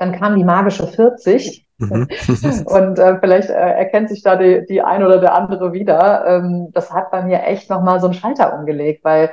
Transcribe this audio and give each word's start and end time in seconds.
dann 0.00 0.18
kam 0.18 0.36
die 0.36 0.44
magische 0.44 0.86
40. 0.86 1.66
Mhm. 1.78 2.08
und 2.64 2.98
äh, 2.98 3.18
vielleicht 3.20 3.50
äh, 3.50 3.52
erkennt 3.52 4.08
sich 4.08 4.22
da 4.22 4.36
die, 4.36 4.66
die 4.66 4.82
ein 4.82 5.04
oder 5.04 5.18
der 5.18 5.34
andere 5.34 5.72
wieder. 5.72 6.26
Ähm, 6.26 6.70
das 6.72 6.90
hat 6.92 7.10
bei 7.10 7.22
mir 7.22 7.42
echt 7.44 7.70
nochmal 7.70 8.00
so 8.00 8.06
einen 8.06 8.14
Schalter 8.14 8.58
umgelegt, 8.58 9.04
weil 9.04 9.30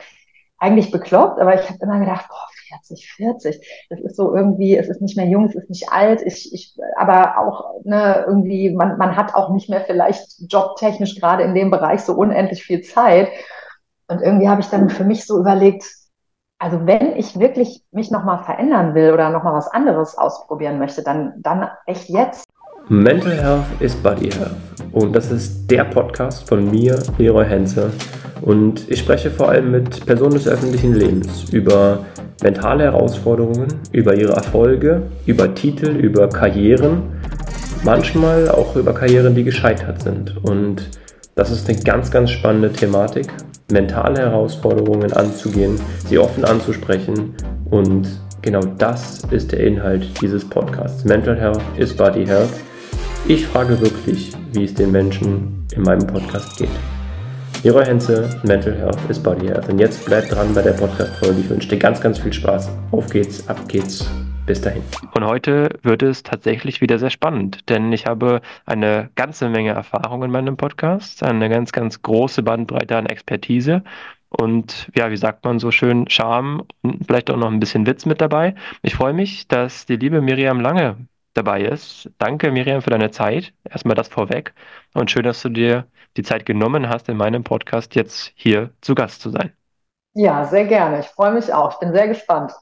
eigentlich 0.59 0.91
bekloppt, 0.91 1.39
aber 1.39 1.53
ich 1.55 1.69
habe 1.69 1.79
immer 1.81 1.99
gedacht, 1.99 2.25
boah, 2.29 2.47
40, 2.69 3.11
40, 3.13 3.87
das 3.89 3.99
ist 4.01 4.15
so 4.17 4.35
irgendwie, 4.35 4.75
es 4.75 4.89
ist 4.89 5.01
nicht 5.01 5.15
mehr 5.15 5.27
jung, 5.27 5.45
es 5.45 5.55
ist 5.55 5.69
nicht 5.69 5.89
alt, 5.89 6.21
ich, 6.21 6.53
ich, 6.53 6.75
aber 6.97 7.37
auch 7.39 7.75
ne, 7.83 8.25
irgendwie, 8.27 8.71
man, 8.71 8.97
man 8.97 9.15
hat 9.15 9.35
auch 9.35 9.53
nicht 9.53 9.69
mehr 9.69 9.81
vielleicht 9.81 10.25
jobtechnisch 10.49 11.15
gerade 11.19 11.43
in 11.43 11.53
dem 11.53 11.71
Bereich 11.71 12.01
so 12.01 12.13
unendlich 12.13 12.63
viel 12.63 12.81
Zeit. 12.81 13.29
Und 14.09 14.21
irgendwie 14.21 14.49
habe 14.49 14.61
ich 14.61 14.67
dann 14.67 14.89
für 14.89 15.03
mich 15.03 15.25
so 15.25 15.39
überlegt, 15.39 15.85
also 16.59 16.85
wenn 16.85 17.15
ich 17.15 17.39
wirklich 17.39 17.83
mich 17.91 18.11
nochmal 18.11 18.43
verändern 18.43 18.95
will 18.95 19.11
oder 19.13 19.29
nochmal 19.29 19.53
was 19.53 19.67
anderes 19.67 20.17
ausprobieren 20.17 20.79
möchte, 20.79 21.03
dann, 21.03 21.33
dann 21.37 21.67
echt 21.85 22.09
jetzt. 22.09 22.45
Mental 22.89 23.33
Health 23.33 23.65
is 23.79 23.95
Body 23.95 24.31
Health. 24.31 24.55
Und 24.93 25.15
das 25.15 25.29
ist 25.29 25.69
der 25.69 25.83
Podcast 25.83 26.47
von 26.47 26.71
mir, 26.71 26.97
Leroy 27.17 27.45
Henze. 27.45 27.91
Und 28.41 28.89
ich 28.89 28.99
spreche 28.99 29.29
vor 29.29 29.49
allem 29.49 29.71
mit 29.71 30.05
Personen 30.05 30.33
des 30.33 30.47
öffentlichen 30.47 30.93
Lebens 30.93 31.49
über 31.51 31.99
mentale 32.41 32.85
Herausforderungen, 32.85 33.67
über 33.91 34.15
ihre 34.15 34.33
Erfolge, 34.33 35.03
über 35.25 35.53
Titel, 35.53 35.89
über 35.89 36.29
Karrieren, 36.29 37.03
manchmal 37.83 38.49
auch 38.49 38.75
über 38.75 38.93
Karrieren, 38.93 39.35
die 39.35 39.43
gescheitert 39.43 40.01
sind. 40.01 40.37
Und 40.43 40.89
das 41.37 41.51
ist 41.51 41.69
eine 41.69 41.79
ganz, 41.79 42.11
ganz 42.11 42.31
spannende 42.31 42.73
Thematik 42.73 43.27
mentale 43.71 44.19
Herausforderungen 44.19 45.13
anzugehen, 45.13 45.79
sie 46.07 46.17
offen 46.17 46.43
anzusprechen 46.45 47.35
und 47.69 48.07
genau 48.41 48.61
das 48.77 49.21
ist 49.31 49.51
der 49.51 49.59
Inhalt 49.59 50.05
dieses 50.21 50.43
Podcasts. 50.43 51.03
Mental 51.03 51.37
Health 51.37 51.61
is 51.77 51.93
Body 51.93 52.25
Health. 52.25 52.49
Ich 53.27 53.45
frage 53.45 53.79
wirklich, 53.81 54.31
wie 54.53 54.63
es 54.63 54.73
den 54.73 54.91
Menschen 54.91 55.65
in 55.75 55.81
meinem 55.83 56.07
Podcast 56.07 56.57
geht. 56.57 56.69
Leroy 57.63 57.85
Henze, 57.85 58.29
Mental 58.43 58.73
Health 58.73 58.97
is 59.09 59.19
Body 59.19 59.47
Health. 59.47 59.67
Und 59.67 59.79
jetzt 59.79 60.05
bleibt 60.05 60.31
dran 60.31 60.53
bei 60.53 60.61
der 60.61 60.73
Podcast-Folge. 60.73 61.41
Ich 61.41 61.49
wünsche 61.49 61.69
dir 61.69 61.77
ganz, 61.77 61.99
ganz 61.99 62.19
viel 62.19 62.31
Spaß. 62.31 62.69
Auf 62.91 63.09
geht's, 63.09 63.47
ab 63.49 63.67
geht's. 63.67 64.07
Bis 64.47 64.61
dahin. 64.61 64.81
Und 65.13 65.25
heute 65.25 65.77
wird 65.83 66.01
es 66.01 66.23
tatsächlich 66.23 66.79
wieder 66.79 66.99
sehr 66.99 67.09
spannend, 67.09 67.69
denn 67.69 67.91
ich 67.91 68.07
habe 68.07 68.39
eine 68.65 69.09
ganze 69.15 69.49
Menge 69.49 69.71
Erfahrung 69.71 70.23
in 70.23 70.31
meinem 70.31 70.55
Podcast, 70.55 71.21
eine 71.21 71.49
ganz, 71.49 71.73
ganz 71.73 72.01
große 72.01 72.43
Bandbreite 72.43 72.95
an 72.95 73.07
Expertise 73.07 73.83
und 74.29 74.89
ja, 74.95 75.11
wie 75.11 75.17
sagt 75.17 75.43
man 75.43 75.59
so 75.59 75.69
schön, 75.71 76.09
Charme 76.09 76.63
und 76.81 77.05
vielleicht 77.05 77.29
auch 77.29 77.35
noch 77.35 77.51
ein 77.51 77.59
bisschen 77.59 77.85
Witz 77.85 78.05
mit 78.05 78.21
dabei. 78.21 78.55
Ich 78.83 78.95
freue 78.95 79.11
mich, 79.11 79.49
dass 79.49 79.85
die 79.85 79.97
liebe 79.97 80.21
Miriam 80.21 80.61
Lange 80.61 80.95
dabei 81.33 81.63
ist. 81.63 82.09
Danke, 82.17 82.49
Miriam, 82.49 82.81
für 82.81 82.89
deine 82.89 83.11
Zeit. 83.11 83.53
Erstmal 83.69 83.95
das 83.95 84.07
vorweg 84.07 84.53
und 84.93 85.11
schön, 85.11 85.23
dass 85.23 85.41
du 85.41 85.49
dir 85.49 85.87
die 86.15 86.23
Zeit 86.23 86.45
genommen 86.45 86.87
hast, 86.87 87.09
in 87.09 87.17
meinem 87.17 87.43
Podcast 87.43 87.95
jetzt 87.95 88.31
hier 88.35 88.71
zu 88.79 88.95
Gast 88.95 89.21
zu 89.21 89.29
sein. 89.29 89.51
Ja, 90.13 90.45
sehr 90.45 90.65
gerne. 90.65 91.01
Ich 91.01 91.07
freue 91.07 91.33
mich 91.33 91.53
auch. 91.53 91.73
Ich 91.73 91.79
bin 91.79 91.91
sehr 91.91 92.07
gespannt. 92.07 92.53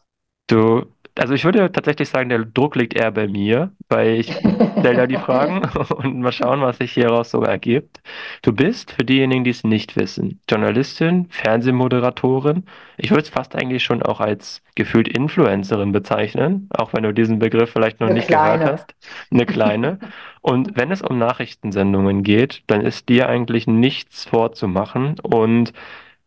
Du 0.47 0.94
also 1.17 1.33
ich 1.33 1.45
würde 1.45 1.71
tatsächlich 1.71 2.09
sagen, 2.09 2.29
der 2.29 2.39
Druck 2.45 2.75
liegt 2.75 2.93
eher 2.93 3.11
bei 3.11 3.27
mir, 3.27 3.71
weil 3.89 4.15
ich 4.19 4.31
stelle 4.33 4.95
da 4.97 5.07
die 5.07 5.17
Fragen 5.17 5.61
und 5.95 6.19
mal 6.21 6.31
schauen, 6.31 6.61
was 6.61 6.77
sich 6.79 6.91
hieraus 6.93 7.31
sogar 7.31 7.49
ergibt. 7.49 8.01
Du 8.41 8.51
bist, 8.53 8.91
für 8.91 9.05
diejenigen, 9.05 9.43
die 9.43 9.51
es 9.51 9.63
nicht 9.63 9.95
wissen, 9.95 10.41
Journalistin, 10.49 11.27
Fernsehmoderatorin. 11.29 12.65
Ich 12.97 13.11
würde 13.11 13.23
es 13.23 13.29
fast 13.29 13.55
eigentlich 13.55 13.83
schon 13.83 14.03
auch 14.03 14.19
als 14.19 14.61
gefühlt 14.75 15.07
Influencerin 15.07 15.91
bezeichnen, 15.91 16.67
auch 16.71 16.93
wenn 16.93 17.03
du 17.03 17.13
diesen 17.13 17.39
Begriff 17.39 17.71
vielleicht 17.71 17.99
noch 17.99 18.07
Eine 18.07 18.15
nicht 18.15 18.27
kleine. 18.27 18.63
gehört 18.65 18.73
hast. 18.73 18.95
Eine 19.31 19.45
kleine. 19.45 19.99
Und 20.41 20.75
wenn 20.77 20.91
es 20.91 21.01
um 21.01 21.17
Nachrichtensendungen 21.17 22.23
geht, 22.23 22.63
dann 22.67 22.81
ist 22.81 23.09
dir 23.09 23.27
eigentlich 23.29 23.67
nichts 23.67 24.25
vorzumachen 24.25 25.15
und 25.21 25.73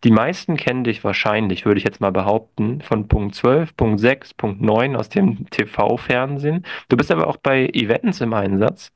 die 0.05 0.11
meisten 0.11 0.57
kennen 0.57 0.85
dich 0.85 1.03
wahrscheinlich, 1.05 1.67
würde 1.67 1.79
ich 1.79 1.85
jetzt 1.85 2.01
mal 2.01 2.13
behaupten, 2.13 2.81
von 2.83 3.09
Punkt 3.09 3.35
12, 3.35 3.77
Punkt 3.77 4.01
6, 4.01 4.35
Punkt 4.35 4.61
9 4.63 4.97
aus 4.97 5.09
dem 5.09 5.49
TV-Fernsehen. 5.51 6.65
Du 6.89 6.97
bist 6.97 7.11
aber 7.11 7.27
auch 7.27 7.37
bei 7.39 7.67
Events 7.69 8.21
im 8.21 8.33
Einsatz. 8.33 8.93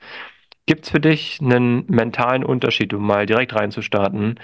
Gibt 0.66 0.84
es 0.84 0.90
für 0.90 1.00
dich 1.00 1.40
einen 1.40 1.86
mentalen 1.88 2.44
Unterschied, 2.44 2.94
um 2.94 3.04
mal 3.06 3.26
direkt 3.26 3.54
reinzustarten, 3.54 4.38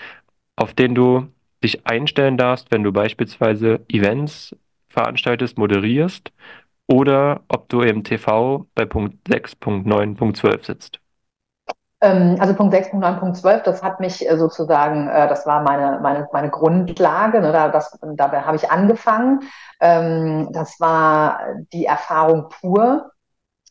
auf 0.57 0.75
den 0.75 0.95
du 0.95 1.29
dich 1.63 1.87
einstellen 1.87 2.37
darfst, 2.37 2.71
wenn 2.73 2.83
du 2.83 2.93
beispielsweise 2.93 3.85
Events 3.89 4.57
veranstaltest, 4.89 5.59
moderierst 5.59 6.33
oder 6.89 7.45
ob 7.49 7.69
du 7.69 7.83
im 7.83 8.05
TV 8.05 8.67
bei 8.75 8.85
Punkt 8.87 9.29
6, 9.29 9.57
Punkt 9.57 9.87
9, 9.87 10.17
Punkt 10.17 10.37
12 10.39 10.65
sitzt? 10.65 11.01
Ähm, 12.01 12.37
also 12.39 12.55
Punkt 12.55 12.75
6.9.12, 12.75 13.63
das 13.63 13.83
hat 13.83 13.99
mich 13.99 14.29
äh, 14.29 14.37
sozusagen, 14.39 15.09
äh, 15.09 15.29
das 15.29 15.47
war 15.47 15.63
meine, 15.63 15.99
meine, 16.01 16.29
meine 16.33 16.51
Grundlage, 16.51 17.41
ne, 17.41 17.51
da, 17.53 17.69
das, 17.69 17.99
dabei 18.15 18.43
habe 18.43 18.57
ich 18.57 18.71
angefangen. 18.71 19.41
Ähm, 19.81 20.49
das 20.53 20.79
war 20.79 21.41
die 21.73 21.87
Erfahrung 21.87 22.49
pur. 22.49 23.11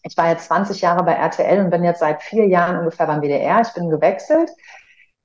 Ich 0.04 0.18
war 0.18 0.30
jetzt 0.30 0.46
20 0.48 0.82
Jahre 0.82 1.04
bei 1.04 1.14
RTL 1.14 1.64
und 1.64 1.70
bin 1.70 1.84
jetzt 1.84 2.00
seit 2.00 2.22
vier 2.22 2.48
Jahren 2.48 2.80
ungefähr 2.80 3.08
beim 3.08 3.22
WDR. 3.22 3.62
Ich 3.62 3.74
bin 3.74 3.90
gewechselt. 3.90 4.52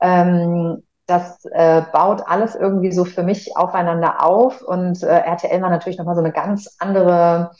Ähm, 0.00 0.82
das 1.06 1.44
äh, 1.46 1.82
baut 1.92 2.22
alles 2.26 2.54
irgendwie 2.54 2.92
so 2.92 3.04
für 3.04 3.24
mich 3.24 3.56
aufeinander 3.56 4.24
auf 4.24 4.62
und 4.62 5.02
RTL 5.02 5.60
war 5.60 5.70
natürlich 5.70 5.98
nochmal 5.98 6.14
so 6.14 6.22
eine 6.22 6.32
ganz 6.32 6.76
andere 6.78 7.50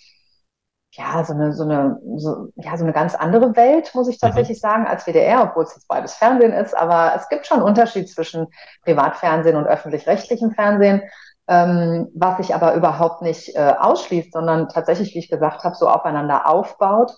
ja, 0.94 1.24
so 1.24 1.32
eine, 1.32 1.54
so 1.54 1.64
eine, 1.64 1.98
so, 2.16 2.48
ja, 2.56 2.76
so 2.76 2.84
eine 2.84 2.92
ganz 2.92 3.14
andere 3.14 3.56
Welt, 3.56 3.90
muss 3.94 4.08
ich 4.08 4.16
mhm. 4.16 4.26
tatsächlich 4.26 4.58
mhm. 4.58 4.68
sagen, 4.68 4.86
als 4.86 5.06
WDR, 5.06 5.42
obwohl 5.42 5.64
es 5.64 5.74
jetzt 5.74 5.88
beides 5.88 6.14
Fernsehen 6.14 6.52
ist. 6.52 6.76
Aber 6.76 7.14
es 7.16 7.28
gibt 7.28 7.46
schon 7.46 7.58
einen 7.58 7.66
Unterschied 7.66 8.08
zwischen 8.10 8.48
Privatfernsehen 8.82 9.56
und 9.56 9.66
öffentlich-rechtlichem 9.66 10.52
Fernsehen, 10.52 11.02
ähm, 11.48 12.08
was 12.14 12.36
sich 12.36 12.54
aber 12.54 12.74
überhaupt 12.74 13.22
nicht 13.22 13.56
äh, 13.56 13.74
ausschließt, 13.78 14.32
sondern 14.32 14.68
tatsächlich, 14.68 15.14
wie 15.14 15.20
ich 15.20 15.30
gesagt 15.30 15.64
habe, 15.64 15.74
so 15.74 15.88
aufeinander 15.88 16.46
aufbaut. 16.46 17.12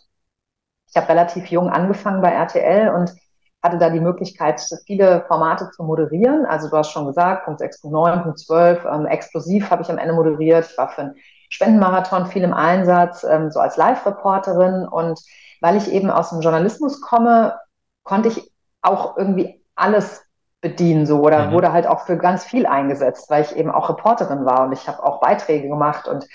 Ich 0.88 0.96
habe 0.96 1.08
relativ 1.08 1.46
jung 1.46 1.68
angefangen 1.68 2.22
bei 2.22 2.30
RTL 2.30 2.94
und 2.94 3.12
hatte 3.60 3.78
da 3.78 3.90
die 3.90 4.00
Möglichkeit, 4.00 4.62
viele 4.86 5.24
Formate 5.26 5.70
zu 5.70 5.82
moderieren. 5.82 6.44
Also 6.44 6.68
du 6.68 6.76
hast 6.76 6.90
schon 6.90 7.06
gesagt, 7.06 7.46
Punkt 7.46 7.58
6, 7.58 7.80
Punkt 7.80 7.94
9, 7.94 8.22
Punkt 8.22 8.38
12, 8.38 8.84
ähm, 8.84 9.06
explosiv 9.06 9.70
habe 9.70 9.82
ich 9.82 9.90
am 9.90 9.98
Ende 9.98 10.14
moderiert. 10.14 10.68
Ich 10.70 10.78
war 10.78 10.90
für 10.90 11.00
ein 11.00 11.14
Spendenmarathon 11.54 12.26
viel 12.26 12.42
im 12.42 12.52
Einsatz, 12.52 13.22
ähm, 13.22 13.52
so 13.52 13.60
als 13.60 13.76
Live-Reporterin. 13.76 14.88
Und 14.88 15.20
weil 15.60 15.76
ich 15.76 15.90
eben 15.92 16.10
aus 16.10 16.30
dem 16.30 16.40
Journalismus 16.40 17.00
komme, 17.00 17.56
konnte 18.02 18.28
ich 18.28 18.52
auch 18.82 19.16
irgendwie 19.16 19.62
alles 19.76 20.24
bedienen 20.60 21.06
so 21.06 21.20
oder 21.20 21.46
mhm. 21.46 21.52
wurde 21.52 21.72
halt 21.72 21.86
auch 21.86 22.06
für 22.06 22.16
ganz 22.16 22.44
viel 22.44 22.66
eingesetzt, 22.66 23.30
weil 23.30 23.42
ich 23.44 23.54
eben 23.54 23.70
auch 23.70 23.88
Reporterin 23.88 24.44
war 24.44 24.64
und 24.64 24.72
ich 24.72 24.88
habe 24.88 25.04
auch 25.04 25.20
Beiträge 25.20 25.68
gemacht 25.68 26.08
und 26.08 26.26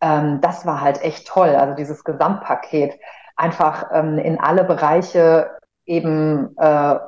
ähm, 0.00 0.40
das 0.40 0.64
war 0.64 0.80
halt 0.80 1.02
echt 1.02 1.26
toll. 1.26 1.50
Also 1.50 1.74
dieses 1.74 2.04
Gesamtpaket, 2.04 2.98
einfach 3.36 3.90
ähm, 3.92 4.16
in 4.18 4.40
alle 4.40 4.64
Bereiche 4.64 5.50
eben 5.84 6.56
äh, 6.56 6.98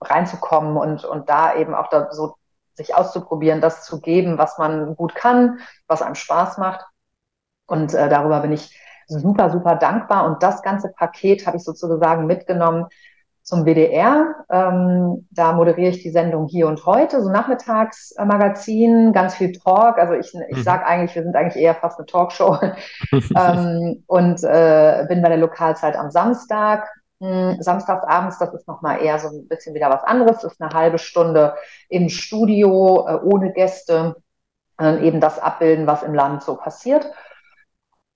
reinzukommen 0.00 0.76
und, 0.76 1.04
und 1.04 1.28
da 1.28 1.54
eben 1.56 1.74
auch 1.74 1.88
da 1.88 2.12
so 2.12 2.34
sich 2.76 2.94
auszuprobieren, 2.94 3.60
das 3.60 3.84
zu 3.84 4.00
geben, 4.00 4.38
was 4.38 4.58
man 4.58 4.94
gut 4.96 5.14
kann, 5.14 5.58
was 5.88 6.02
einem 6.02 6.14
Spaß 6.14 6.58
macht. 6.58 6.84
Und 7.66 7.94
äh, 7.94 8.08
darüber 8.08 8.40
bin 8.40 8.52
ich 8.52 8.78
super, 9.06 9.50
super 9.50 9.76
dankbar. 9.76 10.26
Und 10.26 10.42
das 10.42 10.62
ganze 10.62 10.90
Paket 10.90 11.46
habe 11.46 11.56
ich 11.56 11.64
sozusagen 11.64 12.26
mitgenommen 12.26 12.86
zum 13.42 13.64
WDR. 13.64 14.34
Ähm, 14.50 15.28
da 15.30 15.52
moderiere 15.52 15.90
ich 15.90 16.02
die 16.02 16.10
Sendung 16.10 16.48
hier 16.48 16.66
und 16.66 16.84
heute, 16.84 17.22
so 17.22 17.30
Nachmittagsmagazin, 17.30 19.12
ganz 19.12 19.36
viel 19.36 19.52
Talk. 19.52 19.98
Also 19.98 20.14
ich, 20.14 20.34
ich 20.48 20.56
mhm. 20.58 20.62
sage 20.62 20.84
eigentlich, 20.84 21.14
wir 21.14 21.22
sind 21.22 21.36
eigentlich 21.36 21.62
eher 21.62 21.76
fast 21.76 21.98
eine 21.98 22.06
Talkshow. 22.06 22.58
ähm, 23.12 24.02
und 24.06 24.42
äh, 24.42 25.06
bin 25.08 25.22
bei 25.22 25.28
der 25.28 25.38
Lokalzeit 25.38 25.96
am 25.96 26.10
Samstag 26.10 26.88
samstagsabends, 27.18 28.38
das 28.38 28.52
ist 28.52 28.68
nochmal 28.68 29.02
eher 29.02 29.18
so 29.18 29.28
ein 29.28 29.48
bisschen 29.48 29.74
wieder 29.74 29.90
was 29.90 30.04
anderes, 30.04 30.40
das 30.40 30.52
ist 30.52 30.60
eine 30.60 30.74
halbe 30.74 30.98
Stunde 30.98 31.54
im 31.88 32.08
Studio, 32.08 33.06
äh, 33.08 33.14
ohne 33.22 33.52
Gäste, 33.52 34.16
eben 34.78 35.22
das 35.22 35.38
abbilden, 35.38 35.86
was 35.86 36.02
im 36.02 36.12
Land 36.12 36.42
so 36.42 36.54
passiert. 36.54 37.10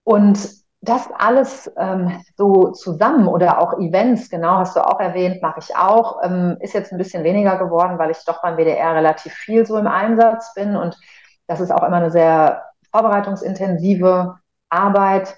Und 0.05 0.61
das 0.82 1.08
alles 1.19 1.70
ähm, 1.76 2.23
so 2.37 2.70
zusammen 2.70 3.29
oder 3.29 3.61
auch 3.61 3.79
Events, 3.79 4.31
genau 4.31 4.56
hast 4.56 4.76
du 4.76 4.81
auch 4.81 4.99
erwähnt, 4.99 5.43
mache 5.43 5.61
ich 5.61 5.76
auch, 5.76 6.23
ähm, 6.25 6.56
ist 6.61 6.73
jetzt 6.73 6.91
ein 6.91 6.99
bisschen 6.99 7.23
weniger 7.23 7.58
geworden, 7.58 7.99
weil 7.99 8.11
ich 8.11 8.25
doch 8.25 8.41
beim 8.41 8.56
WDR 8.56 8.94
relativ 8.94 9.32
viel 9.35 9.67
so 9.67 9.76
im 9.76 9.87
Einsatz 9.87 10.55
bin. 10.55 10.76
Und 10.76 10.99
das 11.46 11.61
ist 11.61 11.70
auch 11.70 11.82
immer 11.82 11.99
eine 11.99 12.11
sehr 12.11 12.64
vorbereitungsintensive 12.93 14.38
Arbeit, 14.70 15.37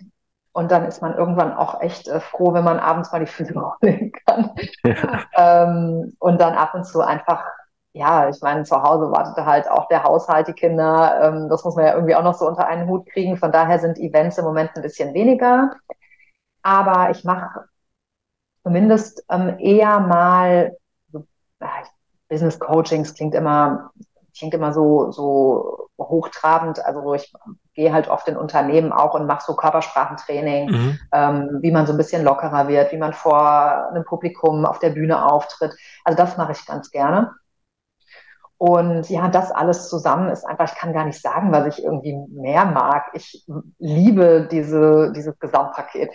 und 0.52 0.70
dann 0.70 0.84
ist 0.84 1.00
man 1.02 1.14
irgendwann 1.16 1.52
auch 1.54 1.81
echt 1.81 2.08
äh, 2.08 2.20
froh, 2.20 2.52
wenn 2.54 2.64
man 2.64 2.78
abends 2.78 3.10
mal 3.12 3.20
die 3.20 3.26
Füße 3.26 3.54
hochlegen 3.60 4.12
kann. 4.26 4.50
Ja. 4.84 5.25
ähm, 5.34 6.16
und 6.19 6.40
dann 6.40 6.54
ab 6.54 6.75
und 6.75 6.84
zu 6.84 7.00
einfach, 7.00 7.44
ja, 7.94 8.28
ich 8.28 8.40
meine, 8.43 8.64
zu 8.64 8.82
Hause 8.82 9.10
wartete 9.10 9.46
halt 9.46 9.69
auch 9.70 9.88
der 9.88 10.04
Haushalt, 10.04 10.49
die 10.49 10.52
Kinder. 10.54 11.20
Ähm, 11.22 11.49
das 11.49 11.64
muss 11.64 11.76
man 11.76 11.87
ja 11.87 11.94
irgendwie 11.94 12.14
auch 12.14 12.22
noch 12.22 12.34
so 12.34 12.46
unter 12.46 12.66
einen 12.66 12.88
Hut 12.88 13.06
kriegen. 13.06 13.37
Von 13.37 13.52
daher 13.52 13.78
sind 13.78 13.99
Events 13.99 14.38
im 14.38 14.44
Moment 14.44 14.70
ein 14.76 14.82
bisschen 14.82 15.14
weniger. 15.14 15.70
aber 16.62 17.10
ich 17.10 17.25
mache 17.25 17.69
zumindest 18.64 19.25
ähm, 19.31 19.58
eher 19.58 20.00
mal 20.00 20.76
so, 21.12 21.26
Business 22.28 22.58
Coachings 22.58 23.14
klingt 23.14 23.34
immer 23.34 23.93
klingt 24.37 24.55
immer 24.55 24.72
so 24.72 25.10
so 25.12 25.88
hochtrabend. 25.98 26.84
Also 26.84 27.14
ich 27.14 27.32
gehe 27.74 27.92
halt 27.92 28.08
oft 28.08 28.28
in 28.28 28.36
Unternehmen 28.36 28.92
auch 28.92 29.14
und 29.14 29.26
mache 29.26 29.44
so 29.46 29.54
Körpersprachentraining, 29.54 30.70
mhm. 30.70 30.98
ähm, 31.12 31.58
wie 31.60 31.70
man 31.70 31.86
so 31.86 31.92
ein 31.92 31.98
bisschen 31.98 32.24
lockerer 32.24 32.69
wird, 32.69 32.92
wie 32.92 32.98
man 32.98 33.12
vor 33.12 33.88
einem 33.88 34.04
Publikum 34.04 34.66
auf 34.66 34.78
der 34.78 34.90
Bühne 34.90 35.30
auftritt. 35.30 35.74
Also 36.04 36.16
das 36.16 36.36
mache 36.36 36.52
ich 36.52 36.66
ganz 36.66 36.90
gerne. 36.90 37.32
Und 38.58 39.10
ja, 39.10 39.28
das 39.28 39.50
alles 39.50 39.88
zusammen 39.88 40.30
ist 40.30 40.44
einfach, 40.44 40.70
ich 40.72 40.78
kann 40.78 40.92
gar 40.92 41.04
nicht 41.04 41.20
sagen, 41.20 41.50
was 41.50 41.66
ich 41.66 41.84
irgendwie 41.84 42.16
mehr 42.30 42.64
mag. 42.64 43.06
Ich 43.12 43.44
liebe 43.78 44.46
diese, 44.48 45.12
dieses 45.12 45.36
Gesamtpaket. 45.40 46.10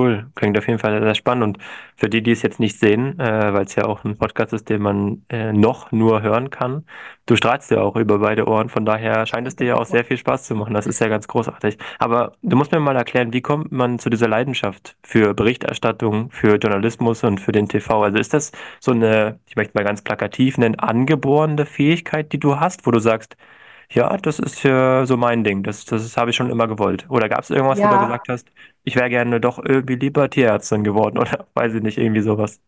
Cool, 0.00 0.30
klingt 0.34 0.56
auf 0.56 0.66
jeden 0.66 0.78
Fall 0.78 0.98
sehr 1.02 1.14
spannend. 1.14 1.44
Und 1.44 1.58
für 1.94 2.08
die, 2.08 2.22
die 2.22 2.30
es 2.30 2.40
jetzt 2.40 2.58
nicht 2.58 2.78
sehen, 2.78 3.18
äh, 3.20 3.52
weil 3.52 3.66
es 3.66 3.74
ja 3.74 3.84
auch 3.84 4.02
ein 4.02 4.16
Podcast 4.16 4.54
ist, 4.54 4.70
den 4.70 4.80
man 4.80 5.26
äh, 5.28 5.52
noch 5.52 5.92
nur 5.92 6.22
hören 6.22 6.48
kann, 6.48 6.86
du 7.26 7.36
strahlst 7.36 7.70
ja 7.70 7.82
auch 7.82 7.96
über 7.96 8.18
beide 8.18 8.48
Ohren, 8.48 8.70
von 8.70 8.86
daher 8.86 9.26
scheint 9.26 9.46
es 9.46 9.56
dir 9.56 9.66
ja 9.66 9.74
auch 9.74 9.84
sehr 9.84 10.02
viel 10.06 10.16
Spaß 10.16 10.44
zu 10.44 10.54
machen. 10.54 10.72
Das 10.72 10.86
ist 10.86 11.00
ja 11.00 11.08
ganz 11.08 11.28
großartig. 11.28 11.76
Aber 11.98 12.32
du 12.40 12.56
musst 12.56 12.72
mir 12.72 12.80
mal 12.80 12.96
erklären, 12.96 13.34
wie 13.34 13.42
kommt 13.42 13.72
man 13.72 13.98
zu 13.98 14.08
dieser 14.08 14.26
Leidenschaft 14.26 14.96
für 15.02 15.34
Berichterstattung, 15.34 16.30
für 16.30 16.56
Journalismus 16.56 17.22
und 17.22 17.38
für 17.38 17.52
den 17.52 17.68
TV? 17.68 18.02
Also 18.02 18.16
ist 18.18 18.32
das 18.32 18.52
so 18.80 18.92
eine, 18.92 19.38
ich 19.46 19.56
möchte 19.56 19.76
mal 19.76 19.84
ganz 19.84 20.00
plakativ 20.00 20.56
nennen, 20.56 20.78
angeborene 20.78 21.66
Fähigkeit, 21.66 22.32
die 22.32 22.40
du 22.40 22.58
hast, 22.58 22.86
wo 22.86 22.90
du 22.90 23.00
sagst, 23.00 23.36
ja, 23.92 24.16
das 24.16 24.38
ist 24.38 24.62
ja 24.62 25.04
so 25.04 25.16
mein 25.16 25.42
Ding. 25.44 25.62
Das, 25.62 25.84
das 25.84 26.16
habe 26.16 26.30
ich 26.30 26.36
schon 26.36 26.50
immer 26.50 26.68
gewollt. 26.68 27.06
Oder 27.10 27.28
gab 27.28 27.40
es 27.40 27.50
irgendwas, 27.50 27.80
wo 27.80 27.88
du 27.88 27.98
gesagt 27.98 28.28
hast, 28.28 28.48
ich 28.84 28.96
wäre 28.96 29.08
gerne 29.08 29.40
doch 29.40 29.58
irgendwie 29.58 29.96
lieber 29.96 30.30
Tierärztin 30.30 30.84
geworden 30.84 31.18
oder 31.18 31.46
weiß 31.54 31.74
ich 31.74 31.82
nicht, 31.82 31.98
irgendwie 31.98 32.20
sowas. 32.22 32.60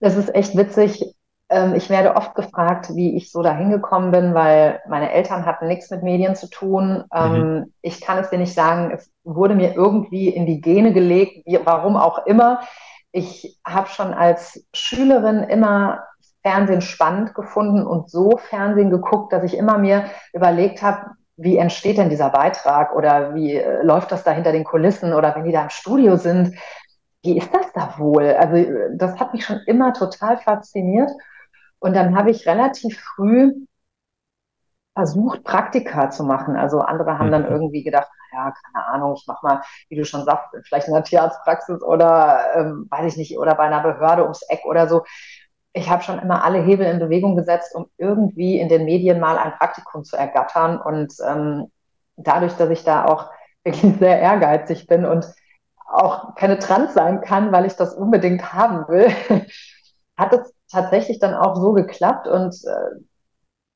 das 0.00 0.16
ist 0.16 0.34
echt 0.34 0.56
witzig. 0.56 1.14
Ähm, 1.50 1.74
ich 1.74 1.90
werde 1.90 2.16
oft 2.16 2.34
gefragt, 2.34 2.90
wie 2.94 3.16
ich 3.16 3.30
so 3.30 3.42
da 3.42 3.54
hingekommen 3.54 4.10
bin, 4.10 4.34
weil 4.34 4.80
meine 4.88 5.12
Eltern 5.12 5.46
hatten 5.46 5.68
nichts 5.68 5.90
mit 5.90 6.02
Medien 6.02 6.34
zu 6.34 6.48
tun. 6.48 7.04
Mhm. 7.12 7.34
Ähm, 7.34 7.72
ich 7.82 8.00
kann 8.00 8.18
es 8.18 8.30
dir 8.30 8.38
nicht 8.38 8.54
sagen. 8.54 8.90
Es 8.90 9.10
wurde 9.22 9.54
mir 9.54 9.74
irgendwie 9.74 10.28
in 10.28 10.46
die 10.46 10.60
Gene 10.60 10.92
gelegt, 10.92 11.46
wie, 11.46 11.60
warum 11.64 11.96
auch 11.96 12.26
immer. 12.26 12.60
Ich 13.12 13.60
habe 13.64 13.88
schon 13.88 14.12
als 14.12 14.66
Schülerin 14.74 15.44
immer 15.44 16.02
Fernsehen 16.44 16.82
spannend 16.82 17.34
gefunden 17.34 17.86
und 17.86 18.10
so 18.10 18.36
Fernsehen 18.36 18.90
geguckt, 18.90 19.32
dass 19.32 19.44
ich 19.44 19.56
immer 19.56 19.78
mir 19.78 20.04
überlegt 20.34 20.82
habe, 20.82 21.12
wie 21.36 21.56
entsteht 21.56 21.98
denn 21.98 22.10
dieser 22.10 22.30
Beitrag 22.30 22.94
oder 22.94 23.34
wie 23.34 23.54
äh, 23.54 23.82
läuft 23.82 24.12
das 24.12 24.24
da 24.24 24.30
hinter 24.30 24.52
den 24.52 24.64
Kulissen 24.64 25.14
oder 25.14 25.34
wenn 25.34 25.44
die 25.44 25.52
da 25.52 25.62
im 25.62 25.70
Studio 25.70 26.16
sind, 26.16 26.54
wie 27.22 27.38
ist 27.38 27.52
das 27.52 27.72
da 27.72 27.94
wohl? 27.98 28.30
Also 28.34 28.70
das 28.92 29.18
hat 29.18 29.32
mich 29.32 29.44
schon 29.44 29.60
immer 29.66 29.94
total 29.94 30.36
fasziniert 30.36 31.10
und 31.78 31.96
dann 31.96 32.16
habe 32.16 32.30
ich 32.30 32.46
relativ 32.46 33.00
früh 33.00 33.52
versucht, 34.94 35.42
Praktika 35.42 36.10
zu 36.10 36.24
machen. 36.24 36.56
Also 36.56 36.80
andere 36.80 37.18
haben 37.18 37.32
dann 37.32 37.46
mhm. 37.46 37.52
irgendwie 37.52 37.82
gedacht, 37.82 38.08
ja, 38.32 38.52
keine 38.52 38.86
Ahnung, 38.86 39.14
ich 39.16 39.26
mache 39.26 39.46
mal, 39.46 39.62
wie 39.88 39.96
du 39.96 40.04
schon 40.04 40.24
sagst, 40.24 40.54
vielleicht 40.64 40.88
in 40.88 40.94
einer 40.94 41.04
Tierarztpraxis 41.04 41.82
oder 41.82 42.54
ähm, 42.54 42.86
weiß 42.90 43.12
ich 43.12 43.16
nicht, 43.16 43.38
oder 43.38 43.54
bei 43.54 43.64
einer 43.64 43.80
Behörde 43.80 44.22
ums 44.22 44.42
Eck 44.42 44.60
oder 44.66 44.86
so 44.86 45.04
ich 45.76 45.90
habe 45.90 46.04
schon 46.04 46.20
immer 46.20 46.44
alle 46.44 46.62
Hebel 46.62 46.86
in 46.86 47.00
Bewegung 47.00 47.36
gesetzt, 47.36 47.74
um 47.74 47.90
irgendwie 47.98 48.60
in 48.60 48.68
den 48.68 48.84
Medien 48.84 49.18
mal 49.18 49.36
ein 49.36 49.52
Praktikum 49.54 50.04
zu 50.04 50.16
ergattern. 50.16 50.80
Und 50.80 51.12
ähm, 51.26 51.70
dadurch, 52.16 52.54
dass 52.54 52.70
ich 52.70 52.84
da 52.84 53.04
auch 53.06 53.28
wirklich 53.64 53.94
sehr 53.98 54.20
ehrgeizig 54.20 54.86
bin 54.86 55.04
und 55.04 55.26
auch 55.86 56.36
penetrant 56.36 56.92
sein 56.92 57.20
kann, 57.20 57.50
weil 57.52 57.66
ich 57.66 57.74
das 57.74 57.92
unbedingt 57.92 58.52
haben 58.52 58.86
will, 58.88 59.10
hat 60.16 60.32
es 60.32 60.54
tatsächlich 60.70 61.18
dann 61.18 61.34
auch 61.34 61.56
so 61.56 61.72
geklappt. 61.72 62.28
Und 62.28 62.54
äh, 62.64 63.00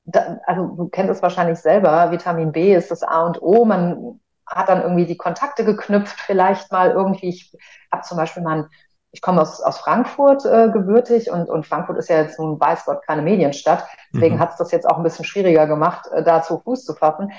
da, 0.05 0.39
also 0.45 0.67
du 0.67 0.87
kennst 0.87 1.11
es 1.11 1.21
wahrscheinlich 1.21 1.59
selber, 1.59 2.11
Vitamin 2.11 2.53
B 2.53 2.73
ist 2.73 2.91
das 2.91 3.03
A 3.03 3.25
und 3.25 3.41
O. 3.41 3.65
Man 3.65 4.21
hat 4.47 4.69
dann 4.69 4.81
irgendwie 4.81 5.05
die 5.05 5.17
Kontakte 5.17 5.65
geknüpft, 5.65 6.17
vielleicht 6.17 6.71
mal 6.71 6.91
irgendwie. 6.91 7.27
Ich 7.27 7.57
habe 7.91 8.03
zum 8.03 8.15
Beispiel 8.15 8.41
mal 8.41 8.59
ein 8.59 8.69
ich 9.11 9.21
komme 9.21 9.41
aus, 9.41 9.61
aus 9.61 9.79
Frankfurt 9.79 10.45
äh, 10.45 10.69
gebürtig 10.71 11.31
und, 11.31 11.49
und 11.49 11.65
Frankfurt 11.65 11.97
ist 11.97 12.09
ja 12.09 12.17
jetzt 12.21 12.39
nun, 12.39 12.59
weiß 12.59 12.85
Gott, 12.85 13.01
keine 13.05 13.21
Medienstadt. 13.21 13.85
Deswegen 14.13 14.35
mhm. 14.35 14.39
hat 14.39 14.51
es 14.51 14.57
das 14.57 14.71
jetzt 14.71 14.87
auch 14.87 14.97
ein 14.97 15.03
bisschen 15.03 15.25
schwieriger 15.25 15.65
gemacht, 15.67 16.07
äh, 16.11 16.23
da 16.23 16.43
zu 16.43 16.59
Fuß 16.59 16.85
zu 16.85 16.93
fassen. 16.93 17.31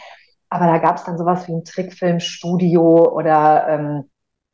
Aber 0.48 0.66
da 0.66 0.78
gab 0.78 0.96
es 0.96 1.04
dann 1.04 1.16
sowas 1.16 1.46
wie 1.46 1.52
ein 1.52 1.64
Trickfilmstudio 1.64 3.08
oder 3.12 3.68
ähm, 3.68 4.10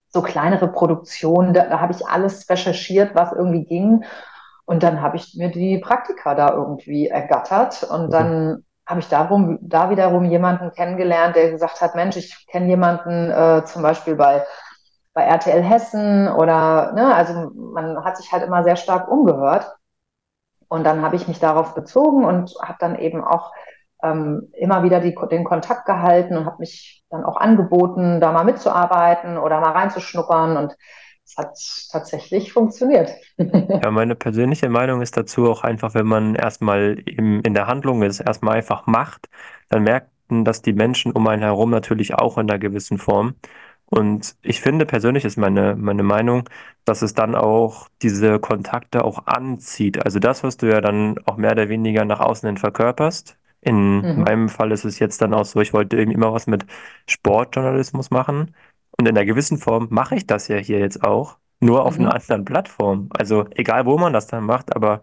so 0.08 0.20
kleinere 0.20 0.68
Produktionen. 0.68 1.54
Da, 1.54 1.64
da 1.64 1.80
habe 1.80 1.94
ich 1.94 2.06
alles 2.06 2.48
recherchiert, 2.50 3.14
was 3.14 3.32
irgendwie 3.32 3.64
ging. 3.64 4.04
Und 4.66 4.82
dann 4.82 5.00
habe 5.00 5.16
ich 5.16 5.34
mir 5.36 5.50
die 5.50 5.78
Praktika 5.78 6.34
da 6.34 6.52
irgendwie 6.52 7.08
ergattert. 7.08 7.82
Und 7.82 8.08
mhm. 8.08 8.10
dann 8.10 8.64
habe 8.86 9.00
ich 9.00 9.08
darum, 9.08 9.58
da 9.62 9.88
wiederum 9.88 10.26
jemanden 10.26 10.70
kennengelernt, 10.72 11.34
der 11.34 11.50
gesagt 11.50 11.80
hat, 11.80 11.94
Mensch, 11.94 12.16
ich 12.16 12.46
kenne 12.46 12.66
jemanden 12.66 13.30
äh, 13.30 13.64
zum 13.64 13.82
Beispiel 13.82 14.16
bei 14.16 14.44
bei 15.16 15.22
RTL 15.22 15.62
Hessen 15.62 16.28
oder, 16.28 16.92
ne, 16.92 17.14
also 17.14 17.50
man 17.54 18.04
hat 18.04 18.18
sich 18.18 18.30
halt 18.32 18.42
immer 18.42 18.62
sehr 18.62 18.76
stark 18.76 19.08
umgehört. 19.10 19.74
Und 20.68 20.84
dann 20.84 21.00
habe 21.00 21.16
ich 21.16 21.26
mich 21.26 21.38
darauf 21.38 21.74
bezogen 21.74 22.22
und 22.22 22.54
habe 22.62 22.76
dann 22.80 22.98
eben 22.98 23.24
auch 23.24 23.52
ähm, 24.02 24.52
immer 24.52 24.82
wieder 24.82 25.00
die, 25.00 25.16
den 25.30 25.44
Kontakt 25.44 25.86
gehalten 25.86 26.36
und 26.36 26.44
habe 26.44 26.58
mich 26.58 27.02
dann 27.08 27.24
auch 27.24 27.38
angeboten, 27.38 28.20
da 28.20 28.30
mal 28.30 28.44
mitzuarbeiten 28.44 29.38
oder 29.38 29.58
mal 29.60 29.70
reinzuschnuppern. 29.70 30.58
Und 30.58 30.76
es 31.24 31.34
hat 31.38 31.56
tatsächlich 31.90 32.52
funktioniert. 32.52 33.10
Ja, 33.82 33.90
meine 33.90 34.16
persönliche 34.16 34.68
Meinung 34.68 35.00
ist 35.00 35.16
dazu 35.16 35.50
auch 35.50 35.64
einfach, 35.64 35.94
wenn 35.94 36.06
man 36.06 36.34
erstmal 36.34 36.98
in 37.06 37.54
der 37.54 37.66
Handlung 37.68 38.02
ist, 38.02 38.20
erstmal 38.20 38.56
einfach 38.56 38.86
macht, 38.86 39.30
dann 39.70 39.82
merken 39.82 40.44
das 40.44 40.60
die 40.60 40.74
Menschen 40.74 41.12
um 41.12 41.26
einen 41.26 41.42
herum 41.42 41.70
natürlich 41.70 42.14
auch 42.14 42.36
in 42.36 42.50
einer 42.50 42.58
gewissen 42.58 42.98
Form. 42.98 43.36
Und 43.88 44.36
ich 44.42 44.60
finde 44.60 44.84
persönlich 44.84 45.24
ist 45.24 45.36
meine, 45.38 45.76
meine 45.76 46.02
Meinung, 46.02 46.48
dass 46.84 47.02
es 47.02 47.14
dann 47.14 47.34
auch 47.34 47.88
diese 48.02 48.40
Kontakte 48.40 49.04
auch 49.04 49.26
anzieht. 49.26 50.04
Also 50.04 50.18
das, 50.18 50.42
was 50.42 50.56
du 50.56 50.66
ja 50.66 50.80
dann 50.80 51.18
auch 51.24 51.36
mehr 51.36 51.52
oder 51.52 51.68
weniger 51.68 52.04
nach 52.04 52.20
außen 52.20 52.46
hin 52.48 52.56
verkörperst. 52.58 53.38
In 53.60 54.00
mhm. 54.00 54.22
meinem 54.24 54.48
Fall 54.48 54.72
ist 54.72 54.84
es 54.84 54.98
jetzt 54.98 55.22
dann 55.22 55.34
auch 55.34 55.44
so, 55.44 55.60
ich 55.60 55.72
wollte 55.72 55.96
irgendwie 55.96 56.16
immer 56.16 56.32
was 56.32 56.46
mit 56.46 56.66
Sportjournalismus 57.08 58.10
machen. 58.10 58.54
Und 58.98 59.08
in 59.08 59.16
einer 59.16 59.26
gewissen 59.26 59.58
Form 59.58 59.88
mache 59.90 60.16
ich 60.16 60.26
das 60.26 60.48
ja 60.48 60.56
hier 60.56 60.78
jetzt 60.78 61.04
auch, 61.04 61.38
nur 61.60 61.84
auf 61.84 61.98
mhm. 61.98 62.06
einer 62.06 62.14
anderen 62.14 62.44
Plattform. 62.44 63.08
Also 63.16 63.46
egal, 63.54 63.86
wo 63.86 63.98
man 63.98 64.12
das 64.12 64.26
dann 64.26 64.44
macht, 64.44 64.74
aber 64.74 65.02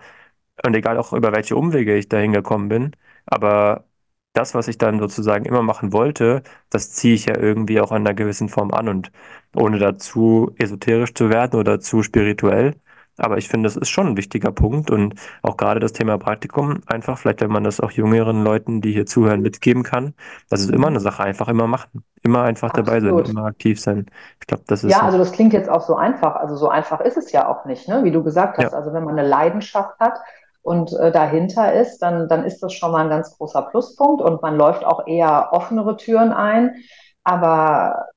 und 0.65 0.75
egal 0.75 0.97
auch 0.97 1.13
über 1.13 1.33
welche 1.33 1.55
Umwege 1.55 1.95
ich 1.97 2.09
da 2.09 2.17
hingekommen 2.17 2.69
bin, 2.69 2.91
aber 3.25 3.85
das, 4.33 4.55
was 4.55 4.67
ich 4.67 4.77
dann 4.77 4.99
sozusagen 4.99 5.45
immer 5.45 5.61
machen 5.61 5.93
wollte, 5.93 6.43
das 6.69 6.91
ziehe 6.91 7.13
ich 7.15 7.25
ja 7.25 7.37
irgendwie 7.37 7.79
auch 7.79 7.91
in 7.91 7.97
einer 7.97 8.13
gewissen 8.13 8.49
Form 8.49 8.71
an 8.71 8.89
und 8.89 9.11
ohne 9.55 9.77
dazu 9.79 10.51
esoterisch 10.57 11.13
zu 11.13 11.29
werden 11.29 11.59
oder 11.59 11.79
zu 11.79 12.03
spirituell. 12.03 12.75
Aber 13.17 13.37
ich 13.37 13.47
finde, 13.47 13.67
das 13.67 13.75
ist 13.75 13.89
schon 13.89 14.07
ein 14.07 14.17
wichtiger 14.17 14.51
Punkt 14.51 14.89
und 14.89 15.13
auch 15.43 15.55
gerade 15.55 15.79
das 15.79 15.93
Thema 15.93 16.17
Praktikum, 16.17 16.81
einfach 16.87 17.19
vielleicht, 17.19 17.41
wenn 17.41 17.51
man 17.51 17.63
das 17.63 17.79
auch 17.79 17.91
jüngeren 17.91 18.43
Leuten, 18.43 18.81
die 18.81 18.91
hier 18.91 19.05
zuhören, 19.05 19.41
mitgeben 19.41 19.83
kann, 19.83 20.15
das 20.49 20.61
ist 20.61 20.71
immer 20.71 20.87
eine 20.87 20.99
Sache, 20.99 21.21
einfach 21.21 21.47
immer 21.47 21.67
machen, 21.67 22.03
immer 22.23 22.41
einfach 22.41 22.69
Absolut. 22.69 22.87
dabei 22.87 22.99
sein, 23.01 23.31
immer 23.31 23.45
aktiv 23.45 23.79
sein. 23.79 24.07
Ich 24.41 24.47
glaube, 24.47 24.63
das 24.65 24.83
ist. 24.83 24.91
Ja, 24.91 25.01
so. 25.01 25.05
also 25.05 25.17
das 25.19 25.31
klingt 25.31 25.53
jetzt 25.53 25.69
auch 25.69 25.81
so 25.81 25.95
einfach. 25.95 26.35
Also 26.37 26.55
so 26.55 26.69
einfach 26.69 27.01
ist 27.01 27.17
es 27.17 27.31
ja 27.31 27.47
auch 27.47 27.65
nicht, 27.65 27.87
ne? 27.87 28.03
wie 28.03 28.11
du 28.11 28.23
gesagt 28.23 28.57
hast. 28.57 28.71
Ja. 28.71 28.77
Also 28.77 28.93
wenn 28.93 29.03
man 29.03 29.17
eine 29.19 29.27
Leidenschaft 29.27 29.99
hat, 29.99 30.15
und 30.63 30.93
äh, 30.93 31.11
dahinter 31.11 31.73
ist, 31.73 31.99
dann, 31.99 32.27
dann 32.27 32.45
ist 32.45 32.63
das 32.63 32.73
schon 32.73 32.91
mal 32.91 33.03
ein 33.03 33.09
ganz 33.09 33.37
großer 33.37 33.63
Pluspunkt 33.63 34.21
und 34.21 34.41
man 34.41 34.57
läuft 34.57 34.85
auch 34.85 35.05
eher 35.05 35.49
offenere 35.51 35.97
Türen 35.97 36.31
ein. 36.31 36.75
Aber 37.23 38.07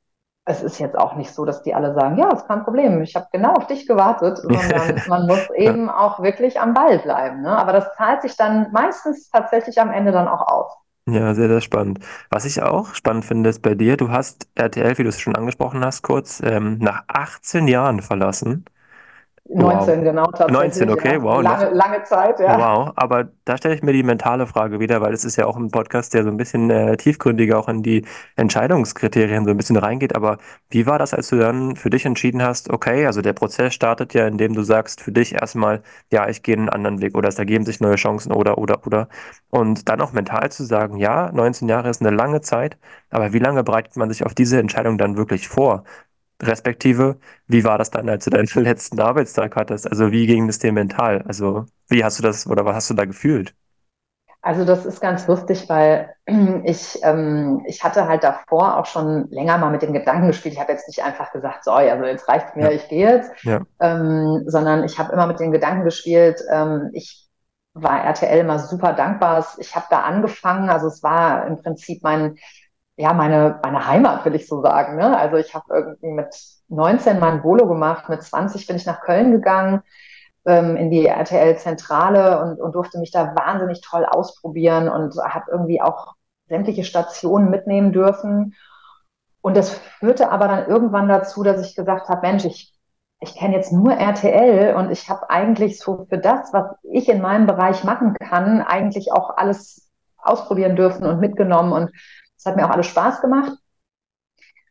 es 0.45 0.63
ist 0.63 0.79
jetzt 0.79 0.97
auch 0.97 1.17
nicht 1.17 1.33
so, 1.35 1.45
dass 1.45 1.63
die 1.63 1.75
alle 1.75 1.93
sagen, 1.95 2.19
ja, 2.19 2.33
ist 2.33 2.47
kein 2.47 2.63
Problem, 2.63 3.03
ich 3.03 3.17
habe 3.17 3.27
genau 3.33 3.55
auf 3.55 3.67
dich 3.67 3.87
gewartet, 3.89 4.39
sondern 4.43 5.03
man 5.09 5.27
muss 5.27 5.51
eben 5.57 5.91
auch 5.91 6.23
wirklich 6.23 6.61
am 6.61 6.73
Ball 6.73 7.01
bleiben. 7.01 7.43
Ne? 7.43 7.51
Aber 7.51 7.73
das 7.73 7.93
zahlt 7.97 8.23
sich 8.23 8.37
dann 8.37 8.71
meistens 8.73 9.29
tatsächlich 9.29 9.81
am 9.81 9.91
Ende 9.91 10.13
dann 10.13 10.29
auch 10.29 10.47
aus. 10.47 10.73
Ja, 11.09 11.35
sehr, 11.35 11.49
sehr 11.49 11.61
spannend. 11.61 12.01
Was 12.31 12.45
ich 12.45 12.63
auch 12.63 12.95
spannend 12.95 13.25
finde, 13.25 13.51
ist 13.51 13.63
bei 13.63 13.75
dir, 13.75 13.97
du 13.97 14.11
hast 14.11 14.49
RTL, 14.55 14.99
wie 14.99 15.03
du 15.03 15.09
es 15.09 15.21
schon 15.21 15.37
angesprochen 15.37 15.85
hast, 15.85 16.03
kurz 16.03 16.41
ähm, 16.45 16.79
nach 16.79 17.05
18 17.09 17.69
Jahren 17.69 18.03
verlassen. 18.03 18.65
19, 19.49 19.99
wow. 19.99 20.05
genau, 20.05 20.25
tatsächlich. 20.27 20.89
19, 20.89 20.91
okay, 20.91 21.23
wow. 21.23 21.43
Lange, 21.43 21.71
lange 21.71 22.03
Zeit, 22.03 22.41
ja. 22.41 22.59
Wow, 22.59 22.93
aber 22.97 23.29
da 23.45 23.57
stelle 23.57 23.75
ich 23.75 23.83
mir 23.83 23.93
die 23.93 24.03
mentale 24.03 24.47
Frage 24.47 24.81
wieder, 24.81 25.01
weil 25.01 25.13
es 25.13 25.25
ist 25.25 25.37
ja 25.37 25.47
auch 25.47 25.57
ein 25.57 25.71
Podcast, 25.71 26.15
der 26.15 26.25
so 26.25 26.31
ein 26.31 26.37
bisschen 26.37 26.71
äh, 26.71 26.97
tiefgründiger 26.97 27.59
auch 27.59 27.69
in 27.69 27.83
die 27.83 28.05
Entscheidungskriterien 28.35 29.45
so 29.45 29.51
ein 29.53 29.57
bisschen 29.57 29.77
reingeht. 29.77 30.17
Aber 30.17 30.39
wie 30.71 30.87
war 30.87 30.99
das, 30.99 31.15
als 31.15 31.29
du 31.29 31.37
dann 31.37 31.77
für 31.77 31.91
dich 31.91 32.05
entschieden 32.05 32.43
hast, 32.43 32.71
okay, 32.71 33.07
also 33.07 33.23
der 33.23 33.35
Prozess 33.35 33.75
startet 33.75 34.15
ja, 34.15 34.27
indem 34.27 34.55
du 34.55 34.63
sagst 34.63 35.01
für 35.01 35.13
dich 35.13 35.35
erstmal, 35.35 35.83
ja, 36.11 36.29
ich 36.29 36.43
gehe 36.43 36.57
einen 36.57 36.69
anderen 36.69 37.01
Weg 37.01 37.17
oder 37.17 37.29
es 37.29 37.39
ergeben 37.39 37.65
sich 37.65 37.81
neue 37.81 37.97
Chancen 37.97 38.33
oder, 38.33 38.59
oder, 38.59 38.87
oder. 38.87 39.09
Und 39.51 39.89
dann 39.89 40.01
auch 40.01 40.13
mental 40.13 40.51
zu 40.51 40.65
sagen, 40.65 40.97
ja, 40.97 41.31
19 41.33 41.69
Jahre 41.69 41.89
ist 41.91 42.01
eine 42.01 42.15
lange 42.15 42.41
Zeit, 42.41 42.79
aber 43.11 43.33
wie 43.33 43.39
lange 43.39 43.63
bereitet 43.63 43.97
man 43.97 44.11
sich 44.11 44.25
auf 44.27 44.35
diese 44.35 44.59
Entscheidung 44.59 44.99
dann 44.99 45.17
wirklich 45.17 45.49
vor? 45.49 45.85
Respektive, 46.43 47.19
wie 47.47 47.65
war 47.65 47.79
das 47.79 47.91
dann, 47.91 48.09
als 48.09 48.25
du 48.25 48.31
deinen 48.31 48.47
letzten 48.55 49.01
Arbeitstag 49.01 49.57
hattest? 49.57 49.91
Also 49.91 50.13
wie 50.13 50.27
ging 50.27 50.49
es 50.49 50.59
dir 50.59 50.73
mental? 50.73 51.23
Also 51.23 51.67
wie 51.89 52.05
hast 52.05 52.19
du 52.19 52.23
das 52.23 52.47
oder 52.47 52.65
was 52.65 52.77
hast 52.77 52.91
du 52.91 52.95
da 52.95 53.05
gefühlt? 53.05 53.55
Also 54.43 54.65
das 54.65 54.87
ist 54.87 55.01
ganz 55.01 55.27
lustig, 55.27 55.69
weil 55.69 56.15
ich, 56.65 57.01
ähm, 57.03 57.65
ich 57.67 57.83
hatte 57.83 58.07
halt 58.07 58.23
davor 58.23 58.77
auch 58.77 58.87
schon 58.87 59.29
länger 59.31 59.59
mal 59.59 59.71
mit 59.71 59.83
dem 59.83 59.93
Gedanken 59.93 60.29
gespielt. 60.29 60.55
Ich 60.55 60.61
habe 60.61 60.73
jetzt 60.73 60.87
nicht 60.87 61.03
einfach 61.03 61.33
gesagt, 61.33 61.65
so, 61.65 61.73
also 61.73 62.05
jetzt 62.05 62.29
reicht 62.29 62.55
mir, 62.55 62.67
ja. 62.67 62.71
ich 62.71 62.89
gehe 62.89 63.11
jetzt, 63.11 63.33
ja. 63.43 63.63
ähm, 63.81 64.45
sondern 64.47 64.85
ich 64.85 64.99
habe 65.01 65.13
immer 65.13 65.27
mit 65.27 65.41
dem 65.41 65.51
Gedanken 65.51 65.85
gespielt, 65.85 66.41
ähm, 66.53 66.91
ich 66.93 67.27
war 67.75 68.05
RTL 68.05 68.39
immer 68.39 68.59
super 68.59 68.93
dankbar. 68.93 69.45
Ich 69.59 69.75
habe 69.75 69.87
da 69.91 70.03
angefangen, 70.03 70.71
also 70.71 70.87
es 70.87 71.03
war 71.03 71.47
im 71.47 71.61
Prinzip 71.61 72.03
mein, 72.03 72.37
ja, 72.97 73.13
meine, 73.13 73.61
meine 73.63 73.87
Heimat, 73.87 74.25
will 74.25 74.35
ich 74.35 74.49
so 74.49 74.63
sagen. 74.63 74.97
Ne? 74.97 75.17
Also 75.17 75.37
ich 75.37 75.55
habe 75.55 75.67
irgendwie 75.69 76.13
mit 76.13 76.35
19 76.69 77.21
mein 77.21 77.45
Volo 77.45 77.67
gemacht, 77.69 78.09
mit 78.09 78.23
20 78.23 78.67
bin 78.67 78.77
ich 78.77 78.87
nach 78.87 79.03
Köln 79.03 79.33
gegangen 79.33 79.83
ähm, 80.47 80.77
in 80.77 80.91
die 80.91 81.07
RTL-Zentrale 81.07 82.41
und, 82.41 82.61
und 82.61 82.75
durfte 82.75 82.99
mich 82.99 83.11
da 83.11 83.35
wahnsinnig 83.35 83.83
toll 83.83 84.07
ausprobieren 84.07 84.89
und 84.89 85.15
habe 85.17 85.51
irgendwie 85.51 85.83
auch 85.83 86.15
sämtliche 86.49 86.85
Stationen 86.85 87.51
mitnehmen 87.51 87.93
dürfen. 87.93 88.55
Und 89.43 89.57
das 89.57 89.71
führte 89.71 90.31
aber 90.31 90.49
dann 90.49 90.67
irgendwann 90.67 91.09
dazu, 91.09 91.43
dass 91.43 91.65
ich 91.65 91.77
gesagt 91.77 92.09
habe, 92.09 92.27
Mensch, 92.27 92.45
ich, 92.45 92.75
ich 93.21 93.37
kenne 93.37 93.57
jetzt 93.57 93.73
nur 93.73 93.93
RTL 93.93 94.75
und 94.75 94.91
ich 94.91 95.11
habe 95.11 95.29
eigentlich 95.29 95.79
so 95.79 96.07
für 96.09 96.19
das, 96.19 96.53
was 96.53 96.77
ich 96.83 97.09
in 97.09 97.21
meinem 97.21 97.47
Bereich 97.47 97.85
machen 97.85 98.15
kann, 98.15 98.63
eigentlich 98.63 99.13
auch 99.13 99.37
alles 99.37 99.91
ausprobieren 100.17 100.77
dürfen 100.77 101.07
und 101.07 101.21
mitgenommen. 101.21 101.73
Und 101.73 101.91
es 102.37 102.45
hat 102.47 102.57
mir 102.57 102.67
auch 102.67 102.71
alles 102.71 102.87
Spaß 102.87 103.21
gemacht. 103.21 103.53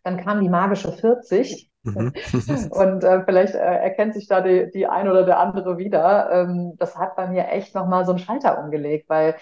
Dann 0.03 0.23
kam 0.23 0.41
die 0.41 0.49
magische 0.49 0.91
40 0.91 1.71
Mhm. 1.85 2.13
Und 2.71 3.03
äh, 3.03 3.23
vielleicht 3.25 3.53
äh, 3.53 3.59
erkennt 3.59 4.15
sich 4.15 4.27
da 4.27 4.41
die, 4.41 4.71
die 4.71 4.87
ein 4.87 5.07
oder 5.07 5.23
der 5.23 5.39
andere 5.39 5.77
wieder. 5.77 6.31
Ähm, 6.31 6.73
das 6.77 6.97
hat 6.97 7.15
bei 7.15 7.27
mir 7.27 7.47
echt 7.49 7.75
nochmal 7.75 8.05
so 8.05 8.11
einen 8.11 8.19
Schalter 8.19 8.59
umgelegt, 8.63 9.07
weil 9.09 9.35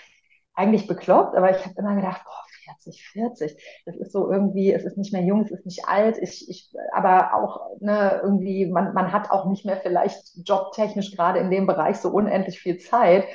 eigentlich 0.54 0.88
bekloppt, 0.88 1.36
aber 1.36 1.50
ich 1.52 1.66
habe 1.66 1.76
immer 1.78 1.96
gedacht, 1.96 2.22
boah, 2.26 2.44
40, 2.66 3.08
40, 3.10 3.84
das 3.86 3.96
ist 3.96 4.12
so 4.12 4.32
irgendwie, 4.32 4.72
es 4.72 4.84
ist 4.84 4.98
nicht 4.98 5.12
mehr 5.12 5.24
jung, 5.24 5.42
es 5.42 5.52
ist 5.52 5.66
nicht 5.66 5.88
alt, 5.88 6.18
ich, 6.20 6.48
ich, 6.50 6.72
aber 6.94 7.34
auch 7.36 7.72
ne, 7.80 8.20
irgendwie, 8.24 8.68
man, 8.68 8.94
man 8.94 9.12
hat 9.12 9.32
auch 9.32 9.46
nicht 9.50 9.66
mehr 9.66 9.78
vielleicht 9.78 10.22
jobtechnisch 10.46 11.16
gerade 11.16 11.40
in 11.40 11.50
dem 11.50 11.66
Bereich 11.66 11.98
so 11.98 12.10
unendlich 12.10 12.60
viel 12.60 12.78
Zeit. 12.78 13.26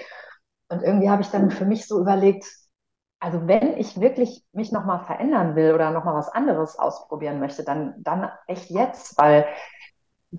Und 0.69 0.83
irgendwie 0.83 1.11
habe 1.11 1.23
ich 1.23 1.29
dann 1.29 1.51
für 1.51 1.65
mich 1.65 1.87
so 1.87 2.01
überlegt, 2.01 2.45
also 3.21 3.49
wenn 3.49 3.77
ich 3.77 4.01
wirklich 4.01 4.45
mich 4.53 4.71
nochmal 4.71 5.05
verändern 5.05 5.57
will 5.57 5.75
oder 5.75 5.91
nochmal 5.91 6.15
was 6.15 6.29
anderes 6.29 6.79
ausprobieren 6.79 7.41
möchte, 7.41 7.65
dann, 7.65 7.95
dann 7.99 8.31
echt 8.47 8.71
jetzt, 8.71 9.19
weil 9.19 9.47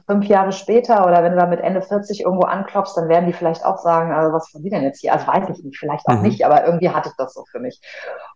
fünf 0.06 0.26
Jahre 0.26 0.52
später 0.52 1.06
oder 1.06 1.24
wenn 1.24 1.34
du 1.34 1.40
da 1.40 1.48
mit 1.48 1.62
Ende 1.62 1.82
40 1.82 2.22
irgendwo 2.22 2.46
anklopfst, 2.46 2.96
dann 2.96 3.10
werden 3.10 3.26
die 3.26 3.34
vielleicht 3.34 3.66
auch 3.66 3.80
sagen, 3.80 4.14
also 4.14 4.32
was 4.34 4.50
von 4.50 4.62
die 4.62 4.70
denn 4.70 4.84
jetzt 4.84 5.02
hier? 5.02 5.14
Also 5.14 5.28
weiß 5.28 5.50
ich 5.50 5.64
nicht, 5.64 5.78
vielleicht 5.78 6.08
auch 6.08 6.18
mhm. 6.18 6.22
nicht, 6.22 6.46
aber 6.46 6.66
irgendwie 6.66 6.90
hatte 6.90 7.10
ich 7.10 7.16
das 7.18 7.34
so 7.34 7.44
für 7.52 7.60
mich. 7.60 7.82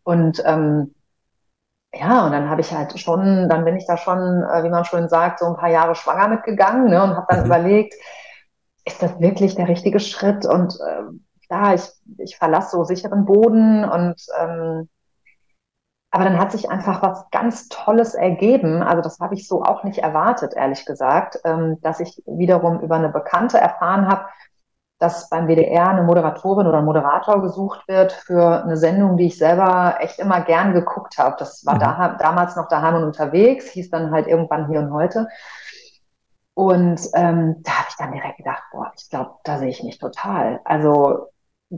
Und 0.03 0.41
ähm, 0.45 0.93
ja, 1.93 2.25
und 2.25 2.31
dann 2.31 2.49
habe 2.49 2.61
ich 2.61 2.73
halt 2.73 2.99
schon, 2.99 3.47
dann 3.49 3.65
bin 3.65 3.77
ich 3.77 3.85
da 3.85 3.97
schon, 3.97 4.17
äh, 4.17 4.63
wie 4.63 4.69
man 4.69 4.83
schön 4.83 5.09
sagt, 5.09 5.39
so 5.39 5.45
ein 5.45 5.55
paar 5.55 5.69
Jahre 5.69 5.93
schwanger 5.93 6.27
mitgegangen 6.27 6.89
ne, 6.89 7.03
und 7.03 7.15
habe 7.15 7.27
dann 7.29 7.41
mhm. 7.41 7.45
überlegt, 7.45 7.93
ist 8.85 9.01
das 9.03 9.19
wirklich 9.19 9.55
der 9.55 9.67
richtige 9.67 9.99
Schritt? 9.99 10.45
Und 10.45 10.73
äh, 10.73 11.03
klar, 11.53 11.75
ich, 11.75 11.89
ich 12.17 12.37
verlasse 12.37 12.71
so 12.71 12.83
sicheren 12.83 13.25
Boden 13.25 13.85
und 13.85 14.15
ähm, 14.39 14.89
aber 16.11 16.25
dann 16.25 16.37
hat 16.37 16.51
sich 16.51 16.69
einfach 16.69 17.01
was 17.01 17.25
ganz 17.31 17.69
Tolles 17.69 18.13
ergeben. 18.13 18.83
Also 18.83 19.01
das 19.01 19.19
habe 19.19 19.33
ich 19.33 19.47
so 19.47 19.63
auch 19.63 19.83
nicht 19.83 19.97
erwartet, 19.97 20.53
ehrlich 20.55 20.85
gesagt, 20.85 21.39
ähm, 21.43 21.79
dass 21.81 21.99
ich 21.99 22.21
wiederum 22.27 22.81
über 22.81 22.95
eine 22.95 23.09
Bekannte 23.09 23.57
erfahren 23.57 24.07
habe, 24.07 24.25
dass 24.99 25.27
beim 25.29 25.47
WDR 25.47 25.89
eine 25.89 26.03
Moderatorin 26.03 26.67
oder 26.67 26.77
ein 26.77 26.85
Moderator 26.85 27.41
gesucht 27.41 27.87
wird 27.87 28.11
für 28.11 28.63
eine 28.63 28.77
Sendung, 28.77 29.17
die 29.17 29.25
ich 29.25 29.39
selber 29.39 29.95
echt 30.01 30.19
immer 30.19 30.41
gern 30.41 30.73
geguckt 30.73 31.17
habe. 31.17 31.35
Das 31.39 31.65
war 31.65 31.75
mhm. 31.75 31.79
da, 31.79 32.15
damals 32.19 32.55
noch 32.55 32.67
daheim 32.67 32.95
und 32.95 33.05
unterwegs, 33.05 33.71
hieß 33.71 33.89
dann 33.89 34.11
halt 34.11 34.27
irgendwann 34.27 34.67
hier 34.67 34.81
und 34.81 34.93
heute. 34.93 35.27
Und 36.53 37.01
ähm, 37.15 37.63
da 37.63 37.71
habe 37.71 37.87
ich 37.89 37.95
dann 37.97 38.11
direkt 38.11 38.37
gedacht, 38.37 38.61
boah, 38.71 38.91
ich 38.95 39.09
glaube, 39.09 39.31
da 39.43 39.57
sehe 39.57 39.69
ich 39.69 39.81
mich 39.81 39.97
total. 39.97 40.61
Also 40.63 41.32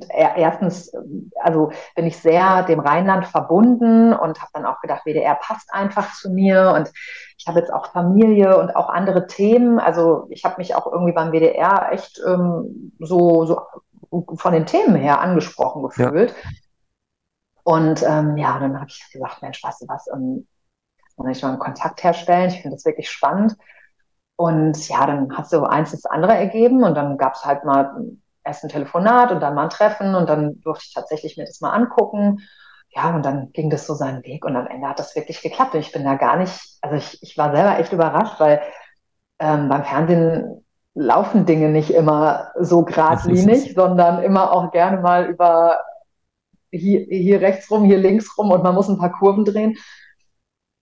erstens, 0.10 0.92
also 1.42 1.72
bin 1.96 2.06
ich 2.06 2.18
sehr 2.18 2.64
dem 2.64 2.80
Rheinland 2.80 3.28
verbunden 3.28 4.14
und 4.14 4.42
habe 4.42 4.52
dann 4.54 4.66
auch 4.66 4.82
gedacht, 4.82 5.06
WDR 5.06 5.36
passt 5.36 5.74
einfach 5.74 6.14
zu 6.14 6.30
mir 6.30 6.74
und 6.76 6.92
ich 7.38 7.48
habe 7.48 7.60
jetzt 7.60 7.72
auch 7.72 7.92
Familie 7.92 8.58
und 8.58 8.76
auch 8.76 8.90
andere 8.90 9.28
Themen. 9.28 9.80
Also 9.80 10.28
ich 10.30 10.44
habe 10.44 10.56
mich 10.58 10.76
auch 10.76 10.92
irgendwie 10.92 11.14
beim 11.14 11.32
WDR 11.32 11.92
echt 11.92 12.22
ähm, 12.26 12.92
so, 13.00 13.46
so 13.46 13.62
von 14.38 14.54
den 14.54 14.66
Themen 14.66 14.96
her 14.96 15.22
angesprochen 15.22 15.84
gefühlt. 15.84 16.32
Ja. 16.32 16.50
Und 17.64 18.04
ähm, 18.04 18.38
ja, 18.38 18.60
dann 18.60 18.76
habe 18.80 18.90
ich 18.90 19.04
gesagt, 19.12 19.42
Mensch, 19.42 19.64
weißt 19.64 19.82
du 19.82 19.88
was, 19.88 20.08
ähm, 20.14 20.48
kann 20.98 21.24
man 21.24 21.28
nicht 21.28 21.42
mal 21.42 21.50
einen 21.50 21.60
Kontakt 21.60 22.04
herstellen? 22.04 22.50
Ich 22.50 22.62
finde 22.62 22.76
das 22.76 22.86
wirklich 22.86 23.10
spannend. 23.10 23.56
Und 24.36 24.88
ja, 24.90 25.06
dann 25.08 25.36
hat 25.36 25.50
so 25.50 25.64
eins 25.64 25.92
das 25.92 26.06
andere 26.06 26.34
ergeben 26.34 26.84
und 26.84 26.96
dann 26.96 27.18
gab 27.18 27.36
es 27.36 27.46
halt 27.46 27.64
mal 27.64 27.96
erst 28.46 28.64
ein 28.64 28.70
Telefonat 28.70 29.32
und 29.32 29.42
dann 29.42 29.56
mal 29.56 29.64
ein 29.64 29.70
Treffen 29.70 30.16
und 30.16 30.30
dann 30.30 30.62
durfte 30.62 30.86
ich 30.88 30.94
tatsächlich 30.94 31.38
mir 31.38 31.46
das 31.46 31.62
mal 31.62 31.72
angucken. 31.72 32.42
Ja, 32.90 33.14
und 33.14 33.26
dann 33.26 33.52
ging 33.52 33.70
das 33.70 33.88
so 33.88 33.94
seinen 33.94 34.24
Weg 34.24 34.46
und 34.46 34.56
am 34.56 34.68
Ende 34.68 34.88
hat 34.88 35.00
das 35.00 35.16
wirklich 35.16 35.42
geklappt. 35.42 35.74
Und 35.74 35.82
ich 35.82 35.92
bin 35.92 36.06
da 36.06 36.16
gar 36.16 36.38
nicht, 36.38 36.78
also 36.82 36.96
ich, 36.96 37.22
ich 37.22 37.38
war 37.38 37.54
selber 37.54 37.80
echt 37.80 37.92
überrascht, 37.92 38.40
weil 38.40 38.62
ähm, 39.40 39.68
beim 39.68 39.84
Fernsehen 39.84 40.66
laufen 40.94 41.46
Dinge 41.46 41.70
nicht 41.70 41.90
immer 41.90 42.52
so 42.58 42.86
geradlinig, 42.86 43.74
sondern 43.76 44.24
immer 44.24 44.54
auch 44.54 44.72
gerne 44.72 45.02
mal 45.02 45.26
über 45.26 45.80
hier, 46.72 47.06
hier 47.10 47.42
rechts 47.42 47.70
rum, 47.70 47.84
hier 47.84 47.98
links 47.98 48.38
rum 48.38 48.52
und 48.52 48.64
man 48.64 48.76
muss 48.76 48.88
ein 48.88 48.98
paar 48.98 49.12
Kurven 49.12 49.46
drehen. 49.46 49.78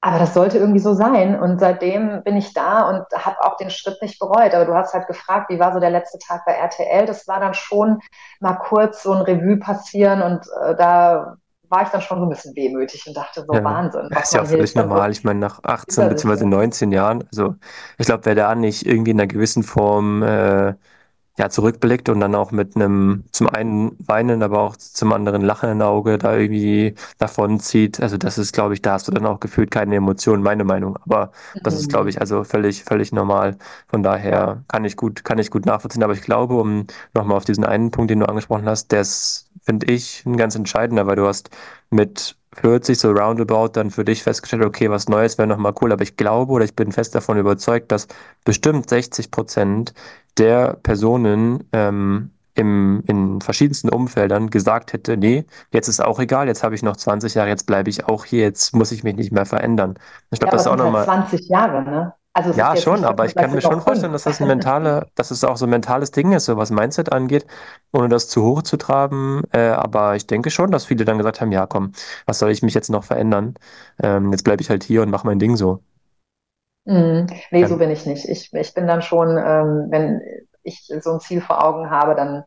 Aber 0.05 0.19
das 0.19 0.33
sollte 0.33 0.57
irgendwie 0.57 0.81
so 0.81 0.93
sein. 0.93 1.39
Und 1.39 1.60
seitdem 1.62 2.24
bin 2.24 2.36
ich 2.36 2.53
da 2.53 2.89
und 2.89 3.05
habe 3.15 3.38
auch 3.39 3.55
den 3.55 3.69
Schritt 3.69 4.01
nicht 4.01 4.19
bereut. 4.19 4.53
Aber 4.53 4.65
du 4.65 4.74
hast 4.74 4.93
halt 4.93 5.07
gefragt, 5.07 5.50
wie 5.50 5.62
war 5.62 5.72
so 5.72 5.79
der 5.79 5.91
letzte 5.91 6.19
Tag 6.19 6.43
bei 6.45 6.51
RTL? 6.51 7.05
Das 7.05 7.25
war 7.25 7.39
dann 7.39 7.53
schon 7.53 8.00
mal 8.41 8.55
kurz 8.55 9.01
so 9.01 9.13
ein 9.13 9.22
Revue 9.22 9.55
passieren 9.55 10.22
und 10.22 10.45
äh, 10.62 10.75
da 10.75 11.38
war 11.69 11.83
ich 11.83 11.88
dann 11.88 12.01
schon 12.01 12.19
so 12.19 12.25
ein 12.25 12.29
bisschen 12.29 12.53
wehmütig 12.53 13.07
und 13.07 13.15
dachte 13.15 13.45
so, 13.48 13.53
ja, 13.53 13.63
Wahnsinn. 13.63 14.10
Das 14.12 14.25
ist 14.25 14.33
ja 14.33 14.43
völlig 14.43 14.75
normal. 14.75 15.10
Ich 15.10 15.24
meine, 15.24 15.39
nach 15.39 15.63
18 15.63 16.10
bzw. 16.10 16.45
19 16.48 16.91
Jahren, 16.91 17.24
also 17.31 17.55
ich 17.98 18.05
glaube, 18.05 18.25
wer 18.25 18.36
da 18.36 18.55
nicht 18.55 18.86
irgendwie 18.86 19.12
in 19.12 19.22
einer 19.22 19.27
gewissen 19.27 19.63
Form 19.63 20.22
äh, 20.22 20.74
ja, 21.38 21.50
zurückblickt 21.50 22.10
und 22.10 22.20
dann 22.20 22.36
auch 22.36 22.52
mit 22.52 22.75
einem 22.75 23.24
zum 23.32 23.48
einen 23.50 23.98
weinen, 24.08 24.44
aber 24.44 24.60
auch 24.60 24.75
zum 24.78 25.12
anderen 25.13 25.42
lachenden 25.42 25.82
Auge 25.82 26.20
da 26.20 26.36
irgendwie 26.38 26.94
davon 27.18 27.60
zieht. 27.60 28.00
Also 28.02 28.18
das 28.18 28.38
ist, 28.38 28.54
glaube 28.54 28.75
ich, 28.75 28.84
da 28.84 28.94
hast 28.94 29.08
du 29.08 29.12
dann 29.12 29.25
auch 29.25 29.40
gefühlt 29.40 29.72
keine 29.72 29.96
Emotionen, 29.96 30.44
meine 30.44 30.63
Meinung. 30.63 30.96
Aber 30.98 31.32
das 31.63 31.74
ist, 31.74 31.90
glaube 31.90 32.10
ich, 32.10 32.22
also 32.22 32.44
völlig, 32.44 32.84
völlig 32.84 33.12
normal. 33.12 33.58
Von 33.88 34.04
daher 34.04 34.63
kann 34.68 34.86
ich 34.86 34.96
gut, 34.96 35.24
kann 35.24 35.40
ich 35.40 35.50
gut 35.50 35.66
nachvollziehen. 35.66 36.04
Aber 36.04 36.13
ich 36.13 36.22
glaube, 36.22 36.56
um 36.56 36.86
nochmal 37.16 37.38
auf 37.38 37.46
diesen 37.46 37.66
einen 37.66 37.90
Punkt, 37.90 38.12
den 38.12 38.20
du 38.20 38.28
angesprochen 38.30 38.68
hast, 38.68 38.92
der 38.92 39.02
ist, 39.02 39.50
finde 39.63 39.92
ich, 39.92 40.24
ein 40.28 40.38
ganz 40.38 40.56
entscheidender, 40.56 41.08
weil 41.08 41.16
du 41.16 41.25
hast 41.25 41.50
mit 41.90 42.36
40 42.62 42.98
so 42.98 43.12
roundabout 43.12 43.69
dann 43.74 43.91
für 43.91 44.05
dich 44.05 44.24
festgestellt, 44.24 44.63
okay, 44.63 44.89
was 44.89 45.07
Neues 45.07 45.38
wäre 45.38 45.48
nochmal 45.48 45.74
cool, 45.81 45.91
aber 45.91 46.03
ich 46.03 46.17
glaube 46.17 46.51
oder 46.51 46.65
ich 46.65 46.75
bin 46.75 46.91
fest 46.91 47.15
davon 47.15 47.38
überzeugt, 47.38 47.91
dass 47.91 48.07
bestimmt 48.45 48.89
60 48.89 49.31
Prozent 49.31 49.93
der 50.38 50.74
Personen 50.83 51.63
ähm, 51.74 52.31
im, 52.55 53.03
in 53.07 53.41
verschiedensten 53.41 53.89
Umfeldern 53.89 54.50
gesagt 54.50 54.93
hätte, 54.93 55.17
nee, 55.17 55.45
jetzt 55.72 55.88
ist 55.88 56.03
auch 56.03 56.19
egal, 56.19 56.48
jetzt 56.48 56.63
habe 56.63 56.75
ich 56.75 56.83
noch 56.83 56.95
20 56.95 57.33
Jahre, 57.33 57.50
jetzt 57.50 57.65
bleibe 57.65 57.89
ich 57.89 58.05
auch 58.05 58.25
hier, 58.25 58.43
jetzt 58.43 58.75
muss 58.75 58.91
ich 58.91 59.03
mich 59.03 59.15
nicht 59.15 59.31
mehr 59.31 59.45
verändern. 59.45 59.95
Ich 60.31 60.39
glaube, 60.39 60.51
ja, 60.51 60.57
das 60.57 60.62
ist 60.62 60.67
auch 60.67 60.77
nochmal. 60.77 61.05
20 61.05 61.50
Jahre, 61.50 61.83
ne? 61.83 62.13
Also 62.36 62.52
ja, 62.54 62.75
schon, 62.75 63.06
aber 63.06 63.25
ich 63.25 63.36
kann 63.36 63.52
mir 63.52 63.62
schon 63.62 63.80
vorstellen, 63.82 64.12
dass 64.12 64.24
das 64.24 64.42
ein 64.42 64.48
mentale, 64.48 65.08
dass 65.16 65.30
es 65.30 65.44
auch 65.44 65.56
so 65.56 65.68
ein 65.68 65.70
mentales 65.70 66.10
Ding 66.10 66.32
ist, 66.32 66.46
so 66.46 66.58
was 66.58 66.72
Mindset 66.72 67.12
angeht, 67.12 67.46
ohne 67.92 68.10
das 68.10 68.28
zu 68.28 68.44
hoch 68.44 68.63
zu 68.63 68.78
traben. 68.78 69.44
Äh, 69.52 69.68
aber 69.70 70.16
ich 70.16 70.25
denke 70.25 70.50
schon, 70.50 70.72
dass 70.72 70.86
viele 70.86 71.06
dann 71.06 71.20
gesagt 71.20 71.42
haben, 71.42 71.52
ja, 71.52 71.68
komm, 71.68 71.92
was 72.25 72.40
soll 72.40 72.50
ich 72.50 72.63
mich 72.63 72.74
jetzt 72.74 72.90
noch 72.90 73.04
verändern? 73.04 73.54
Ähm, 74.02 74.32
jetzt 74.32 74.44
bleibe 74.44 74.63
ich 74.63 74.70
halt 74.72 74.84
hier 74.84 75.04
und 75.04 75.12
mache 75.12 75.28
mein 75.28 75.38
Ding 75.38 75.56
so. 75.56 75.84
Mm, 76.86 77.28
nee, 77.52 77.62
ja. 77.62 77.68
so 77.68 77.78
bin 77.78 77.92
ich 77.92 78.08
nicht. 78.08 78.28
Ich, 78.28 78.52
ich 78.52 78.74
bin 78.74 78.88
dann 78.88 79.04
schon, 79.04 79.38
ähm, 79.38 79.88
wenn 79.90 80.22
ich 80.63 80.92
so 81.02 81.12
ein 81.12 81.20
Ziel 81.20 81.40
vor 81.40 81.63
Augen 81.63 81.92
habe, 81.92 82.16
dann 82.16 82.44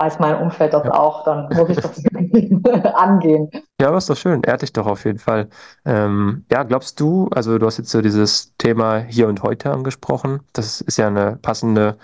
weiß 0.00 0.18
mein 0.18 0.36
Umfeld 0.36 0.72
das 0.72 0.84
ja. 0.84 0.94
auch, 0.94 1.24
dann 1.24 1.48
muss 1.54 1.68
ich 1.68 1.76
das 1.76 2.02
angehen. 2.94 3.50
Ja, 3.80 3.88
aber 3.88 3.98
ist 3.98 4.08
doch 4.08 4.16
schön, 4.16 4.42
ehrt 4.42 4.62
dich 4.62 4.72
doch 4.72 4.86
auf 4.86 5.04
jeden 5.04 5.18
Fall. 5.18 5.48
Ähm, 5.84 6.46
ja, 6.50 6.62
glaubst 6.62 6.98
du, 7.00 7.28
also 7.34 7.58
du 7.58 7.66
hast 7.66 7.76
jetzt 7.76 7.90
so 7.90 8.00
dieses 8.00 8.56
Thema 8.56 8.98
hier 8.98 9.28
und 9.28 9.42
heute 9.42 9.70
angesprochen, 9.70 10.40
das 10.54 10.80
ist 10.80 10.96
ja 10.96 11.08
eine 11.08 11.36
passende, 11.36 11.98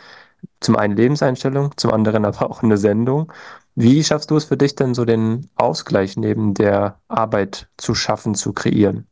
zum 0.60 0.76
einen 0.76 0.94
Lebenseinstellung, 0.94 1.72
zum 1.76 1.92
anderen 1.92 2.26
aber 2.26 2.50
auch 2.50 2.62
eine 2.62 2.76
Sendung. 2.76 3.32
Wie 3.74 4.04
schaffst 4.04 4.30
du 4.30 4.36
es 4.36 4.44
für 4.44 4.58
dich 4.58 4.74
denn 4.74 4.94
so 4.94 5.06
den 5.06 5.48
Ausgleich 5.56 6.16
neben 6.16 6.52
der 6.52 6.98
Arbeit 7.08 7.68
zu 7.78 7.94
schaffen, 7.94 8.34
zu 8.34 8.52
kreieren? 8.52 9.06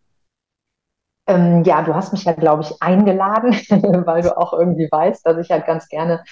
Ähm, 1.27 1.65
ja, 1.65 1.81
du 1.83 1.95
hast 1.95 2.13
mich 2.13 2.25
ja, 2.25 2.33
glaube 2.33 2.63
ich, 2.63 2.83
eingeladen, 2.83 3.53
weil 4.07 4.23
du 4.23 4.37
auch 4.37 4.53
irgendwie 4.53 4.89
weißt, 4.91 5.25
dass 5.25 5.39
ich 5.39 5.51
halt 5.51 5.65
ganz 5.67 5.89
gerne 5.89 6.23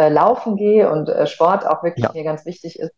äh, 0.00 0.08
laufen 0.08 0.56
gehe 0.56 0.90
und 0.90 1.08
äh, 1.08 1.26
Sport 1.26 1.66
auch 1.66 1.82
wirklich 1.82 2.04
ja. 2.04 2.12
mir 2.12 2.24
ganz 2.24 2.46
wichtig 2.46 2.78
ist. 2.78 2.92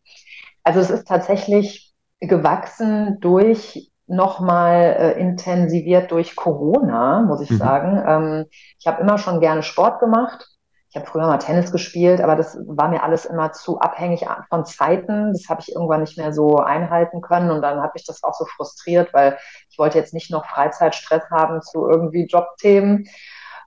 Also 0.63 0.81
es 0.81 0.91
ist 0.91 1.09
tatsächlich 1.09 1.93
gewachsen 2.21 3.19
durch 3.21 3.91
nochmal 4.07 4.97
äh, 4.99 5.21
intensiviert 5.21 6.13
durch 6.13 6.37
Corona, 6.37 7.23
muss 7.23 7.41
ich 7.41 7.51
mhm. 7.51 7.57
sagen. 7.57 8.03
Ähm, 8.07 8.47
ich 8.79 8.87
habe 8.87 9.01
immer 9.01 9.19
schon 9.19 9.41
gerne 9.41 9.63
Sport 9.63 10.01
gemacht. 10.01 10.47
Ich 10.91 10.97
habe 10.97 11.07
früher 11.07 11.27
mal 11.27 11.39
Tennis 11.39 11.73
gespielt, 11.73 12.21
aber 12.21 12.37
das 12.37 12.57
war 12.67 12.89
mir 12.89 13.03
alles 13.03 13.25
immer 13.25 13.53
zu 13.53 13.81
abhängig 13.81 14.27
von 14.51 14.67
Zeiten. 14.67 15.33
Das 15.33 15.49
habe 15.49 15.63
ich 15.63 15.75
irgendwann 15.75 16.03
nicht 16.03 16.19
mehr 16.19 16.35
so 16.35 16.57
einhalten 16.57 17.23
können 17.23 17.51
und 17.51 17.63
dann 17.63 17.81
hat 17.81 17.95
mich 17.95 18.05
das 18.05 18.23
auch 18.23 18.35
so 18.35 18.45
frustriert, 18.45 19.15
weil 19.15 19.39
ich 19.71 19.79
wollte 19.79 19.99
jetzt 19.99 20.13
nicht 20.13 20.31
noch 20.31 20.45
Freizeitstress 20.45 21.31
haben 21.31 21.63
zu 21.63 21.89
irgendwie 21.89 22.27
Jobthemen. 22.27 23.09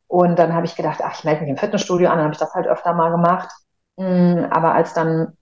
Und 0.08 0.38
dann 0.38 0.54
habe 0.54 0.66
ich 0.66 0.76
gedacht, 0.76 1.02
ach, 1.04 1.18
ich 1.18 1.24
melde 1.24 1.42
mich 1.42 1.50
im 1.50 1.58
Fitnessstudio 1.58 2.10
an, 2.10 2.18
dann 2.18 2.26
habe 2.26 2.34
ich 2.34 2.40
das 2.40 2.54
halt 2.54 2.68
öfter 2.68 2.94
mal 2.94 3.12
gemacht. 3.12 3.50
Mm, 3.98 4.46
aber 4.50 4.74
als 4.74 4.94
dann 4.94 5.34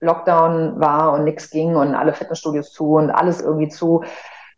Lockdown 0.00 0.80
war 0.80 1.12
und 1.12 1.24
nichts 1.24 1.50
ging 1.50 1.76
und 1.76 1.94
alle 1.94 2.14
Fitnessstudios 2.14 2.72
zu 2.72 2.94
und 2.94 3.10
alles 3.10 3.40
irgendwie 3.40 3.68
zu, 3.68 4.04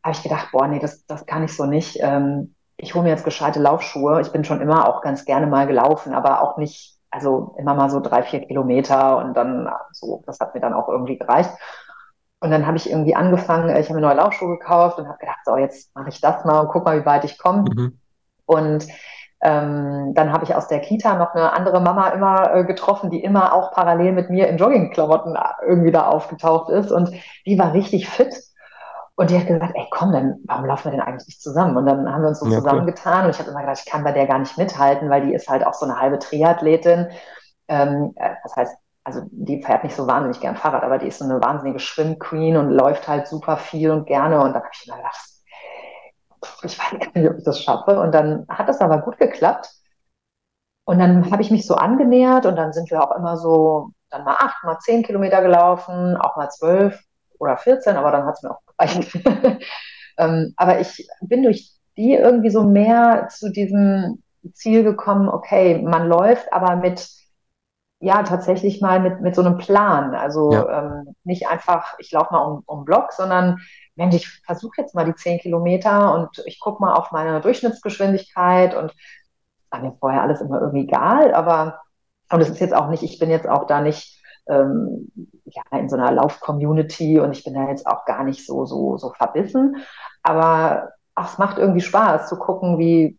habe 0.02 0.14
ich 0.14 0.22
gedacht, 0.22 0.48
boah, 0.52 0.66
nee, 0.66 0.78
das, 0.78 1.06
das 1.06 1.26
kann 1.26 1.44
ich 1.44 1.56
so 1.56 1.66
nicht. 1.66 1.98
Ähm, 2.00 2.54
ich 2.76 2.94
hole 2.94 3.04
mir 3.04 3.10
jetzt 3.10 3.24
gescheite 3.24 3.60
Laufschuhe. 3.60 4.20
Ich 4.20 4.32
bin 4.32 4.44
schon 4.44 4.60
immer 4.60 4.88
auch 4.88 5.02
ganz 5.02 5.24
gerne 5.24 5.46
mal 5.46 5.66
gelaufen, 5.66 6.14
aber 6.14 6.42
auch 6.42 6.56
nicht, 6.56 6.98
also 7.10 7.54
immer 7.58 7.74
mal 7.74 7.90
so 7.90 8.00
drei, 8.00 8.22
vier 8.22 8.40
Kilometer 8.40 9.18
und 9.18 9.34
dann 9.34 9.68
so, 9.92 10.22
das 10.26 10.40
hat 10.40 10.54
mir 10.54 10.60
dann 10.60 10.74
auch 10.74 10.88
irgendwie 10.88 11.18
gereicht. 11.18 11.50
Und 12.40 12.50
dann 12.50 12.66
habe 12.66 12.78
ich 12.78 12.88
irgendwie 12.88 13.14
angefangen, 13.14 13.74
ich 13.76 13.88
habe 13.90 14.00
mir 14.00 14.06
neue 14.06 14.16
Laufschuhe 14.16 14.58
gekauft 14.58 14.98
und 14.98 15.08
habe 15.08 15.18
gedacht, 15.18 15.40
so, 15.44 15.56
jetzt 15.58 15.94
mache 15.94 16.08
ich 16.08 16.22
das 16.22 16.44
mal 16.46 16.60
und 16.60 16.68
guck 16.68 16.86
mal, 16.86 16.98
wie 16.98 17.06
weit 17.06 17.24
ich 17.24 17.36
komme. 17.36 17.64
Mhm. 17.70 17.98
Und 18.46 18.86
ähm, 19.42 20.12
dann 20.14 20.32
habe 20.32 20.44
ich 20.44 20.54
aus 20.54 20.68
der 20.68 20.80
Kita 20.80 21.14
noch 21.14 21.34
eine 21.34 21.52
andere 21.52 21.80
Mama 21.80 22.08
immer 22.08 22.54
äh, 22.54 22.64
getroffen, 22.64 23.10
die 23.10 23.22
immer 23.22 23.54
auch 23.54 23.72
parallel 23.72 24.12
mit 24.12 24.28
mir 24.28 24.48
in 24.48 24.58
Joggingklamotten 24.58 25.36
irgendwie 25.66 25.92
da 25.92 26.08
aufgetaucht 26.08 26.70
ist. 26.70 26.92
Und 26.92 27.10
die 27.46 27.58
war 27.58 27.72
richtig 27.72 28.08
fit. 28.08 28.34
Und 29.16 29.30
die 29.30 29.38
hat 29.38 29.46
gesagt, 29.46 29.72
ey, 29.74 29.86
komm, 29.90 30.12
dann, 30.12 30.40
warum 30.46 30.64
laufen 30.64 30.84
wir 30.84 30.92
denn 30.92 31.00
eigentlich 31.00 31.26
nicht 31.26 31.42
zusammen? 31.42 31.76
Und 31.76 31.86
dann 31.86 32.10
haben 32.10 32.22
wir 32.22 32.28
uns 32.28 32.40
so 32.40 32.46
ja, 32.46 32.58
zusammengetan 32.58 33.24
und 33.24 33.30
ich 33.30 33.38
habe 33.38 33.50
immer 33.50 33.60
gedacht, 33.60 33.82
ich 33.84 33.90
kann 33.90 34.02
bei 34.02 34.12
der 34.12 34.26
gar 34.26 34.38
nicht 34.38 34.56
mithalten, 34.56 35.10
weil 35.10 35.26
die 35.26 35.34
ist 35.34 35.48
halt 35.48 35.66
auch 35.66 35.74
so 35.74 35.84
eine 35.84 36.00
halbe 36.00 36.18
Triathletin. 36.18 37.08
Ähm, 37.68 38.12
äh, 38.16 38.30
das 38.42 38.56
heißt, 38.56 38.76
also 39.04 39.20
die 39.30 39.62
fährt 39.62 39.84
nicht 39.84 39.94
so 39.94 40.06
wahnsinnig 40.06 40.40
gern 40.40 40.56
Fahrrad, 40.56 40.82
aber 40.82 40.98
die 40.98 41.08
ist 41.08 41.18
so 41.18 41.26
eine 41.26 41.42
wahnsinnige 41.42 41.80
Schwimmqueen 41.80 42.56
und 42.56 42.70
läuft 42.70 43.08
halt 43.08 43.26
super 43.26 43.58
viel 43.58 43.90
und 43.90 44.06
gerne. 44.06 44.40
Und 44.40 44.54
dann 44.54 44.62
habe 44.62 44.70
ich 44.72 44.86
immer 44.86 44.96
gedacht, 44.96 45.29
ich 46.62 46.78
weiß 46.78 46.98
gar 47.00 47.10
nicht, 47.14 47.30
ob 47.30 47.38
ich 47.38 47.44
das 47.44 47.62
schaffe. 47.62 48.00
Und 48.00 48.12
dann 48.12 48.46
hat 48.48 48.68
das 48.68 48.80
aber 48.80 48.98
gut 48.98 49.18
geklappt. 49.18 49.70
Und 50.84 50.98
dann 50.98 51.30
habe 51.30 51.42
ich 51.42 51.50
mich 51.50 51.66
so 51.66 51.74
angenähert 51.74 52.46
und 52.46 52.56
dann 52.56 52.72
sind 52.72 52.90
wir 52.90 53.02
auch 53.02 53.16
immer 53.16 53.36
so, 53.36 53.90
dann 54.10 54.24
mal 54.24 54.36
acht, 54.38 54.64
mal 54.64 54.78
zehn 54.78 55.02
Kilometer 55.02 55.40
gelaufen, 55.42 56.16
auch 56.16 56.36
mal 56.36 56.50
zwölf 56.50 57.00
oder 57.38 57.56
14, 57.56 57.96
aber 57.96 58.10
dann 58.10 58.26
hat 58.26 58.34
es 58.34 58.42
mir 58.42 58.50
auch 58.50 58.62
gereicht. 58.66 59.18
ähm, 60.18 60.52
aber 60.56 60.80
ich 60.80 61.06
bin 61.20 61.44
durch 61.44 61.72
die 61.96 62.14
irgendwie 62.14 62.50
so 62.50 62.64
mehr 62.64 63.28
zu 63.30 63.50
diesem 63.50 64.22
Ziel 64.52 64.82
gekommen, 64.84 65.28
okay, 65.28 65.82
man 65.82 66.08
läuft 66.08 66.52
aber 66.52 66.76
mit, 66.76 67.08
ja, 68.00 68.22
tatsächlich 68.22 68.80
mal 68.80 69.00
mit, 69.00 69.20
mit 69.20 69.34
so 69.34 69.42
einem 69.42 69.58
Plan. 69.58 70.14
Also 70.14 70.52
ja. 70.52 70.78
ähm, 70.78 71.14
nicht 71.24 71.48
einfach, 71.48 71.94
ich 71.98 72.10
laufe 72.10 72.32
mal 72.32 72.40
um, 72.40 72.62
um 72.66 72.84
Block, 72.84 73.12
sondern 73.12 73.58
Mensch, 74.00 74.16
ich 74.16 74.42
versuche 74.46 74.80
jetzt 74.80 74.94
mal 74.94 75.04
die 75.04 75.14
10 75.14 75.38
Kilometer 75.40 76.14
und 76.14 76.42
ich 76.46 76.58
gucke 76.58 76.82
mal 76.82 76.94
auf 76.94 77.12
meine 77.12 77.40
Durchschnittsgeschwindigkeit 77.40 78.74
und 78.74 78.94
war 79.70 79.80
mir 79.80 79.92
vorher 80.00 80.22
alles 80.22 80.40
immer 80.40 80.60
irgendwie 80.60 80.84
egal, 80.84 81.34
aber 81.34 81.80
und 82.32 82.40
es 82.40 82.48
ist 82.48 82.60
jetzt 82.60 82.74
auch 82.74 82.88
nicht, 82.88 83.02
ich 83.02 83.18
bin 83.18 83.28
jetzt 83.30 83.48
auch 83.48 83.66
da 83.66 83.80
nicht 83.80 84.18
ähm, 84.48 85.10
ja, 85.44 85.62
in 85.78 85.88
so 85.88 85.96
einer 85.96 86.12
Lauf-Community 86.12 87.20
und 87.20 87.32
ich 87.32 87.44
bin 87.44 87.54
da 87.54 87.68
jetzt 87.68 87.86
auch 87.86 88.04
gar 88.04 88.24
nicht 88.24 88.46
so, 88.46 88.64
so, 88.64 88.96
so 88.96 89.12
verbissen. 89.12 89.76
Aber 90.22 90.90
ach, 91.14 91.32
es 91.32 91.38
macht 91.38 91.58
irgendwie 91.58 91.80
Spaß 91.80 92.28
zu 92.28 92.38
gucken, 92.38 92.78
wie, 92.78 93.18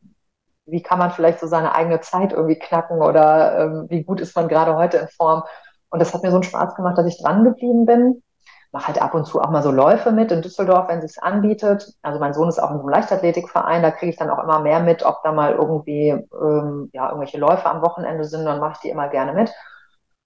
wie 0.66 0.82
kann 0.82 0.98
man 1.00 1.12
vielleicht 1.12 1.40
so 1.40 1.48
seine 1.48 1.76
eigene 1.76 2.00
Zeit 2.02 2.32
irgendwie 2.34 2.58
knacken 2.58 3.02
oder 3.02 3.60
ähm, 3.60 3.86
wie 3.90 4.04
gut 4.04 4.22
ist 4.22 4.36
man 4.36 4.48
gerade 4.48 4.76
heute 4.76 4.98
in 4.98 5.08
Form. 5.10 5.44
Und 5.90 6.00
das 6.00 6.14
hat 6.14 6.24
mir 6.24 6.32
so 6.32 6.38
einen 6.38 6.44
Spaß 6.44 6.76
gemacht, 6.76 6.98
dass 6.98 7.06
ich 7.06 7.22
dran 7.22 7.44
geblieben 7.44 7.86
bin. 7.86 8.24
Mache 8.72 8.88
halt 8.88 9.02
ab 9.02 9.14
und 9.14 9.26
zu 9.26 9.42
auch 9.42 9.50
mal 9.50 9.64
so 9.64 9.72
Läufe 9.72 10.12
mit 10.12 10.32
in 10.32 10.42
Düsseldorf, 10.42 10.88
wenn 10.88 11.00
es 11.00 11.18
anbietet. 11.18 11.94
Also 12.02 12.20
mein 12.20 12.34
Sohn 12.34 12.48
ist 12.48 12.60
auch 12.60 12.72
in 12.72 12.78
so 12.78 12.84
einem 12.84 12.90
Leichtathletikverein, 12.90 13.82
da 13.82 13.92
kriege 13.92 14.12
ich 14.12 14.18
dann 14.18 14.30
auch 14.30 14.42
immer 14.42 14.60
mehr 14.60 14.80
mit, 14.80 15.04
ob 15.04 15.22
da 15.24 15.32
mal 15.34 15.54
irgendwie 15.54 16.10
ähm, 16.10 16.90
ja, 16.94 17.08
irgendwelche 17.10 17.38
Läufe 17.38 17.70
am 17.70 17.82
Wochenende 17.82 18.24
sind, 18.24 18.46
dann 18.46 18.60
mache 18.60 18.74
ich 18.76 18.80
die 18.80 18.90
immer 18.90 19.10
gerne 19.10 19.34
mit. 19.34 19.52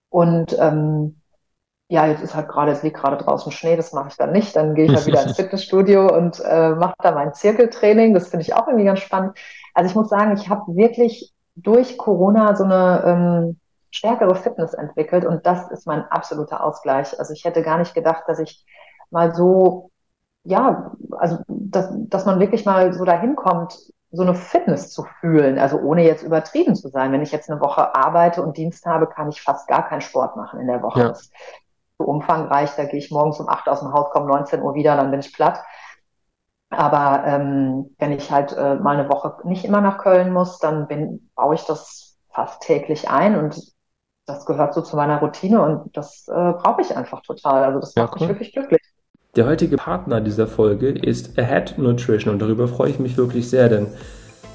Und 0.10 0.56
ähm, 0.60 1.22
ja, 1.88 2.08
jetzt 2.08 2.24
ist 2.24 2.36
halt 2.36 2.48
gerade, 2.48 2.72
es 2.72 2.84
liegt 2.84 2.98
gerade 2.98 3.18
draußen 3.18 3.52
Schnee, 3.52 3.76
das 3.76 3.94
mache 3.94 4.10
ich 4.10 4.18
dann 4.18 4.32
nicht. 4.32 4.56
Dann 4.56 4.76
gehe 4.76 4.86
ich 4.86 4.96
halt 4.96 5.06
wieder 5.06 5.24
ins 5.28 5.36
Fitnessstudio 5.36 6.08
und 6.16 6.40
äh, 6.44 6.72
mache 6.72 6.96
da 7.00 7.12
mein 7.12 7.34
Zirkeltraining. 7.34 8.14
Das 8.14 8.30
finde 8.30 8.44
ich 8.44 8.54
auch 8.54 8.68
irgendwie 8.68 8.86
ganz 8.86 9.00
spannend. 9.00 9.38
Also 9.74 9.90
ich 9.90 9.96
muss 9.96 10.10
sagen, 10.10 10.36
ich 10.36 10.50
habe 10.50 10.76
wirklich 10.76 11.34
durch 11.56 11.98
Corona 11.98 12.56
so 12.56 12.64
eine 12.64 13.04
ähm, 13.06 13.60
stärkere 13.96 14.36
Fitness 14.36 14.74
entwickelt 14.74 15.26
und 15.26 15.46
das 15.46 15.72
ist 15.72 15.88
mein 15.88 16.04
absoluter 16.12 16.64
Ausgleich. 16.64 17.18
Also 17.18 17.34
ich 17.34 17.46
hätte 17.46 17.64
gar 17.64 17.78
nicht 17.78 17.96
gedacht, 17.96 18.24
dass 18.28 18.40
ich 18.40 18.66
mal 19.10 19.34
so, 19.34 19.92
ja, 20.44 20.92
also 21.12 21.40
dass, 21.48 21.90
dass 21.92 22.26
man 22.26 22.40
wirklich 22.40 22.66
mal 22.66 22.94
so 22.94 23.06
dahin 23.06 23.36
kommt, 23.36 23.78
so 24.12 24.22
eine 24.22 24.36
Fitness 24.36 24.92
zu 24.92 25.04
fühlen, 25.20 25.60
also 25.60 25.78
ohne 25.78 26.04
jetzt 26.04 26.24
übertrieben 26.24 26.76
zu 26.76 26.90
sein. 26.90 27.12
Wenn 27.12 27.22
ich 27.22 27.32
jetzt 27.32 27.50
eine 27.50 27.62
Woche 27.62 27.96
arbeite 27.96 28.42
und 28.42 28.58
Dienst 28.58 28.86
habe, 28.86 29.08
kann 29.08 29.30
ich 29.30 29.42
fast 29.42 29.68
gar 29.68 29.88
keinen 29.88 30.02
Sport 30.02 30.36
machen 30.36 30.60
in 30.60 30.68
der 30.68 30.82
Woche. 30.82 31.00
Ja. 31.00 31.08
Das 31.10 31.22
ist 31.22 31.34
so 31.98 32.06
umfangreich, 32.06 32.76
da 32.76 32.84
gehe 32.84 33.00
ich 33.00 33.12
morgens 33.12 33.40
um 33.40 33.48
8 33.48 33.68
aus 33.70 33.80
dem 33.80 33.94
Haus, 33.94 34.12
komme 34.12 34.28
19 34.28 34.62
Uhr 34.62 34.76
wieder, 34.76 34.98
dann 34.98 35.12
bin 35.12 35.22
ich 35.22 35.34
platt. 35.34 35.64
Aber 36.70 37.24
ähm, 37.26 37.96
wenn 37.98 38.12
ich 38.12 38.32
halt 38.32 38.52
äh, 38.52 38.76
mal 38.76 38.98
eine 38.98 39.10
Woche 39.10 39.38
nicht 39.44 39.64
immer 39.64 39.80
nach 39.80 40.00
Köln 40.00 40.34
muss, 40.34 40.60
dann 40.60 40.88
bin, 40.88 41.30
baue 41.36 41.56
ich 41.56 41.64
das 41.64 42.18
fast 42.30 42.62
täglich 42.62 43.10
ein 43.10 43.38
und 43.38 43.75
das 44.26 44.46
gehört 44.46 44.74
so 44.74 44.82
zu 44.82 44.96
meiner 44.96 45.20
Routine 45.20 45.62
und 45.62 45.96
das 45.96 46.28
äh, 46.28 46.32
brauche 46.32 46.82
ich 46.82 46.96
einfach 46.96 47.22
total. 47.22 47.64
Also 47.64 47.80
das 47.80 47.96
macht 47.96 48.20
ja, 48.20 48.22
cool. 48.22 48.28
mich 48.28 48.30
wirklich 48.30 48.54
glücklich. 48.54 48.82
Der 49.36 49.46
heutige 49.46 49.78
Partner 49.78 50.22
dieser 50.22 50.48
Folge 50.48 50.90
ist 50.90 51.38
Ahead 51.38 51.78
Nutrition 51.78 52.34
und 52.34 52.42
darüber 52.42 52.68
freue 52.68 52.90
ich 52.90 53.00
mich 53.00 53.18
wirklich 53.18 53.50
sehr, 53.50 53.70
denn 53.70 53.88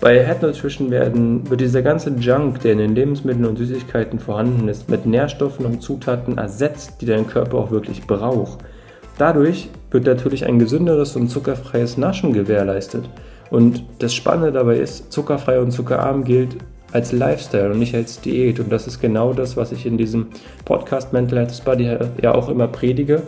bei 0.01 0.19
Ahead 0.19 0.43
Nutrition 0.43 0.91
werden, 0.91 1.49
wird 1.51 1.61
dieser 1.61 1.83
ganze 1.83 2.11
Junk, 2.11 2.61
der 2.61 2.73
in 2.73 2.79
den 2.79 2.95
Lebensmitteln 2.95 3.45
und 3.45 3.59
Süßigkeiten 3.59 4.19
vorhanden 4.19 4.67
ist, 4.69 4.89
mit 4.89 5.05
Nährstoffen 5.05 5.67
und 5.67 5.83
Zutaten 5.83 6.39
ersetzt, 6.39 7.03
die 7.03 7.07
dein 7.07 7.27
Körper 7.27 7.59
auch 7.59 7.71
wirklich 7.71 8.07
braucht. 8.07 8.61
Dadurch 9.19 9.69
wird 9.91 10.07
natürlich 10.07 10.47
ein 10.47 10.59
gesünderes 10.59 11.15
und 11.17 11.29
zuckerfreies 11.29 11.99
Naschen 11.99 12.33
gewährleistet. 12.33 13.05
Und 13.51 13.85
das 13.99 14.15
Spannende 14.15 14.53
dabei 14.53 14.79
ist, 14.79 15.13
zuckerfrei 15.13 15.61
und 15.61 15.73
zuckerarm 15.73 16.25
gilt 16.25 16.57
als 16.93 17.13
Lifestyle 17.13 17.73
und 17.73 17.79
nicht 17.79 17.95
als 17.95 18.21
Diät. 18.21 18.61
Und 18.61 18.71
das 18.71 18.87
ist 18.87 19.01
genau 19.01 19.33
das, 19.33 19.57
was 19.57 19.73
ich 19.73 19.87
in 19.87 19.99
diesem 19.99 20.29
Podcast 20.65 21.13
Mental 21.13 21.39
Health 21.39 21.65
Body 21.65 21.97
ja 22.23 22.35
auch 22.35 22.49
immer 22.49 22.69
predige 22.69 23.23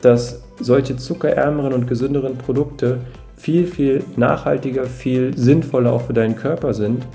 dass 0.00 0.42
solche 0.60 0.96
zuckerärmeren 0.96 1.72
und 1.72 1.86
gesünderen 1.86 2.36
Produkte 2.38 2.98
viel, 3.36 3.66
viel 3.66 4.04
nachhaltiger, 4.16 4.84
viel 4.84 5.36
sinnvoller 5.36 5.92
auch 5.92 6.02
für 6.02 6.14
deinen 6.14 6.36
Körper 6.36 6.74
sind. 6.74 7.06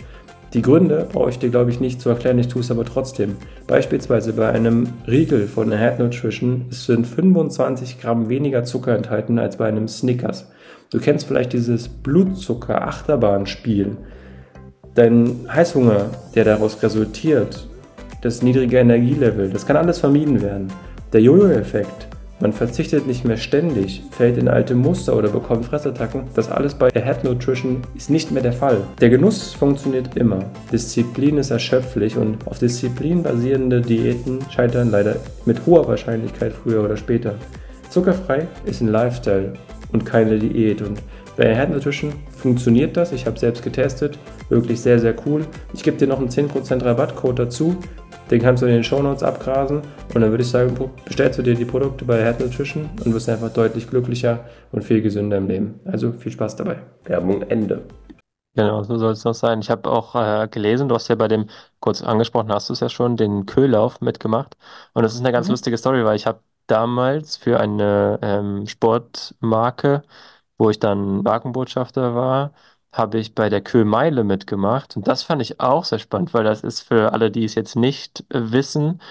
Die 0.53 0.61
Gründe 0.61 1.07
brauche 1.11 1.29
ich 1.29 1.39
dir, 1.39 1.49
glaube 1.49 1.71
ich, 1.71 1.79
nicht 1.79 2.01
zu 2.01 2.09
erklären, 2.09 2.37
ich 2.37 2.49
tue 2.49 2.61
es 2.61 2.69
aber 2.69 2.83
trotzdem. 2.83 3.37
Beispielsweise 3.67 4.33
bei 4.33 4.49
einem 4.49 4.89
Riegel 5.07 5.47
von 5.47 5.71
Head 5.71 5.99
Nutrition 5.99 6.65
sind 6.69 7.07
25 7.07 8.01
Gramm 8.01 8.27
weniger 8.27 8.65
Zucker 8.65 8.93
enthalten 8.93 9.39
als 9.39 9.55
bei 9.55 9.67
einem 9.67 9.87
Snickers. 9.87 10.51
Du 10.91 10.99
kennst 10.99 11.25
vielleicht 11.25 11.53
dieses 11.53 11.87
Blutzucker-Achterbahn-Spiel. 11.87 13.95
Dein 14.93 15.47
Heißhunger, 15.47 16.09
der 16.35 16.43
daraus 16.43 16.83
resultiert, 16.83 17.65
das 18.21 18.41
niedrige 18.41 18.77
Energielevel, 18.77 19.49
das 19.49 19.65
kann 19.65 19.77
alles 19.77 19.99
vermieden 19.99 20.41
werden. 20.41 20.67
Der 21.13 21.21
Jojo-Effekt, 21.21 22.07
man 22.41 22.51
verzichtet 22.51 23.07
nicht 23.07 23.23
mehr 23.23 23.37
ständig, 23.37 24.03
fällt 24.11 24.37
in 24.37 24.49
alte 24.49 24.75
Muster 24.75 25.15
oder 25.15 25.29
bekommt 25.29 25.65
Fressattacken. 25.65 26.23
Das 26.33 26.51
alles 26.51 26.73
bei 26.73 26.89
der 26.89 27.05
Head 27.05 27.23
Nutrition 27.23 27.83
ist 27.95 28.09
nicht 28.09 28.31
mehr 28.31 28.43
der 28.43 28.51
Fall. 28.51 28.81
Der 28.99 29.09
Genuss 29.09 29.53
funktioniert 29.53 30.17
immer. 30.17 30.43
Disziplin 30.73 31.37
ist 31.37 31.51
erschöpflich 31.51 32.17
und 32.17 32.45
auf 32.45 32.59
Disziplin 32.59 33.23
basierende 33.23 33.79
Diäten 33.79 34.39
scheitern 34.49 34.91
leider 34.91 35.15
mit 35.45 35.65
hoher 35.65 35.87
Wahrscheinlichkeit 35.87 36.51
früher 36.51 36.83
oder 36.83 36.97
später. 36.97 37.35
Zuckerfrei 37.89 38.45
ist 38.65 38.81
ein 38.81 38.89
Lifestyle 38.89 39.53
und 39.93 40.05
keine 40.05 40.37
Diät 40.37 40.81
und 40.81 41.01
bei 41.37 41.55
Head 41.55 41.69
Nutrition 41.69 42.11
funktioniert 42.35 42.97
das. 42.97 43.13
Ich 43.13 43.25
habe 43.25 43.39
selbst 43.39 43.63
getestet, 43.63 44.17
wirklich 44.51 44.81
sehr, 44.81 44.99
sehr 44.99 45.15
cool. 45.25 45.45
Ich 45.73 45.83
gebe 45.83 45.97
dir 45.97 46.07
noch 46.07 46.19
einen 46.19 46.29
10% 46.29 46.83
Rabattcode 46.85 47.39
dazu. 47.39 47.77
Den 48.29 48.41
kannst 48.41 48.63
du 48.63 48.67
in 48.67 48.73
den 48.73 48.83
Shownotes 48.83 49.23
abgrasen 49.23 49.81
und 50.13 50.21
dann 50.21 50.31
würde 50.31 50.43
ich 50.43 50.49
sagen, 50.49 50.73
bestellst 51.05 51.39
du 51.39 51.43
dir 51.43 51.55
die 51.55 51.65
Produkte 51.65 52.05
bei 52.05 52.23
Head 52.23 52.39
Nutrition 52.39 52.89
und 53.03 53.13
wirst 53.13 53.27
einfach 53.29 53.51
deutlich 53.51 53.89
glücklicher 53.89 54.45
und 54.71 54.83
viel 54.83 55.01
gesünder 55.01 55.37
im 55.37 55.47
Leben. 55.47 55.79
Also 55.85 56.13
viel 56.13 56.31
Spaß 56.31 56.55
dabei. 56.55 56.77
Werbung 57.05 57.41
Ende. 57.43 57.81
Genau, 58.53 58.83
so 58.83 58.97
soll 58.97 59.13
es 59.13 59.23
noch 59.23 59.33
sein. 59.33 59.61
Ich 59.61 59.69
habe 59.69 59.89
auch 59.89 60.13
äh, 60.15 60.47
gelesen, 60.49 60.89
du 60.89 60.95
hast 60.95 61.07
ja 61.07 61.15
bei 61.15 61.29
dem, 61.29 61.47
kurz 61.79 62.01
angesprochen 62.01 62.51
hast 62.51 62.67
du 62.67 62.73
es 62.73 62.81
ja 62.81 62.89
schon, 62.89 63.15
den 63.15 63.45
Köhlauf 63.45 64.01
mitgemacht. 64.01 64.57
Und 64.93 65.03
das 65.03 65.13
ist 65.13 65.21
eine 65.21 65.31
ganz 65.31 65.47
Mhm. 65.47 65.51
lustige 65.51 65.77
Story, 65.77 66.03
weil 66.03 66.17
ich 66.17 66.27
habe 66.27 66.41
damals 66.67 67.37
für 67.37 67.59
eine 67.61 68.19
ähm, 68.21 68.67
Sportmarke, 68.67 70.03
wo 70.57 70.69
ich 70.69 70.79
dann 70.79 71.23
Markenbotschafter 71.23 72.13
war, 72.13 72.51
habe 72.93 73.19
ich 73.19 73.35
bei 73.35 73.49
der 73.49 73.61
Köhlmeile 73.61 74.23
mitgemacht. 74.23 74.97
Und 74.97 75.07
das 75.07 75.23
fand 75.23 75.41
ich 75.41 75.59
auch 75.59 75.85
sehr 75.85 75.99
spannend, 75.99 76.33
weil 76.33 76.43
das 76.43 76.63
ist 76.63 76.81
für 76.81 77.13
alle, 77.13 77.31
die 77.31 77.45
es 77.45 77.55
jetzt 77.55 77.75
nicht 77.75 78.21
äh, 78.29 78.51
wissen, 78.51 79.01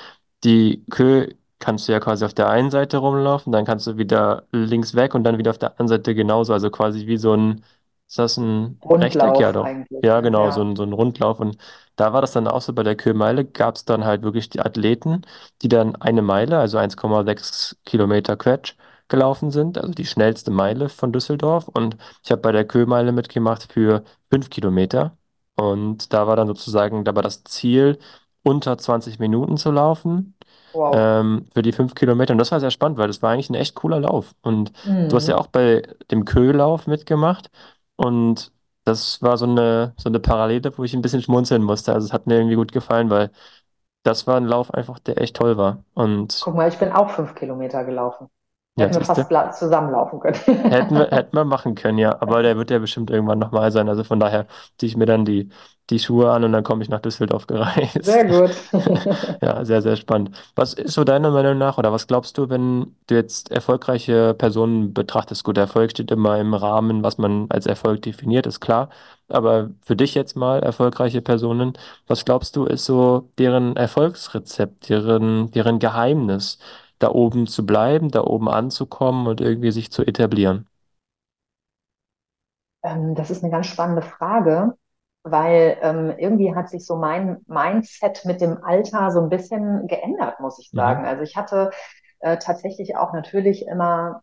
die 0.45 0.85
Kö 0.91 1.29
kannst 1.59 1.89
du 1.89 1.93
ja 1.93 2.01
quasi 2.01 2.25
auf 2.25 2.35
der 2.35 2.49
einen 2.49 2.71
Seite 2.71 2.99
rumlaufen, 2.99 3.53
dann 3.53 3.65
kannst 3.67 3.87
du 3.87 3.97
wieder 3.99 4.47
links 4.53 4.95
weg 4.95 5.15
und 5.15 5.25
dann 5.25 5.39
wieder 5.39 5.51
auf 5.51 5.59
der 5.59 5.71
anderen 5.73 5.89
Seite 5.89 6.15
genauso. 6.15 6.53
Also 6.55 6.71
quasi 6.71 7.07
wie 7.07 7.19
so 7.19 7.35
ein, 7.37 7.65
ist 8.09 8.19
das 8.19 8.37
ein 8.39 8.81
Rechteck? 8.95 9.39
Ja, 9.39 9.53
Rundlauf 9.53 9.53
doch. 9.53 9.71
eigentlich, 9.71 10.03
Ja, 10.03 10.21
genau, 10.23 10.51
so 10.51 10.63
Ja. 10.63 10.65
ein, 10.65 10.77
so 10.77 10.83
ein 10.85 10.93
Rundlauf. 10.95 11.41
Und 11.41 11.59
da 11.97 12.13
war 12.15 12.23
das 12.23 12.33
dann 12.33 12.49
auch 12.49 12.63
so, 12.63 12.73
bei 12.73 12.83
der 12.83 12.97
Kö-Meile 12.97 13.45
gab 13.45 13.77
es 13.77 13.85
dann 13.85 14.05
halt 14.05 14.23
wirklich 14.23 14.49
die 14.49 14.61
Athleten, 14.61 15.23
die 15.63 15.69
dann 15.69 15.95
eine 15.97 16.23
Meile, 16.23 16.59
also 16.59 16.79
1,6 16.79 17.77
Kilometer 17.85 18.37
Quetsch, 18.37 18.77
gelaufen 19.11 19.51
sind, 19.53 19.79
also 19.79 19.93
die 19.93 20.07
schnellste 20.07 20.51
Meile 20.53 20.89
von 20.89 21.13
Düsseldorf. 21.13 21.69
Und 21.69 21.97
ich 22.25 22.31
habe 22.33 22.43
bei 22.43 22.53
der 22.53 22.67
Kö-Meile 22.67 23.13
mitgemacht 23.13 23.73
für 23.73 24.05
5 24.31 24.51
Kilometer. 24.51 25.19
Und 25.57 26.13
da 26.15 26.27
war 26.27 26.37
dann 26.37 26.49
sozusagen, 26.49 27.05
da 27.05 27.15
war 27.17 27.23
das 27.23 27.45
Ziel, 27.45 27.99
unter 28.43 28.79
20 28.79 29.19
Minuten 29.19 29.59
zu 29.59 29.71
laufen 29.73 30.37
Wow. 30.73 31.11
ähm, 31.19 31.47
für 31.55 31.63
die 31.63 31.73
fünf 31.73 31.95
Kilometer. 31.95 32.33
Und 32.33 32.39
das 32.39 32.53
war 32.53 32.61
sehr 32.61 32.71
spannend, 32.71 32.99
weil 32.99 33.09
das 33.09 33.23
war 33.23 33.31
eigentlich 33.33 33.51
ein 33.51 33.55
echt 33.55 33.75
cooler 33.75 34.01
Lauf. 34.01 34.35
Und 34.43 34.73
du 35.09 35.17
hast 35.17 35.29
ja 35.29 35.37
Mhm. 35.37 35.39
auch 35.39 35.47
bei 35.49 35.83
dem 36.11 36.25
Köhlauf 36.25 36.87
mitgemacht. 36.87 37.51
Und 37.97 38.53
das 38.85 39.21
war 39.23 39.37
so 39.39 39.47
eine, 39.47 39.95
so 39.99 40.09
eine 40.09 40.21
Parallele, 40.21 40.77
wo 40.79 40.85
ich 40.85 40.95
ein 40.95 41.03
bisschen 41.03 41.23
schmunzeln 41.23 41.63
musste. 41.63 41.93
Also 41.95 42.07
es 42.07 42.13
hat 42.13 42.27
mir 42.27 42.37
irgendwie 42.37 42.57
gut 42.57 42.73
gefallen, 42.73 43.11
weil 43.11 43.31
das 44.05 44.27
war 44.27 44.37
ein 44.39 44.47
Lauf 44.47 44.73
einfach, 44.75 44.99
der 45.01 45.21
echt 45.21 45.37
toll 45.37 45.57
war. 45.57 45.85
Und 45.95 46.47
Guck 46.47 46.55
mal, 46.55 46.69
ich 46.69 46.79
bin 46.79 46.93
auch 46.93 47.09
fünf 47.09 47.35
Kilometer 47.35 47.83
gelaufen. 47.85 48.29
Ja, 48.81 48.87
Hätten 48.87 48.97
wir 49.01 49.05
fast 49.05 49.31
la- 49.31 49.51
zusammenlaufen 49.53 50.21
können. 50.21 50.37
Hätten 50.69 50.95
wir, 50.97 51.09
hätten 51.11 51.37
wir 51.37 51.45
machen 51.45 51.75
können, 51.75 51.99
ja. 51.99 52.21
Aber 52.21 52.43
der 52.43 52.57
wird 52.57 52.71
ja 52.71 52.79
bestimmt 52.79 53.11
irgendwann 53.11 53.39
nochmal 53.41 53.73
sein. 53.73 53.89
Also 53.89 54.05
von 54.05 54.21
daher 54.21 54.47
ziehe 54.79 54.89
ich 54.89 54.97
mir 54.97 55.07
dann 55.07 55.25
die, 55.25 55.49
die 55.91 55.99
Schuhe 55.99 56.31
an 56.31 56.45
und 56.45 56.53
dann 56.53 56.63
komme 56.63 56.83
ich 56.85 56.89
nach 56.89 57.01
Düsseldorf 57.01 57.47
Sehr 58.01 58.25
gereist. 58.25 58.25
gut. 58.25 58.51
Ja, 59.43 59.65
sehr, 59.65 59.83
sehr 59.83 59.97
spannend. 59.97 60.37
Was 60.55 60.75
ist 60.75 60.93
so 60.95 61.05
deiner 61.05 61.31
Meinung 61.31 61.59
nach 61.59 61.79
oder 61.79 61.93
was 61.93 62.07
glaubst 62.07 62.37
du, 62.39 62.49
wenn 62.51 62.95
du 63.07 63.15
jetzt 63.15 63.51
erfolgreiche 63.51 64.35
Personen 64.35 64.93
betrachtest? 64.95 65.45
Gut, 65.45 65.57
Erfolg 65.59 65.91
steht 65.93 66.11
immer 66.11 66.39
im 66.39 66.55
Rahmen, 66.55 67.03
was 67.03 67.19
man 67.19 67.47
als 67.51 67.67
Erfolg 67.67 68.03
definiert, 68.03 68.47
ist 68.47 68.61
klar. 68.61 68.91
Aber 69.29 69.71
für 69.83 69.97
dich 69.97 70.15
jetzt 70.15 70.37
mal 70.37 70.61
erfolgreiche 70.63 71.23
Personen, 71.23 71.73
was 72.07 72.25
glaubst 72.25 72.55
du, 72.57 72.65
ist 72.67 72.85
so 72.85 73.31
deren 73.39 73.77
Erfolgsrezept, 73.77 74.89
deren, 74.89 75.51
deren 75.53 75.79
Geheimnis, 75.79 76.59
da 77.01 77.11
oben 77.11 77.47
zu 77.47 77.67
bleiben, 77.67 78.11
da 78.11 78.23
oben 78.23 78.49
anzukommen 78.49 79.27
und 79.27 79.41
irgendwie 79.41 79.73
sich 79.73 79.91
zu 79.91 80.03
etablieren? 80.03 80.67
Ähm, 82.83 83.15
das 83.15 83.31
ist 83.31 83.43
eine 83.43 83.51
ganz 83.51 83.67
spannende 83.67 84.03
Frage, 84.03 84.75
weil 85.23 85.77
ähm, 85.83 86.15
irgendwie 86.17 86.55
hat 86.55 86.69
sich 86.69 86.87
so 86.87 86.97
mein 86.97 87.39
Mindset 87.47 88.25
mit 88.25 88.41
dem 88.41 88.63
Alter 88.63 89.11
so 89.11 89.21
ein 89.21 89.29
bisschen 89.29 89.87
geändert, 89.87 90.41
muss 90.41 90.59
ich 90.59 90.71
sagen. 90.71 91.03
Mhm. 91.03 91.09
Also 91.09 91.23
ich 91.23 91.37
hatte 91.37 91.71
äh, 92.21 92.39
tatsächlich 92.39 92.97
auch 92.97 93.13
natürlich 93.13 93.67
immer 93.67 94.23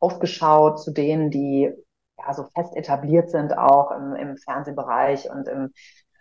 aufgeschaut 0.00 0.80
zu 0.80 0.92
denen, 0.92 1.30
die 1.30 1.72
ja 2.18 2.34
so 2.34 2.44
fest 2.54 2.76
etabliert 2.76 3.30
sind, 3.30 3.56
auch 3.56 3.90
im, 3.90 4.14
im 4.14 4.36
Fernsehbereich 4.36 5.30
und 5.30 5.48
im 5.48 5.72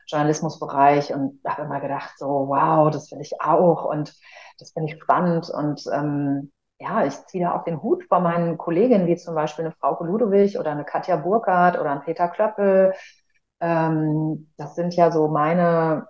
Journalismusbereich 0.07 1.13
und 1.13 1.39
habe 1.47 1.63
immer 1.63 1.79
gedacht, 1.79 2.13
so, 2.17 2.27
wow, 2.49 2.89
das 2.91 3.11
will 3.11 3.21
ich 3.21 3.41
auch 3.41 3.85
und 3.85 4.13
das 4.59 4.71
finde 4.71 4.93
ich 4.93 5.01
spannend 5.01 5.49
und 5.49 5.83
ähm, 5.93 6.51
ja, 6.79 7.05
ich 7.05 7.13
ziehe 7.27 7.45
da 7.45 7.55
auch 7.55 7.63
den 7.63 7.81
Hut 7.81 8.03
vor 8.09 8.19
meinen 8.19 8.57
Kolleginnen, 8.57 9.07
wie 9.07 9.15
zum 9.15 9.35
Beispiel 9.35 9.65
eine 9.65 9.73
Frauke 9.73 10.03
Ludowig 10.05 10.59
oder 10.59 10.71
eine 10.71 10.83
Katja 10.85 11.15
Burkhardt 11.15 11.79
oder 11.79 11.91
ein 11.91 12.01
Peter 12.01 12.27
Klöppel. 12.27 12.93
Ähm, 13.61 14.51
das 14.57 14.75
sind 14.75 14.95
ja 14.95 15.11
so 15.11 15.27
meine 15.27 16.07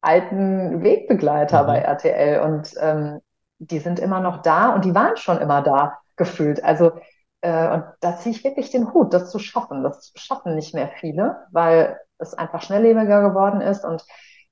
alten 0.00 0.82
Wegbegleiter 0.82 1.64
bei 1.64 1.78
Mhm. 1.78 1.82
RTL 1.82 2.40
und 2.40 2.72
ähm, 2.80 3.20
die 3.58 3.78
sind 3.78 3.98
immer 3.98 4.20
noch 4.20 4.42
da 4.42 4.74
und 4.74 4.84
die 4.84 4.94
waren 4.94 5.16
schon 5.16 5.38
immer 5.38 5.62
da 5.62 5.98
gefühlt. 6.16 6.62
Also 6.64 6.92
äh, 7.40 7.68
und 7.74 7.84
da 8.00 8.16
ziehe 8.18 8.34
ich 8.34 8.44
wirklich 8.44 8.70
den 8.70 8.92
Hut, 8.92 9.12
das 9.14 9.30
zu 9.30 9.38
schaffen. 9.38 9.82
Das 9.82 10.12
schaffen 10.16 10.54
nicht 10.54 10.74
mehr 10.74 10.88
viele, 11.00 11.46
weil 11.52 11.98
es 12.18 12.34
einfach 12.34 12.62
schnelllebiger 12.62 13.28
geworden 13.28 13.60
ist 13.60 13.84
und 13.84 14.04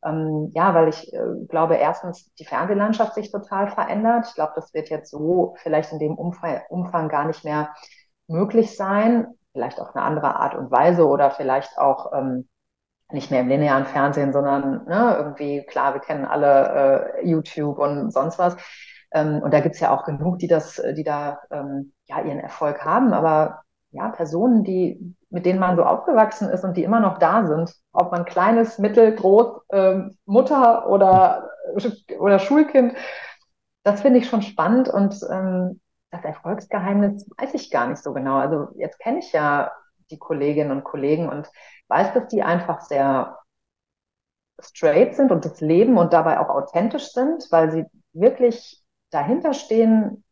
ähm, 0.04 0.50
ja, 0.54 0.74
weil 0.74 0.88
ich 0.88 1.12
äh, 1.12 1.18
glaube, 1.48 1.76
erstens 1.76 2.32
die 2.34 2.44
Fernsehlandschaft 2.44 3.14
sich 3.14 3.30
total 3.30 3.68
verändert. 3.68 4.26
Ich 4.28 4.34
glaube, 4.34 4.52
das 4.54 4.74
wird 4.74 4.90
jetzt 4.90 5.10
so 5.10 5.54
vielleicht 5.62 5.92
in 5.92 5.98
dem 5.98 6.14
Umfang, 6.16 6.60
Umfang 6.68 7.08
gar 7.08 7.26
nicht 7.26 7.44
mehr 7.44 7.74
möglich 8.26 8.76
sein. 8.76 9.26
Vielleicht 9.52 9.80
auf 9.80 9.94
eine 9.94 10.04
andere 10.04 10.36
Art 10.36 10.54
und 10.54 10.70
Weise 10.70 11.06
oder 11.06 11.30
vielleicht 11.30 11.78
auch 11.78 12.12
ähm, 12.12 12.48
nicht 13.12 13.30
mehr 13.30 13.40
im 13.40 13.48
linearen 13.48 13.86
Fernsehen, 13.86 14.32
sondern 14.32 14.84
ne, 14.86 15.16
irgendwie, 15.18 15.64
klar, 15.66 15.94
wir 15.94 16.00
kennen 16.00 16.24
alle 16.24 17.14
äh, 17.22 17.28
YouTube 17.28 17.78
und 17.78 18.10
sonst 18.12 18.38
was. 18.38 18.56
Ähm, 19.12 19.40
und 19.42 19.54
da 19.54 19.60
gibt's 19.60 19.80
ja 19.80 19.94
auch 19.94 20.04
genug, 20.04 20.38
die 20.38 20.48
das, 20.48 20.82
die 20.96 21.04
da 21.04 21.38
ähm, 21.50 21.92
ja 22.06 22.20
ihren 22.22 22.40
Erfolg 22.40 22.84
haben. 22.84 23.12
Aber 23.12 23.62
ja, 23.92 24.08
Personen, 24.08 24.64
die, 24.64 25.16
mit 25.34 25.44
denen 25.46 25.58
man 25.58 25.76
so 25.76 25.82
aufgewachsen 25.82 26.48
ist 26.48 26.62
und 26.62 26.76
die 26.76 26.84
immer 26.84 27.00
noch 27.00 27.18
da 27.18 27.44
sind, 27.44 27.74
ob 27.92 28.12
man 28.12 28.24
kleines, 28.24 28.78
mittel, 28.78 29.16
groß, 29.16 29.62
ähm, 29.72 30.16
Mutter 30.26 30.88
oder, 30.88 31.50
oder 32.20 32.38
Schulkind, 32.38 32.94
das 33.82 34.02
finde 34.02 34.20
ich 34.20 34.28
schon 34.28 34.42
spannend 34.42 34.88
und 34.88 35.18
ähm, 35.28 35.80
das 36.12 36.24
Erfolgsgeheimnis 36.24 37.28
weiß 37.36 37.52
ich 37.54 37.72
gar 37.72 37.88
nicht 37.88 38.00
so 38.00 38.12
genau. 38.12 38.36
Also 38.36 38.68
jetzt 38.76 39.00
kenne 39.00 39.18
ich 39.18 39.32
ja 39.32 39.72
die 40.12 40.18
Kolleginnen 40.18 40.70
und 40.70 40.84
Kollegen 40.84 41.28
und 41.28 41.50
weiß, 41.88 42.14
dass 42.14 42.28
die 42.28 42.44
einfach 42.44 42.82
sehr 42.82 43.36
straight 44.60 45.16
sind 45.16 45.32
und 45.32 45.44
das 45.44 45.60
leben 45.60 45.98
und 45.98 46.12
dabei 46.12 46.38
auch 46.38 46.48
authentisch 46.48 47.08
sind, 47.08 47.44
weil 47.50 47.72
sie 47.72 47.86
wirklich 48.12 48.84
dahinter 49.10 49.52
stehen, 49.52 50.22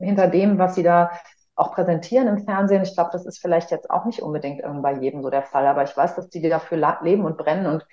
hinter 0.00 0.26
dem, 0.26 0.58
was 0.58 0.74
sie 0.74 0.82
da 0.82 1.12
auch 1.56 1.72
präsentieren 1.72 2.28
im 2.28 2.44
Fernsehen. 2.44 2.82
Ich 2.82 2.94
glaube, 2.94 3.10
das 3.12 3.26
ist 3.26 3.38
vielleicht 3.40 3.70
jetzt 3.70 3.90
auch 3.90 4.04
nicht 4.04 4.22
unbedingt 4.22 4.62
bei 4.82 4.92
jedem 4.92 5.22
so 5.22 5.30
der 5.30 5.42
Fall, 5.42 5.66
aber 5.66 5.82
ich 5.82 5.96
weiß, 5.96 6.14
dass 6.14 6.28
die 6.28 6.46
dafür 6.48 6.98
leben 7.02 7.24
und 7.24 7.38
brennen 7.38 7.66
und 7.66 7.86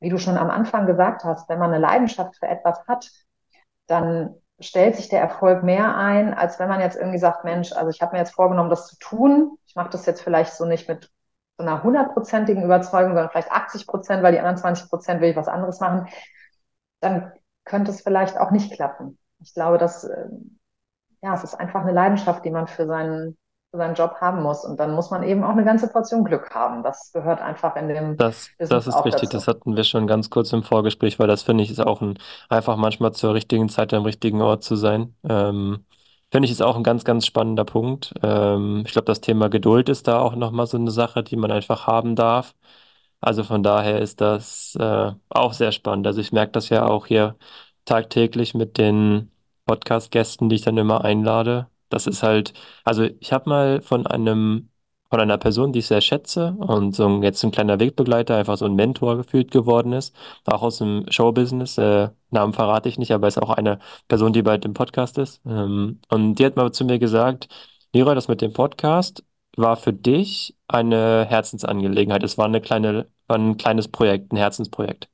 wie 0.00 0.10
du 0.10 0.18
schon 0.18 0.38
am 0.38 0.50
Anfang 0.50 0.86
gesagt 0.86 1.24
hast, 1.24 1.48
wenn 1.48 1.58
man 1.58 1.72
eine 1.72 1.80
Leidenschaft 1.80 2.36
für 2.36 2.46
etwas 2.46 2.86
hat, 2.86 3.10
dann 3.86 4.34
stellt 4.60 4.96
sich 4.96 5.08
der 5.08 5.20
Erfolg 5.20 5.62
mehr 5.62 5.96
ein, 5.96 6.34
als 6.34 6.58
wenn 6.58 6.68
man 6.68 6.80
jetzt 6.80 6.96
irgendwie 6.96 7.18
sagt, 7.18 7.44
Mensch, 7.44 7.72
also 7.72 7.90
ich 7.90 8.02
habe 8.02 8.12
mir 8.12 8.18
jetzt 8.18 8.34
vorgenommen, 8.34 8.70
das 8.70 8.86
zu 8.86 8.96
tun. 8.98 9.56
Ich 9.66 9.74
mache 9.74 9.90
das 9.90 10.06
jetzt 10.06 10.22
vielleicht 10.22 10.52
so 10.52 10.66
nicht 10.66 10.88
mit 10.88 11.10
so 11.58 11.64
einer 11.64 11.82
hundertprozentigen 11.82 12.62
Überzeugung, 12.62 13.12
sondern 13.12 13.30
vielleicht 13.30 13.50
80 13.50 13.86
Prozent, 13.86 14.22
weil 14.22 14.32
die 14.32 14.38
anderen 14.38 14.58
20 14.58 14.88
Prozent 14.88 15.20
will 15.20 15.30
ich 15.30 15.36
was 15.36 15.48
anderes 15.48 15.80
machen. 15.80 16.08
Dann 17.00 17.32
könnte 17.64 17.90
es 17.90 18.02
vielleicht 18.02 18.38
auch 18.38 18.50
nicht 18.50 18.72
klappen. 18.72 19.18
Ich 19.38 19.54
glaube, 19.54 19.78
dass 19.78 20.08
ja, 21.22 21.34
es 21.34 21.44
ist 21.44 21.54
einfach 21.54 21.82
eine 21.82 21.92
Leidenschaft, 21.92 22.44
die 22.44 22.50
man 22.50 22.66
für 22.66 22.86
seinen, 22.86 23.36
für 23.70 23.78
seinen 23.78 23.94
Job 23.94 24.16
haben 24.20 24.42
muss. 24.42 24.64
Und 24.64 24.78
dann 24.80 24.94
muss 24.94 25.10
man 25.10 25.22
eben 25.22 25.44
auch 25.44 25.50
eine 25.50 25.64
ganze 25.64 25.88
Portion 25.88 26.24
Glück 26.24 26.50
haben. 26.54 26.82
Das 26.82 27.12
gehört 27.12 27.40
einfach 27.40 27.76
in 27.76 27.88
dem 27.88 28.16
Das, 28.16 28.52
das 28.68 28.86
Business 28.86 28.86
ist 28.86 28.94
auch 28.94 29.04
richtig, 29.04 29.30
das 29.30 29.46
dazu. 29.46 29.48
hatten 29.48 29.76
wir 29.76 29.84
schon 29.84 30.06
ganz 30.06 30.28
kurz 30.30 30.52
im 30.52 30.62
Vorgespräch, 30.62 31.18
weil 31.18 31.26
das 31.28 31.42
finde 31.42 31.64
ich 31.64 31.70
ist 31.70 31.80
auch 31.80 32.02
ein, 32.02 32.18
einfach 32.50 32.76
manchmal 32.76 33.12
zur 33.12 33.32
richtigen 33.34 33.68
Zeit 33.70 33.94
am 33.94 34.04
richtigen 34.04 34.42
Ort 34.42 34.62
zu 34.62 34.76
sein. 34.76 35.16
Ähm, 35.28 35.86
finde 36.30 36.44
ich 36.46 36.52
ist 36.52 36.60
auch 36.62 36.76
ein 36.76 36.82
ganz, 36.82 37.04
ganz 37.04 37.24
spannender 37.26 37.64
Punkt. 37.64 38.12
Ähm, 38.22 38.82
ich 38.86 38.92
glaube, 38.92 39.06
das 39.06 39.20
Thema 39.22 39.48
Geduld 39.48 39.88
ist 39.88 40.06
da 40.06 40.20
auch 40.20 40.34
nochmal 40.36 40.66
so 40.66 40.76
eine 40.76 40.90
Sache, 40.90 41.22
die 41.22 41.36
man 41.36 41.50
einfach 41.50 41.86
haben 41.86 42.14
darf. 42.14 42.54
Also 43.20 43.42
von 43.44 43.62
daher 43.62 44.00
ist 44.00 44.20
das 44.20 44.76
äh, 44.78 45.12
auch 45.30 45.52
sehr 45.54 45.72
spannend. 45.72 46.06
Also 46.06 46.20
ich 46.20 46.32
merke 46.32 46.52
das 46.52 46.68
ja 46.68 46.86
auch 46.86 47.06
hier 47.06 47.36
tagtäglich 47.86 48.54
mit 48.54 48.78
den 48.78 49.30
Podcast-Gästen, 49.70 50.48
die 50.48 50.56
ich 50.56 50.62
dann 50.62 50.76
immer 50.78 51.04
einlade. 51.04 51.68
Das 51.90 52.06
ist 52.06 52.22
halt, 52.22 52.54
also 52.84 53.04
ich 53.20 53.32
habe 53.32 53.48
mal 53.48 53.82
von 53.82 54.06
einem 54.06 54.70
von 55.10 55.20
einer 55.20 55.38
Person, 55.38 55.72
die 55.72 55.80
ich 55.80 55.86
sehr 55.88 56.00
schätze 56.00 56.52
und 56.58 56.94
so 56.94 57.06
ein, 57.06 57.22
jetzt 57.22 57.42
ein 57.44 57.50
kleiner 57.50 57.80
Wegbegleiter, 57.80 58.36
einfach 58.36 58.56
so 58.56 58.64
ein 58.66 58.74
Mentor 58.76 59.16
gefühlt 59.16 59.50
geworden 59.50 59.92
ist, 59.92 60.14
auch 60.44 60.62
aus 60.62 60.78
dem 60.78 61.04
Showbusiness, 61.10 61.78
äh, 61.78 62.10
Namen 62.30 62.52
verrate 62.52 62.88
ich 62.88 62.98
nicht, 62.98 63.12
aber 63.12 63.26
ist 63.28 63.42
auch 63.42 63.50
eine 63.50 63.80
Person, 64.08 64.32
die 64.32 64.42
bald 64.42 64.64
im 64.64 64.74
Podcast 64.74 65.18
ist. 65.18 65.40
Ähm, 65.46 66.00
und 66.08 66.36
die 66.36 66.46
hat 66.46 66.56
mal 66.56 66.70
zu 66.72 66.84
mir 66.84 66.98
gesagt, 67.00 67.48
Leroy, 67.92 68.14
das 68.14 68.28
mit 68.28 68.40
dem 68.40 68.52
Podcast 68.52 69.24
war 69.56 69.76
für 69.76 69.92
dich 69.92 70.56
eine 70.68 71.26
Herzensangelegenheit. 71.28 72.22
Es 72.22 72.38
war 72.38 72.46
eine 72.46 72.60
kleine, 72.60 73.08
war 73.26 73.36
ein 73.38 73.56
kleines 73.56 73.88
Projekt, 73.88 74.32
ein 74.32 74.36
Herzensprojekt. 74.36 75.08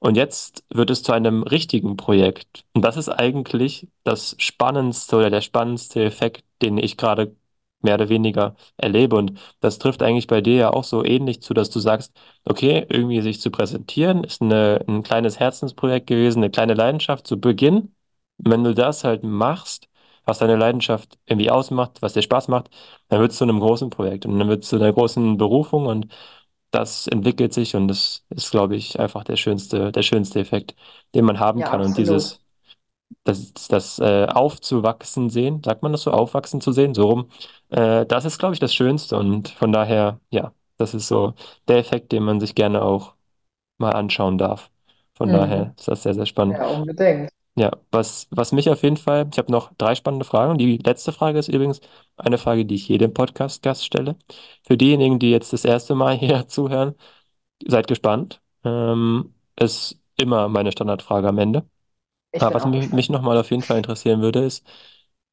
Und 0.00 0.16
jetzt 0.16 0.64
wird 0.70 0.90
es 0.90 1.02
zu 1.02 1.12
einem 1.12 1.42
richtigen 1.42 1.96
Projekt. 1.96 2.64
Und 2.74 2.82
das 2.82 2.96
ist 2.96 3.08
eigentlich 3.10 3.88
das 4.04 4.34
spannendste 4.38 5.16
oder 5.16 5.30
der 5.30 5.42
spannendste 5.42 6.02
Effekt, 6.04 6.44
den 6.62 6.78
ich 6.78 6.96
gerade 6.96 7.36
mehr 7.82 7.94
oder 7.94 8.08
weniger 8.08 8.56
erlebe. 8.78 9.16
Und 9.16 9.38
das 9.60 9.78
trifft 9.78 10.02
eigentlich 10.02 10.26
bei 10.26 10.40
dir 10.40 10.54
ja 10.56 10.70
auch 10.72 10.84
so 10.84 11.04
ähnlich 11.04 11.42
zu, 11.42 11.54
dass 11.54 11.70
du 11.70 11.80
sagst, 11.80 12.12
okay, 12.44 12.86
irgendwie 12.88 13.20
sich 13.20 13.40
zu 13.40 13.50
präsentieren 13.50 14.24
ist 14.24 14.42
eine, 14.42 14.84
ein 14.88 15.02
kleines 15.02 15.38
Herzensprojekt 15.38 16.06
gewesen, 16.06 16.40
eine 16.42 16.50
kleine 16.50 16.74
Leidenschaft 16.74 17.26
zu 17.26 17.38
Beginn. 17.40 17.94
Und 18.38 18.50
wenn 18.50 18.64
du 18.64 18.74
das 18.74 19.04
halt 19.04 19.22
machst, 19.22 19.88
was 20.24 20.38
deine 20.38 20.56
Leidenschaft 20.56 21.18
irgendwie 21.26 21.50
ausmacht, 21.50 22.00
was 22.02 22.12
dir 22.14 22.22
Spaß 22.22 22.48
macht, 22.48 22.70
dann 23.08 23.20
wird 23.20 23.32
es 23.32 23.38
zu 23.38 23.44
einem 23.44 23.60
großen 23.60 23.90
Projekt 23.90 24.26
und 24.26 24.38
dann 24.38 24.48
wird 24.48 24.62
es 24.64 24.68
zu 24.70 24.76
einer 24.76 24.92
großen 24.92 25.36
Berufung 25.38 25.86
und 25.86 26.06
das 26.70 27.06
entwickelt 27.08 27.52
sich 27.54 27.74
und 27.76 27.88
das 27.88 28.24
ist, 28.30 28.50
glaube 28.50 28.76
ich, 28.76 28.98
einfach 29.00 29.24
der 29.24 29.36
schönste, 29.36 29.92
der 29.92 30.02
schönste 30.02 30.40
Effekt, 30.40 30.74
den 31.14 31.24
man 31.24 31.40
haben 31.40 31.62
Ja, 31.62 31.64
kann. 31.64 31.80
Und 31.80 31.96
absolut. 31.96 31.98
dieses, 31.98 32.40
das, 33.24 33.52
das 33.68 33.98
äh, 33.98 34.26
Aufzuwachsen 34.26 35.30
sehen, 35.30 35.62
sagt 35.64 35.82
man 35.82 35.92
das 35.92 36.02
so, 36.02 36.12
aufwachsen 36.12 36.60
zu 36.60 36.72
sehen, 36.72 36.94
so 36.94 37.06
rum, 37.08 37.30
äh, 37.70 38.06
das 38.06 38.24
ist, 38.24 38.38
glaube 38.38 38.54
ich, 38.54 38.60
das 38.60 38.74
Schönste. 38.74 39.16
Und 39.18 39.48
von 39.50 39.72
daher, 39.72 40.20
ja, 40.30 40.52
das 40.78 40.94
ist 40.94 41.08
so 41.08 41.34
der 41.68 41.78
Effekt, 41.78 42.12
den 42.12 42.22
man 42.24 42.40
sich 42.40 42.54
gerne 42.54 42.82
auch 42.82 43.14
mal 43.78 43.92
anschauen 43.92 44.38
darf. 44.38 44.70
Von 45.14 45.32
daher 45.32 45.72
Mhm. 45.72 45.76
ist 45.78 45.88
das 45.88 46.02
sehr, 46.04 46.14
sehr 46.14 46.26
spannend. 46.26 46.58
Ja, 46.58 46.68
unbedingt. 46.68 47.30
Ja, 47.60 47.72
was, 47.90 48.26
was 48.30 48.52
mich 48.52 48.70
auf 48.70 48.82
jeden 48.82 48.96
Fall, 48.96 49.28
ich 49.30 49.38
habe 49.38 49.52
noch 49.52 49.72
drei 49.76 49.94
spannende 49.94 50.24
Fragen. 50.24 50.56
Die 50.58 50.78
letzte 50.78 51.12
Frage 51.12 51.38
ist 51.38 51.48
übrigens 51.48 51.80
eine 52.16 52.38
Frage, 52.38 52.64
die 52.64 52.76
ich 52.76 52.88
jedem 52.88 53.12
Podcast-Gast 53.12 53.84
stelle. 53.84 54.16
Für 54.64 54.78
diejenigen, 54.78 55.18
die 55.18 55.30
jetzt 55.30 55.52
das 55.52 55.64
erste 55.66 55.94
Mal 55.94 56.16
hier 56.18 56.48
zuhören, 56.48 56.94
seid 57.66 57.88
gespannt. 57.88 58.42
Ähm, 58.64 59.34
ist 59.58 60.00
immer 60.16 60.48
meine 60.48 60.72
Standardfrage 60.72 61.28
am 61.28 61.38
Ende. 61.38 61.68
Ich 62.32 62.46
Aber 62.46 62.54
bin 62.54 62.56
was 62.56 62.64
auch 62.64 62.66
mich, 62.66 62.90
mich 62.92 63.08
gespannt. 63.08 63.10
nochmal 63.10 63.38
auf 63.38 63.50
jeden 63.50 63.64
Fall 63.64 63.78
interessieren 63.78 64.22
würde, 64.22 64.44
ist, 64.44 64.66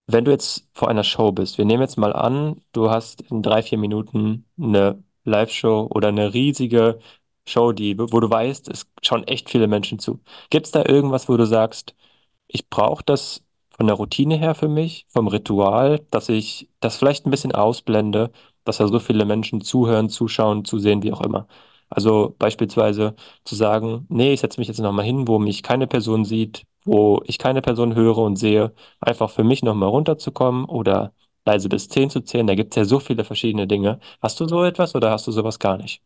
wenn 0.07 0.25
du 0.25 0.31
jetzt 0.31 0.67
vor 0.73 0.87
einer 0.89 1.03
Show 1.03 1.31
bist, 1.31 1.57
wir 1.57 1.65
nehmen 1.65 1.81
jetzt 1.81 1.97
mal 1.97 2.13
an, 2.13 2.61
du 2.71 2.89
hast 2.89 3.21
in 3.21 3.41
drei, 3.43 3.61
vier 3.63 3.77
Minuten 3.77 4.45
eine 4.59 5.03
Live-Show 5.25 5.87
oder 5.93 6.09
eine 6.09 6.33
riesige 6.33 6.99
Show, 7.47 7.71
die, 7.73 7.97
wo 7.99 8.19
du 8.19 8.29
weißt, 8.29 8.69
es 8.69 8.87
schauen 9.01 9.23
echt 9.27 9.49
viele 9.49 9.67
Menschen 9.67 9.99
zu. 9.99 10.19
Gibt 10.49 10.65
es 10.67 10.71
da 10.71 10.83
irgendwas, 10.85 11.27
wo 11.29 11.37
du 11.37 11.45
sagst, 11.45 11.95
ich 12.47 12.69
brauche 12.69 13.03
das 13.05 13.43
von 13.77 13.87
der 13.87 13.95
Routine 13.95 14.37
her 14.37 14.55
für 14.55 14.67
mich, 14.67 15.05
vom 15.09 15.27
Ritual, 15.27 15.99
dass 16.11 16.29
ich 16.29 16.69
das 16.79 16.97
vielleicht 16.97 17.25
ein 17.25 17.31
bisschen 17.31 17.51
ausblende, 17.53 18.31
dass 18.63 18.77
da 18.77 18.87
so 18.87 18.99
viele 18.99 19.25
Menschen 19.25 19.61
zuhören, 19.61 20.09
zuschauen, 20.09 20.65
zusehen, 20.65 21.03
wie 21.03 21.13
auch 21.13 21.21
immer. 21.21 21.47
Also 21.89 22.35
beispielsweise 22.39 23.15
zu 23.45 23.55
sagen, 23.55 24.05
nee, 24.09 24.33
ich 24.33 24.41
setze 24.41 24.59
mich 24.59 24.67
jetzt 24.67 24.79
nochmal 24.79 25.05
hin, 25.05 25.27
wo 25.27 25.39
mich 25.39 25.63
keine 25.63 25.87
Person 25.87 26.25
sieht, 26.25 26.63
wo 26.85 27.21
ich 27.25 27.37
keine 27.37 27.61
Person 27.61 27.95
höre 27.95 28.17
und 28.17 28.35
sehe, 28.37 28.73
einfach 28.99 29.29
für 29.29 29.43
mich 29.43 29.63
nochmal 29.63 29.89
runterzukommen 29.89 30.65
oder 30.65 31.13
leise 31.45 31.69
bis 31.69 31.87
10 31.89 32.09
zu 32.09 32.21
zählen. 32.21 32.47
Da 32.47 32.55
gibt 32.55 32.73
es 32.73 32.77
ja 32.77 32.85
so 32.85 32.99
viele 32.99 33.23
verschiedene 33.23 33.67
Dinge. 33.67 33.99
Hast 34.21 34.39
du 34.39 34.47
so 34.47 34.63
etwas 34.65 34.95
oder 34.95 35.11
hast 35.11 35.27
du 35.27 35.31
sowas 35.31 35.59
gar 35.59 35.77
nicht? 35.77 36.01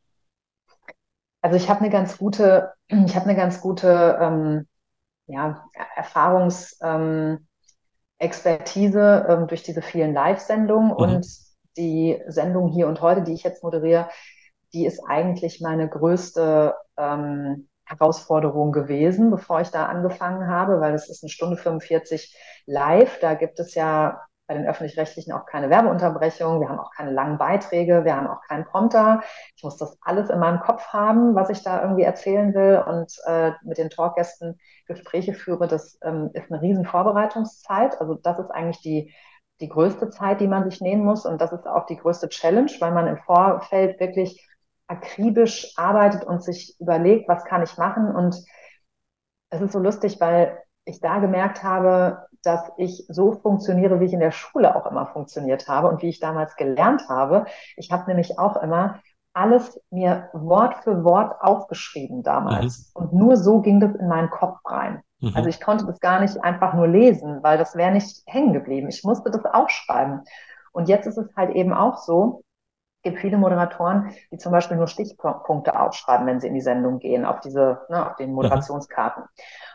Also 1.42 1.58
ich 1.58 1.70
habe 1.70 1.80
eine 1.82 1.90
ganz 1.90 2.18
gute, 2.18 2.74
ich 2.88 3.16
habe 3.16 3.26
eine 3.26 3.36
ganz 3.36 3.62
gute 3.62 4.18
ähm, 4.22 4.68
ja, 5.34 5.66
Erfahrungs, 5.96 6.78
ähm, 6.84 7.48
ähm, 9.30 9.48
durch 9.48 9.64
diese 9.64 9.82
vielen 9.82 10.14
Live-Sendungen 10.14 10.92
Mhm. 10.98 11.16
und 11.16 11.28
die 11.78 12.22
Sendung 12.28 12.70
hier 12.70 12.88
und 12.88 13.02
heute, 13.02 13.24
die 13.24 13.34
ich 13.34 13.44
jetzt 13.44 13.64
moderiere, 13.64 14.10
die 14.74 14.86
ist 14.86 15.02
eigentlich 15.08 15.62
meine 15.62 15.90
größte 15.90 16.76
ähm, 16.98 17.68
Herausforderung 17.86 18.72
gewesen, 18.72 19.32
bevor 19.32 19.62
ich 19.62 19.70
da 19.70 19.88
angefangen 19.88 20.48
habe, 20.48 20.80
weil 20.80 20.94
es 20.94 21.10
ist 21.10 21.24
eine 21.24 21.30
Stunde 21.30 21.58
45 21.58 22.36
live. 22.66 23.20
Da 23.20 23.34
gibt 23.34 23.60
es 23.60 23.76
ja 23.76 24.22
bei 24.52 24.58
den 24.58 24.68
öffentlich-rechtlichen 24.68 25.32
auch 25.32 25.46
keine 25.46 25.70
Werbeunterbrechung. 25.70 26.60
Wir 26.60 26.68
haben 26.68 26.80
auch 26.80 26.92
keine 26.92 27.12
langen 27.12 27.38
Beiträge. 27.38 28.04
Wir 28.04 28.18
haben 28.18 28.28
auch 28.28 28.42
keinen 28.42 28.66
Prompter. 28.66 29.22
Ich 29.56 29.64
muss 29.64 29.78
das 29.78 29.98
alles 30.02 30.30
in 30.30 30.40
meinem 30.40 30.60
Kopf 30.60 30.88
haben, 30.88 31.36
was 31.36 31.50
ich 31.50 31.64
da 31.64 31.82
irgendwie 31.82 32.04
erzählen 32.04 32.54
will 32.54 32.84
und 32.86 33.14
äh, 33.28 33.54
mit 33.64 33.78
den 33.78 33.90
Talkgästen 33.90 34.60
Gespräche 34.88 35.34
führe. 35.34 35.70
Das 35.70 35.98
ähm, 36.04 36.32
ist 36.34 36.52
eine 36.52 36.62
riesen 36.62 36.86
Vorbereitungszeit. 36.86 38.02
Also 38.02 38.16
das 38.16 38.40
ist 38.40 38.50
eigentlich 38.50 38.82
die, 38.82 39.14
die 39.62 39.70
größte 39.70 40.10
Zeit, 40.10 40.42
die 40.42 40.50
man 40.50 40.70
sich 40.70 40.82
nehmen 40.82 41.06
muss. 41.06 41.26
Und 41.26 41.40
das 41.40 41.54
ist 41.54 41.66
auch 41.66 41.86
die 41.86 41.96
größte 41.96 42.28
Challenge, 42.28 42.72
weil 42.82 42.92
man 42.92 43.08
im 43.08 43.20
Vorfeld 43.20 44.02
wirklich 44.02 44.46
akribisch 44.88 45.72
arbeitet 45.78 46.26
und 46.26 46.44
sich 46.44 46.76
überlegt, 46.78 47.30
was 47.30 47.46
kann 47.46 47.64
ich 47.64 47.78
machen. 47.78 48.14
Und 48.14 48.36
es 49.50 49.62
ist 49.62 49.72
so 49.72 49.80
lustig, 49.80 50.20
weil 50.20 50.62
ich 50.84 51.00
da 51.00 51.20
gemerkt 51.20 51.64
habe, 51.64 52.28
dass 52.44 52.72
ich 52.78 53.06
so 53.10 53.34
funktioniere, 53.34 54.00
wie 54.00 54.06
ich 54.06 54.14
in 54.14 54.20
der 54.20 54.32
Schule 54.32 54.76
auch 54.76 54.86
immer 54.90 55.06
funktioniert 55.08 55.68
habe 55.68 55.90
und 55.90 56.02
wie 56.02 56.10
ich 56.10 56.20
damals 56.20 56.56
gelernt 56.56 57.08
habe. 57.10 57.46
Ich 57.78 57.92
habe 57.92 58.08
nämlich 58.08 58.40
auch 58.40 58.62
immer 58.62 59.00
alles 59.34 59.80
mir 59.92 60.30
Wort 60.34 60.76
für 60.84 61.04
Wort 61.04 61.42
aufgeschrieben 61.42 62.24
Mhm. 62.48 62.52
damals. 62.52 62.92
Und 62.94 63.14
nur 63.14 63.38
so 63.38 63.62
ging 63.62 63.80
das 63.80 63.96
in 63.96 64.08
meinen 64.08 64.30
Kopf 64.30 64.58
rein. 64.66 65.02
Also 65.34 65.48
Mhm. 65.48 65.50
ich 65.50 65.62
konnte 65.62 65.86
das 65.86 66.00
gar 66.02 66.20
nicht 66.20 66.44
einfach 66.44 66.74
nur 66.74 66.88
lesen, 66.88 67.42
weil 67.42 67.58
das 67.58 67.76
wäre 67.76 67.92
nicht 67.92 68.24
hängen 68.26 68.52
geblieben. 68.54 68.90
Ich 68.90 69.04
musste 69.04 69.32
das 69.32 69.46
aufschreiben. 69.46 70.24
Und 70.74 70.90
jetzt 70.90 71.08
ist 71.08 71.18
es 71.18 71.34
halt 71.36 71.56
eben 71.56 71.74
auch 71.74 71.98
so, 71.98 72.44
gibt 73.04 73.20
viele 73.20 73.38
Moderatoren, 73.38 74.12
die 74.32 74.38
zum 74.38 74.52
Beispiel 74.52 74.78
nur 74.78 74.88
Stichpunkte 74.88 75.80
aufschreiben, 75.80 76.28
wenn 76.28 76.40
sie 76.40 76.48
in 76.48 76.54
die 76.54 76.62
Sendung 76.62 77.00
gehen, 77.00 77.26
auf 77.26 77.40
diese, 77.40 77.82
ne, 77.90 78.10
auf 78.10 78.16
den. 78.16 78.32
Moderationskarten. 78.34 79.24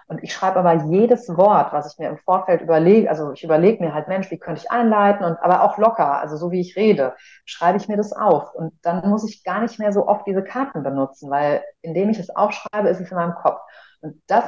Und 0.09 0.23
ich 0.23 0.33
schreibe 0.33 0.59
aber 0.61 0.73
jedes 0.85 1.29
Wort, 1.37 1.73
was 1.73 1.93
ich 1.93 1.99
mir 1.99 2.09
im 2.09 2.19
Vorfeld 2.19 2.61
überlege, 2.61 3.11
also 3.11 3.33
ich 3.33 3.43
überlege 3.43 3.83
mir 3.83 3.93
halt, 3.93 4.09
Mensch, 4.09 4.31
wie 4.31 4.39
könnte 4.39 4.61
ich 4.63 4.71
einleiten 4.71 5.25
und 5.25 5.39
aber 5.41 5.63
auch 5.63 5.79
locker, 5.79 6.21
also 6.21 6.37
so 6.37 6.51
wie 6.53 6.61
ich 6.61 6.77
rede, 6.77 7.15
schreibe 7.45 7.79
ich 7.79 7.89
mir 7.89 7.97
das 7.97 8.13
auf. 8.13 8.55
Und 8.55 8.73
dann 8.83 9.09
muss 9.09 9.29
ich 9.29 9.43
gar 9.43 9.61
nicht 9.61 9.79
mehr 9.79 9.93
so 9.93 10.07
oft 10.07 10.27
diese 10.27 10.45
Karten 10.45 10.83
benutzen, 10.83 11.31
weil 11.31 11.65
indem 11.83 12.11
ich 12.11 12.19
es 12.19 12.35
aufschreibe, 12.35 12.89
ist 12.89 13.01
es 13.01 13.11
in 13.11 13.17
meinem 13.17 13.35
Kopf. 13.35 13.61
Und 14.01 14.23
das 14.29 14.45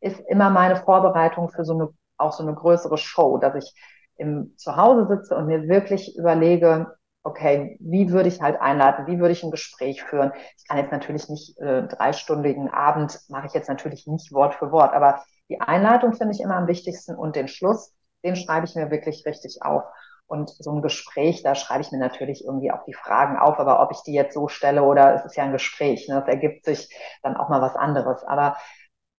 ist 0.00 0.20
immer 0.28 0.50
meine 0.50 0.76
Vorbereitung 0.76 1.48
für 1.48 1.64
so 1.64 1.74
eine, 1.74 1.88
auch 2.18 2.32
so 2.32 2.42
eine 2.42 2.54
größere 2.54 2.98
Show, 2.98 3.38
dass 3.38 3.54
ich 3.54 3.74
im 4.16 4.54
Zuhause 4.56 5.06
sitze 5.06 5.36
und 5.36 5.46
mir 5.46 5.68
wirklich 5.68 6.16
überlege, 6.18 6.94
okay, 7.24 7.76
wie 7.80 8.10
würde 8.10 8.28
ich 8.28 8.40
halt 8.40 8.60
einleiten, 8.60 9.06
wie 9.06 9.18
würde 9.18 9.32
ich 9.32 9.42
ein 9.42 9.50
Gespräch 9.50 10.02
führen. 10.02 10.32
Ich 10.56 10.66
kann 10.68 10.78
jetzt 10.78 10.92
natürlich 10.92 11.28
nicht 11.28 11.58
äh, 11.58 11.86
dreistündigen 11.86 12.68
Abend, 12.68 13.18
mache 13.28 13.46
ich 13.46 13.52
jetzt 13.54 13.68
natürlich 13.68 14.06
nicht 14.06 14.32
Wort 14.32 14.54
für 14.54 14.72
Wort, 14.72 14.92
aber 14.94 15.22
die 15.48 15.60
Einleitung 15.60 16.14
finde 16.14 16.34
ich 16.34 16.40
immer 16.40 16.56
am 16.56 16.66
wichtigsten 16.66 17.14
und 17.14 17.36
den 17.36 17.48
Schluss, 17.48 17.92
den 18.24 18.36
schreibe 18.36 18.66
ich 18.66 18.74
mir 18.74 18.90
wirklich 18.90 19.24
richtig 19.26 19.62
auf. 19.62 19.84
Und 20.26 20.50
so 20.50 20.72
ein 20.72 20.82
Gespräch, 20.82 21.42
da 21.42 21.54
schreibe 21.54 21.82
ich 21.82 21.92
mir 21.92 21.98
natürlich 21.98 22.44
irgendwie 22.44 22.72
auch 22.72 22.84
die 22.84 22.94
Fragen 22.94 23.36
auf, 23.38 23.58
aber 23.58 23.82
ob 23.82 23.90
ich 23.92 24.02
die 24.02 24.14
jetzt 24.14 24.32
so 24.34 24.48
stelle 24.48 24.82
oder 24.82 25.14
es 25.14 25.24
ist 25.26 25.36
ja 25.36 25.44
ein 25.44 25.52
Gespräch, 25.52 26.08
ne, 26.08 26.14
das 26.20 26.28
ergibt 26.28 26.64
sich 26.64 26.88
dann 27.22 27.36
auch 27.36 27.50
mal 27.50 27.60
was 27.60 27.76
anderes. 27.76 28.24
Aber 28.24 28.56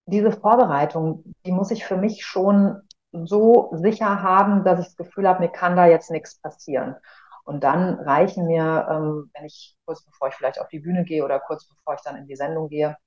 diese 0.05 0.31
Vorbereitung, 0.31 1.23
die 1.45 1.51
muss 1.51 1.71
ich 1.71 1.85
für 1.85 1.97
mich 1.97 2.25
schon 2.25 2.81
so 3.11 3.69
sicher 3.75 4.21
haben, 4.23 4.63
dass 4.63 4.79
ich 4.79 4.87
das 4.87 4.95
Gefühl 4.97 5.27
habe, 5.27 5.41
mir 5.41 5.49
kann 5.49 5.75
da 5.75 5.85
jetzt 5.85 6.09
nichts 6.09 6.39
passieren. 6.41 6.95
Und 7.43 7.63
dann 7.63 7.99
reichen 7.99 8.47
mir, 8.47 8.87
ähm, 8.89 9.29
wenn 9.33 9.45
ich 9.45 9.75
kurz 9.85 10.03
bevor 10.05 10.29
ich 10.29 10.35
vielleicht 10.35 10.59
auf 10.59 10.69
die 10.69 10.79
Bühne 10.79 11.03
gehe 11.03 11.23
oder 11.25 11.39
kurz 11.39 11.67
bevor 11.67 11.95
ich 11.95 12.01
dann 12.01 12.15
in 12.17 12.27
die 12.27 12.35
Sendung 12.35 12.69
gehe, 12.69 12.97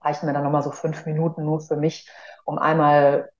reichen 0.00 0.26
mir 0.26 0.32
dann 0.32 0.44
nochmal 0.44 0.62
so 0.62 0.70
fünf 0.72 1.06
Minuten 1.06 1.44
nur 1.44 1.60
für 1.60 1.76
mich, 1.76 2.08
um 2.44 2.58
einmal 2.58 3.30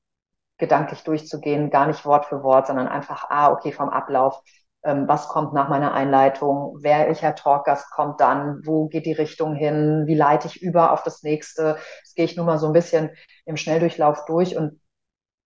gedanklich 0.59 1.05
durchzugehen, 1.05 1.71
gar 1.71 1.87
nicht 1.87 2.05
Wort 2.07 2.27
für 2.27 2.43
Wort, 2.43 2.67
sondern 2.67 2.89
einfach, 2.89 3.27
ah, 3.31 3.53
okay, 3.53 3.73
vom 3.73 3.91
Ablauf, 3.91 4.43
ähm, 4.85 5.09
was 5.09 5.29
kommt 5.29 5.53
nach 5.53 5.69
meiner 5.69 5.93
Einleitung, 5.95 6.79
wer, 6.81 7.07
welcher 7.09 7.35
Talkgast 7.35 7.91
kommt 7.91 8.21
dann, 8.21 8.63
wo 8.65 8.89
geht 8.89 9.07
die 9.07 9.13
Richtung 9.13 9.55
hin, 9.55 10.05
wie 10.07 10.15
leite 10.15 10.49
ich 10.49 10.63
über 10.63 10.93
auf 10.93 11.03
das 11.03 11.23
nächste. 11.23 11.79
Das 12.03 12.15
gehe 12.15 12.25
ich 12.25 12.37
nur 12.37 12.47
mal 12.47 12.59
so 12.59 12.67
ein 12.67 12.73
bisschen 12.73 13.11
im 13.45 13.57
Schnelldurchlauf 13.57 14.25
durch 14.27 14.57
und 14.57 14.81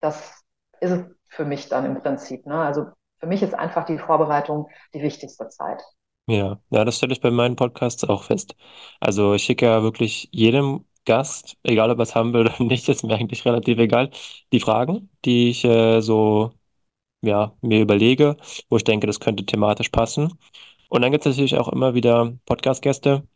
das 0.01 0.44
ist 0.81 0.90
es 0.92 1.05
für 1.29 1.44
mich 1.44 1.68
dann 1.68 1.87
im 1.87 2.03
Prinzip. 2.03 2.46
Ne? 2.46 2.55
Also 2.61 2.87
für 3.20 3.26
mich 3.26 3.42
ist 3.42 3.54
einfach 3.54 3.85
die 3.87 3.98
Vorbereitung 3.98 4.68
die 4.94 5.02
wichtigste 5.02 5.48
Zeit. 5.48 5.83
Ja, 6.26 6.61
ja, 6.70 6.85
das 6.85 6.96
stelle 6.98 7.12
ich 7.12 7.20
bei 7.20 7.30
meinen 7.33 7.56
Podcasts 7.56 8.04
auch 8.04 8.22
fest. 8.24 8.54
Also 9.00 9.35
ich 9.35 9.42
schicke 9.42 9.66
ja 9.66 9.83
wirklich 9.83 10.28
jedem 10.33 10.85
Gast, 11.04 11.56
egal 11.64 11.90
ob 11.90 11.98
er 11.98 12.02
es 12.02 12.14
haben 12.14 12.33
will 12.33 12.42
oder 12.46 12.62
nicht, 12.62 12.88
ist 12.88 13.02
mir 13.02 13.14
eigentlich 13.16 13.44
relativ 13.44 13.78
egal, 13.78 14.11
die 14.52 14.61
Fragen, 14.61 15.11
die 15.24 15.50
ich 15.50 15.64
äh, 15.64 16.00
so 16.00 16.52
ja, 17.22 17.56
mir 17.62 17.80
überlege, 17.83 18.37
wo 18.70 18.76
ich 18.78 18.85
denke, 18.85 19.06
das 19.09 19.20
könnte 19.20 19.46
thematisch 19.46 19.90
passen. 19.90 20.33
Und 20.90 21.02
dann 21.02 21.12
gibt 21.12 21.26
es 21.26 21.33
natürlich 21.37 21.59
auch 21.59 21.68
immer 21.68 21.94
wieder 21.94 22.35
Podcast-Gäste, 22.46 23.26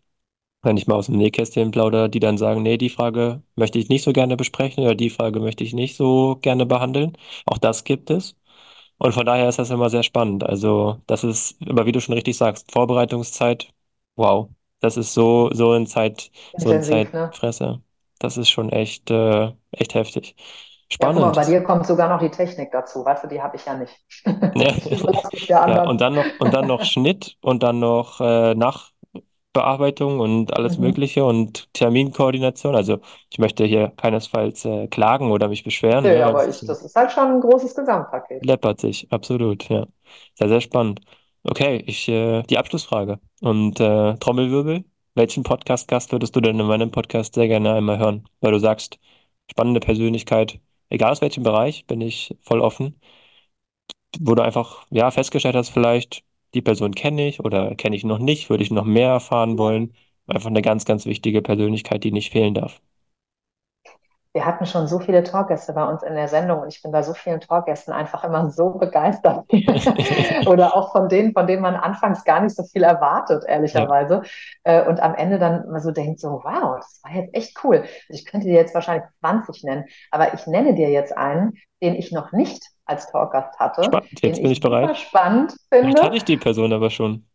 wenn 0.62 0.76
ich 0.78 0.86
mal 0.88 0.96
aus 0.96 1.06
dem 1.06 1.16
Nähkästchen 1.18 1.70
plaudere, 1.72 2.10
die 2.10 2.20
dann 2.20 2.38
sagen, 2.38 2.62
nee, 2.62 2.78
die 2.78 2.90
Frage 2.90 3.42
möchte 3.56 3.78
ich 3.78 3.88
nicht 3.90 4.04
so 4.04 4.12
gerne 4.12 4.36
besprechen 4.36 4.84
oder 4.84 4.94
die 4.96 5.10
Frage 5.10 5.40
möchte 5.40 5.64
ich 5.64 5.74
nicht 5.74 5.96
so 5.96 6.36
gerne 6.42 6.66
behandeln. 6.66 7.16
Auch 7.46 7.58
das 7.58 7.84
gibt 7.84 8.10
es. 8.10 8.36
Und 8.98 9.12
von 9.12 9.26
daher 9.26 9.48
ist 9.48 9.58
das 9.58 9.70
immer 9.70 9.90
sehr 9.90 10.02
spannend. 10.02 10.44
Also, 10.44 11.02
das 11.06 11.24
ist, 11.24 11.56
aber 11.68 11.86
wie 11.86 11.92
du 11.92 12.00
schon 12.00 12.14
richtig 12.14 12.36
sagst, 12.36 12.72
Vorbereitungszeit, 12.72 13.68
wow, 14.16 14.48
das 14.80 14.96
ist 14.96 15.14
so, 15.14 15.50
so 15.52 15.72
ein 15.72 15.86
Zeit, 15.86 16.30
so 16.56 16.70
ein 16.70 16.76
Intensiv, 16.76 17.12
ne? 17.12 17.30
Zeitfresser. 17.30 17.82
Das 18.18 18.36
ist 18.36 18.48
schon 18.50 18.70
echt, 18.70 19.10
äh, 19.10 19.52
echt 19.72 19.94
heftig. 19.94 20.36
Spannend. 20.88 21.20
Ja, 21.20 21.26
guck 21.26 21.36
mal, 21.36 21.42
bei 21.42 21.50
dir 21.50 21.62
kommt 21.62 21.86
sogar 21.86 22.08
noch 22.08 22.20
die 22.20 22.30
Technik 22.30 22.70
dazu, 22.70 23.04
weißt 23.04 23.24
du, 23.24 23.28
die 23.28 23.42
habe 23.42 23.56
ich 23.56 23.64
ja 23.64 23.74
nicht. 23.74 23.94
Ja. 24.54 24.72
ja, 25.48 25.82
und 25.84 26.00
dann 26.00 26.14
noch, 26.14 26.24
und 26.38 26.54
dann 26.54 26.66
noch 26.66 26.84
Schnitt 26.84 27.36
und 27.40 27.62
dann 27.62 27.80
noch 27.80 28.20
äh, 28.20 28.54
Nachbearbeitung 29.54 30.20
und 30.20 30.52
alles 30.54 30.78
Mhm. 30.78 30.84
Mögliche 30.84 31.24
und 31.24 31.72
Terminkoordination. 31.74 32.74
Also 32.74 33.00
ich 33.30 33.38
möchte 33.38 33.64
hier 33.64 33.92
keinesfalls 33.96 34.64
äh, 34.64 34.88
klagen 34.88 35.30
oder 35.30 35.48
mich 35.48 35.64
beschweren, 35.64 36.04
Nö, 36.04 36.10
ne? 36.10 36.24
aber 36.24 36.48
Es 36.48 36.60
ich, 36.62 36.66
das 36.66 36.82
ist 36.82 36.94
halt 36.96 37.12
schon 37.12 37.24
ein 37.32 37.40
großes 37.40 37.74
Gesamtpaket. 37.74 38.42
läppert 38.42 38.80
sich, 38.80 39.10
absolut, 39.12 39.68
ja. 39.68 39.86
Sehr, 40.34 40.48
sehr 40.48 40.60
spannend. 40.60 41.00
Okay, 41.44 41.82
ich, 41.86 42.08
äh, 42.08 42.42
die 42.44 42.58
Abschlussfrage. 42.58 43.20
Und 43.40 43.80
äh, 43.80 44.16
Trommelwirbel, 44.18 44.84
welchen 45.14 45.42
Podcast-Gast 45.42 46.12
würdest 46.12 46.34
du 46.36 46.40
denn 46.40 46.58
in 46.58 46.66
meinem 46.66 46.90
Podcast 46.90 47.34
sehr 47.34 47.48
gerne 47.48 47.74
einmal 47.74 47.98
hören? 47.98 48.28
Weil 48.40 48.52
du 48.52 48.58
sagst, 48.60 48.98
spannende 49.50 49.80
Persönlichkeit, 49.80 50.60
egal 50.90 51.12
aus 51.12 51.20
welchem 51.20 51.42
Bereich, 51.42 51.86
bin 51.86 52.00
ich 52.00 52.36
voll 52.42 52.60
offen. 52.60 53.00
Wo 54.20 54.34
du 54.34 54.42
einfach, 54.42 54.86
ja, 54.90 55.10
festgestellt 55.10 55.56
hast, 55.56 55.70
vielleicht, 55.70 56.24
die 56.54 56.62
Person 56.62 56.94
kenne 56.94 57.26
ich 57.28 57.40
oder 57.40 57.74
kenne 57.76 57.96
ich 57.96 58.04
noch 58.04 58.18
nicht, 58.18 58.50
würde 58.50 58.62
ich 58.64 58.70
noch 58.70 58.84
mehr 58.84 59.10
erfahren 59.10 59.58
wollen. 59.58 59.94
Einfach 60.26 60.50
eine 60.50 60.62
ganz, 60.62 60.84
ganz 60.84 61.06
wichtige 61.06 61.42
Persönlichkeit, 61.42 62.04
die 62.04 62.12
nicht 62.12 62.30
fehlen 62.32 62.54
darf. 62.54 62.80
Wir 64.32 64.46
hatten 64.46 64.66
schon 64.66 64.88
so 64.88 64.98
viele 64.98 65.22
Talkgäste 65.22 65.72
bei 65.74 65.84
uns 65.84 66.02
in 66.02 66.14
der 66.16 66.26
Sendung 66.26 66.60
und 66.60 66.68
ich 66.68 66.82
bin 66.82 66.90
bei 66.90 67.02
so 67.04 67.14
vielen 67.14 67.40
Talkgästen 67.40 67.94
einfach 67.94 68.24
immer 68.24 68.50
so 68.50 68.70
begeistert. 68.70 69.46
Oder 70.44 70.76
auch 70.76 70.90
von 70.90 71.08
denen, 71.08 71.32
von 71.32 71.46
denen 71.46 71.62
man 71.62 71.76
anfangs 71.76 72.24
gar 72.24 72.40
nicht 72.40 72.56
so 72.56 72.64
viel 72.64 72.82
erwartet, 72.82 73.44
Ja, 73.72 73.88
ehrlicherweise. 73.88 74.22
Äh, 74.64 74.84
Und 74.88 75.00
am 75.00 75.14
Ende 75.14 75.38
dann 75.38 75.62
immer 75.64 75.78
so 75.78 75.92
denkt, 75.92 76.18
so, 76.18 76.40
wow, 76.42 76.76
das 76.80 77.00
war 77.04 77.12
jetzt 77.14 77.32
echt 77.32 77.56
cool. 77.62 77.76
Also 77.82 77.92
ich 78.10 78.26
könnte 78.26 78.48
dir 78.48 78.54
jetzt 78.54 78.74
wahrscheinlich 78.74 79.08
20 79.20 79.62
nennen, 79.62 79.84
aber 80.10 80.34
ich 80.34 80.46
nenne 80.48 80.74
dir 80.74 80.90
jetzt 80.90 81.16
einen, 81.16 81.54
den 81.80 81.94
ich 81.94 82.10
noch 82.10 82.32
nicht 82.32 82.64
als 82.86 83.10
Talkgast 83.10 83.58
hatte, 83.58 83.82
spannend. 83.84 84.22
Jetzt 84.22 84.42
bin 84.42 84.50
ich 84.50 84.60
ich 84.60 84.60
bereit. 84.60 84.96
spannend 84.98 85.56
Vielleicht 85.80 86.02
finde 86.02 86.02
hatte 86.02 86.16
ich 86.16 86.24
die 86.24 86.38
Person 86.38 86.72
aber 86.72 86.90
schon. 86.90 87.28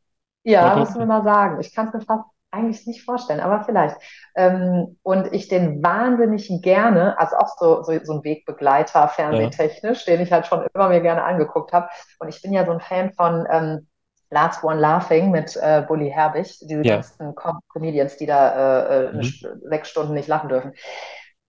ja, 0.43 0.75
Okay. 0.75 0.77
müssen 0.77 0.99
wir 0.99 1.05
mal 1.05 1.23
sagen. 1.23 1.59
Ich 1.61 1.73
kann 1.73 1.87
es 1.87 1.93
mir 1.93 2.01
fast 2.01 2.25
eigentlich 2.51 2.87
nicht 2.87 3.03
vorstellen, 3.05 3.39
aber 3.41 3.63
vielleicht. 3.63 3.95
Ähm, 4.35 4.97
und 5.03 5.31
ich 5.33 5.47
den 5.49 5.83
wahnsinnig 5.83 6.49
gerne, 6.63 7.17
also 7.19 7.35
auch 7.37 7.49
so, 7.59 7.83
so, 7.83 7.93
so 8.03 8.13
ein 8.13 8.23
Wegbegleiter, 8.23 9.07
Ja, 9.29 9.53
fernsehtechnisch, 9.55 10.05
den 10.05 10.21
ich 10.21 10.31
halt 10.31 10.47
schon 10.47 10.65
immer 10.73 10.89
mir 10.89 11.01
gerne 11.01 11.23
angeguckt 11.23 11.73
habe. 11.73 11.89
Und 12.19 12.29
ich 12.29 12.41
bin 12.41 12.51
ja 12.53 12.65
so 12.65 12.71
ein 12.71 12.79
Fan 12.81 13.13
von 13.13 13.45
ähm, 13.51 13.87
Last 14.31 14.63
One 14.63 14.79
Laughing 14.79 15.29
mit 15.31 15.55
äh, 15.57 15.83
Bully 15.87 16.09
Herbig, 16.09 16.57
diese 16.61 16.83
ja. 16.83 17.05
ganzen 17.05 17.35
Com 17.35 17.59
Comedians, 17.69 18.17
die 18.17 18.25
da 18.25 18.87
äh, 18.87 19.05
äh, 19.19 19.23
Mhm. 19.23 19.29
Sechs 19.69 19.89
Stunden 19.89 20.13
nicht 20.13 20.27
lachen 20.27 20.49
dürfen. 20.49 20.73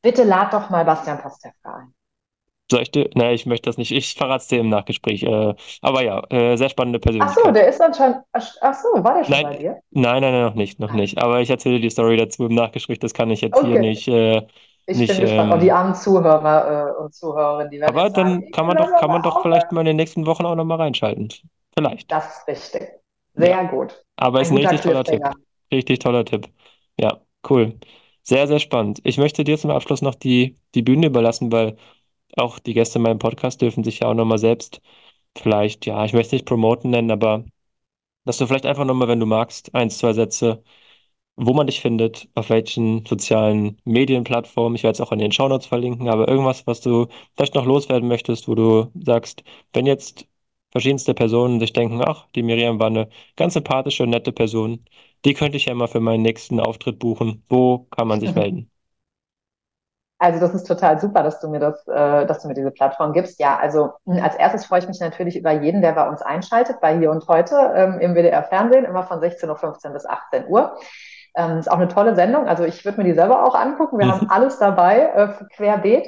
Bitte 0.03 0.25
lad 0.25 0.53
doch 0.53 0.71
mal 0.71 0.85
Bastian 0.85 1.19
Pastewka 1.21 1.77
ein. 1.77 1.95
Soll 2.71 2.83
ich 2.83 2.91
dir? 2.91 3.11
Nein, 3.15 3.35
ich 3.35 3.47
möchte 3.47 3.69
das 3.69 3.77
nicht. 3.79 3.91
Ich 3.93 4.15
verrate 4.15 4.43
es 4.43 4.49
dir 4.49 4.61
im 4.61 4.69
Nachgespräch. 4.69 5.23
Äh, 5.25 5.55
aber 5.83 6.03
ja, 6.05 6.23
äh, 6.31 6.57
sehr 6.57 6.69
spannende 6.71 7.01
Ach 7.19 7.33
so, 7.35 7.51
Persönlichkeit. 7.51 7.53
der 7.53 7.69
ist 7.69 7.81
anscheinend, 7.81 8.25
ach 8.33 8.75
so, 8.75 8.89
war 9.05 9.15
der 9.15 9.23
schon 9.25 9.41
Nein, 9.41 9.45
bei 9.45 9.55
dir? 9.55 9.81
nein, 9.91 10.21
nein, 10.23 10.33
nein, 10.33 10.43
noch 10.45 10.55
nicht, 10.55 10.81
noch 10.81 10.91
Ah, 10.91 10.93
nicht. 10.93 11.19
Aber 11.19 11.41
ich 11.41 11.51
erzähle 11.51 11.81
die 11.81 11.91
Story 11.91 12.17
dazu 12.17 12.47
im 12.47 12.55
Nachgespräch. 12.55 12.99
Das 12.99 13.15
kann 13.15 13.31
ich 13.31 13.41
jetzt 13.41 13.61
hier 13.61 13.79
Okay. 13.79 13.79
nicht, 13.79 14.09
äh, 14.09 14.47
Ich 14.87 15.07
nicht. 15.07 15.19
bin 15.19 15.21
gespannt. 15.21 15.53
Und 15.53 15.61
die 15.63 15.71
Ähm, 15.71 15.73
armen 15.73 15.95
Zuhörer 15.95 16.97
äh, 16.99 17.03
und 17.03 17.15
Zuhörerinnen, 17.15 17.71
die 17.71 17.81
werden 17.81 17.97
aber 17.97 18.11
sagen, 18.11 18.11
dann 18.11 18.51
ich 18.51 18.53
kann 18.53 18.67
man 18.67 18.77
doch, 18.77 18.95
kann 18.95 19.11
man 19.11 19.23
doch 19.23 19.39
vielleicht 19.41 19.73
mal 19.73 19.81
in 19.81 19.87
den 19.87 19.97
nächsten 19.97 20.27
Wochen 20.27 20.47
auch 20.47 20.55
noch 20.57 20.65
mal 20.65 20.77
reinschalten. 20.77 21.29
Vielleicht. 21.77 22.09
Das 22.09 22.39
ist 22.41 22.49
richtig. 22.49 22.91
Ja. 23.37 23.55
Sehr 23.55 23.65
gut. 23.69 24.05
Aber 24.17 24.41
ist 24.43 24.51
Ein 24.51 24.59
richtig 24.59 24.81
toller 24.83 25.05
Tipp. 25.05 25.31
Richtig 25.73 26.01
toller 26.01 26.25
Tipp. 26.25 26.49
Ja, 26.99 27.23
cool. 27.51 27.79
Sehr, 28.23 28.47
sehr 28.49 28.59
spannend. 28.61 29.01
Ich 29.05 29.19
möchte 29.19 29.45
dir 29.45 29.59
zum 29.59 29.71
Abschluss 29.71 30.03
noch 30.03 30.15
die, 30.17 30.59
die 30.75 30.83
Bühne 30.83 31.07
überlassen, 31.09 31.53
weil 31.53 31.77
auch 32.37 32.59
die 32.59 32.75
Gäste 32.75 32.99
in 32.99 33.03
meinem 33.03 33.19
Podcast 33.19 33.61
dürfen 33.63 33.85
sich 33.85 34.01
ja 34.01 34.09
auch 34.09 34.15
nochmal 34.15 34.39
selbst 34.39 34.81
vielleicht, 35.39 35.87
ja, 35.87 36.05
ich 36.05 36.13
möchte 36.13 36.29
es 36.29 36.33
nicht 36.33 36.47
promoten 36.47 36.91
nennen, 36.91 37.11
aber 37.11 37.45
dass 38.25 38.39
du 38.39 38.47
vielleicht 38.47 38.67
einfach 38.67 38.85
nochmal, 38.85 39.09
wenn 39.09 39.21
du 39.21 39.27
magst, 39.27 39.75
eins, 39.75 39.99
zwei 39.99 40.13
Sätze, 40.13 40.63
wo 41.37 41.55
man 41.55 41.67
dich 41.67 41.81
findet, 41.81 42.29
auf 42.35 42.51
welchen 42.51 43.07
sozialen 43.07 43.81
Medienplattformen, 43.85 44.77
ich 44.77 44.83
werde 44.83 44.95
es 44.95 45.01
auch 45.01 45.13
in 45.13 45.19
den 45.19 45.33
Shownotes 45.33 45.67
verlinken, 45.67 46.09
aber 46.09 46.29
irgendwas, 46.29 46.67
was 46.67 46.81
du 46.83 47.09
vielleicht 47.37 47.55
noch 47.55 47.65
loswerden 47.67 48.09
möchtest, 48.09 48.49
wo 48.49 48.55
du 48.55 48.91
sagst, 49.05 49.43
wenn 49.73 49.87
jetzt 49.87 50.29
verschiedenste 50.73 51.15
Personen 51.15 51.61
sich 51.61 51.73
denken, 51.73 52.03
ach, 52.05 52.29
die 52.35 52.43
Miriam 52.43 52.79
war 52.79 52.89
eine 52.89 53.09
ganz 53.37 53.55
sympathische, 53.55 54.07
nette 54.07 54.33
Person, 54.33 54.85
die 55.25 55.35
könnte 55.35 55.57
ich 55.57 55.67
ja 55.67 55.75
mal 55.75 55.89
für 55.89 56.01
meinen 56.01 56.23
nächsten 56.23 56.61
Auftritt 56.61 56.99
buchen, 56.99 57.45
wo 57.49 57.81
kann 57.91 58.09
man 58.09 58.21
sich 58.21 58.35
melden? 58.35 58.71
Also 60.23 60.39
das 60.41 60.55
ist 60.55 60.65
total 60.69 61.01
super, 61.01 61.23
dass 61.23 61.41
du 61.41 61.49
mir 61.49 61.61
das, 61.61 61.87
äh, 61.89 62.27
dass 62.27 62.43
du 62.43 62.49
mir 62.49 62.55
diese 62.55 62.71
Plattform 62.73 63.15
gibst. 63.15 63.41
Ja, 63.41 63.59
also 63.59 63.93
mh, 64.05 64.23
als 64.23 64.37
erstes 64.37 64.67
freue 64.67 64.81
ich 64.81 64.89
mich 64.89 65.01
natürlich 65.01 65.37
über 65.39 65.53
jeden, 65.53 65.83
der 65.83 65.93
bei 65.95 66.09
uns 66.09 66.23
einschaltet, 66.23 66.81
bei 66.83 66.99
Hier 66.99 67.11
und 67.11 67.27
Heute 67.29 67.57
ähm, 67.75 68.01
im 68.01 68.15
WDR 68.15 68.45
Fernsehen, 68.45 68.85
immer 68.85 69.05
von 69.05 69.21
16.15 69.21 69.89
Uhr 69.89 69.95
bis 69.95 70.07
18 70.07 70.47
Uhr. 70.49 70.77
Ähm, 71.37 71.59
ist 71.59 71.71
auch 71.71 71.79
eine 71.79 71.89
tolle 71.89 72.17
Sendung. 72.17 72.49
Also 72.49 72.65
ich 72.65 72.85
würde 72.85 72.99
mir 72.99 73.05
die 73.05 73.15
selber 73.15 73.45
auch 73.47 73.55
angucken. 73.55 73.99
Wir 73.99 74.09
haben 74.09 74.27
Mhm. 74.27 74.31
alles 74.31 74.59
dabei, 74.59 74.99
äh, 75.15 75.29
querbeet. 75.57 76.07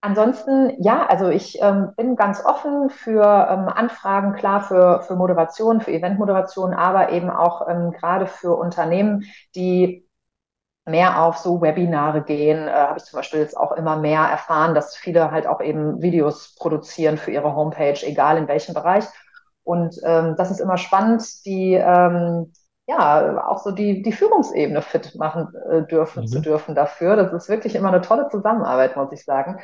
Ansonsten, 0.00 0.80
ja, 0.80 1.06
also 1.06 1.28
ich 1.28 1.60
ähm, 1.60 1.92
bin 1.96 2.14
ganz 2.16 2.44
offen 2.44 2.90
für 2.90 3.22
ähm, 3.24 3.68
Anfragen, 3.68 4.34
klar 4.34 4.62
für, 4.62 5.02
für 5.02 5.16
Moderation, 5.16 5.80
für 5.80 5.90
Eventmoderation, 5.92 6.72
aber 6.72 7.10
eben 7.10 7.30
auch 7.30 7.68
ähm, 7.68 7.90
gerade 7.92 8.28
für 8.28 8.56
Unternehmen, 8.56 9.24
die 9.56 10.07
mehr 10.88 11.22
auf 11.22 11.38
so 11.38 11.60
Webinare 11.60 12.22
gehen, 12.22 12.68
äh, 12.68 12.72
habe 12.72 12.98
ich 12.98 13.04
zum 13.04 13.18
Beispiel 13.18 13.40
jetzt 13.40 13.56
auch 13.56 13.72
immer 13.72 13.96
mehr 13.96 14.22
erfahren, 14.22 14.74
dass 14.74 14.96
viele 14.96 15.30
halt 15.30 15.46
auch 15.46 15.60
eben 15.60 16.02
Videos 16.02 16.54
produzieren 16.56 17.18
für 17.18 17.30
ihre 17.32 17.54
Homepage, 17.54 17.98
egal 18.02 18.38
in 18.38 18.48
welchem 18.48 18.74
Bereich. 18.74 19.04
Und 19.64 19.96
ähm, 20.04 20.34
das 20.36 20.50
ist 20.50 20.60
immer 20.60 20.78
spannend, 20.78 21.44
die 21.44 21.74
ähm, 21.74 22.52
ja 22.86 23.46
auch 23.46 23.58
so 23.62 23.70
die, 23.70 24.02
die 24.02 24.12
Führungsebene 24.12 24.80
fit 24.82 25.14
machen 25.16 25.48
äh, 25.70 25.82
dürfen 25.86 26.26
zu 26.26 26.40
Mhm. 26.40 26.42
dürfen 26.42 26.74
dafür. 26.74 27.16
Das 27.16 27.32
ist 27.32 27.48
wirklich 27.50 27.74
immer 27.74 27.88
eine 27.88 28.00
tolle 28.00 28.28
Zusammenarbeit, 28.30 28.96
muss 28.96 29.12
ich 29.12 29.24
sagen. 29.24 29.60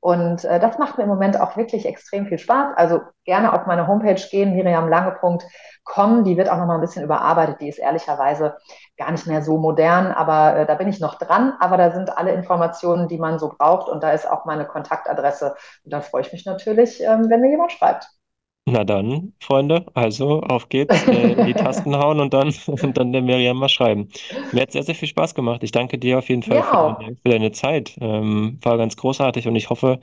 Und 0.00 0.44
äh, 0.44 0.60
das 0.60 0.78
macht 0.78 0.96
mir 0.96 1.04
im 1.04 1.08
Moment 1.08 1.40
auch 1.40 1.56
wirklich 1.56 1.84
extrem 1.84 2.26
viel 2.26 2.38
Spaß. 2.38 2.76
Also 2.76 3.00
gerne 3.24 3.52
auf 3.52 3.66
meine 3.66 3.88
Homepage 3.88 4.20
gehen, 4.30 4.54
miriamlange.com. 4.54 6.24
Die 6.24 6.36
wird 6.36 6.48
auch 6.48 6.58
noch 6.58 6.66
mal 6.66 6.76
ein 6.76 6.80
bisschen 6.80 7.02
überarbeitet. 7.02 7.60
Die 7.60 7.68
ist 7.68 7.78
ehrlicherweise 7.78 8.56
gar 8.96 9.10
nicht 9.10 9.26
mehr 9.26 9.42
so 9.42 9.58
modern, 9.58 10.12
aber 10.12 10.56
äh, 10.56 10.66
da 10.66 10.74
bin 10.76 10.88
ich 10.88 11.00
noch 11.00 11.16
dran. 11.16 11.54
Aber 11.58 11.76
da 11.76 11.90
sind 11.90 12.16
alle 12.16 12.32
Informationen, 12.32 13.08
die 13.08 13.18
man 13.18 13.38
so 13.38 13.52
braucht. 13.56 13.88
Und 13.88 14.02
da 14.02 14.12
ist 14.12 14.28
auch 14.30 14.44
meine 14.44 14.66
Kontaktadresse. 14.66 15.56
Und 15.84 15.92
da 15.92 16.00
freue 16.00 16.22
ich 16.22 16.32
mich 16.32 16.46
natürlich, 16.46 17.02
ähm, 17.02 17.28
wenn 17.28 17.40
mir 17.40 17.50
jemand 17.50 17.72
schreibt. 17.72 18.08
Na 18.70 18.84
dann, 18.84 19.32
Freunde, 19.40 19.86
also 19.94 20.42
auf 20.42 20.68
geht's, 20.68 21.06
äh, 21.08 21.36
die 21.36 21.54
Tasten 21.54 21.96
hauen 21.96 22.20
und 22.20 22.34
dann, 22.34 22.48
und 22.66 22.98
dann 22.98 23.12
der 23.12 23.22
Miriam 23.22 23.56
mal 23.58 23.68
schreiben. 23.70 24.08
Mir 24.50 24.62
hat 24.62 24.72
sehr, 24.72 24.82
sehr 24.82 24.94
viel 24.94 25.08
Spaß 25.08 25.34
gemacht. 25.34 25.62
Ich 25.62 25.72
danke 25.72 25.98
dir 25.98 26.18
auf 26.18 26.28
jeden 26.28 26.42
Fall 26.42 26.62
Mir 26.62 26.64
für 26.64 26.94
für 27.22 27.28
deine 27.30 27.52
Zeit. 27.52 27.96
Ähm, 28.00 28.58
war 28.62 28.76
ganz 28.76 28.96
großartig 28.96 29.48
und 29.48 29.56
ich 29.56 29.70
hoffe, 29.70 30.00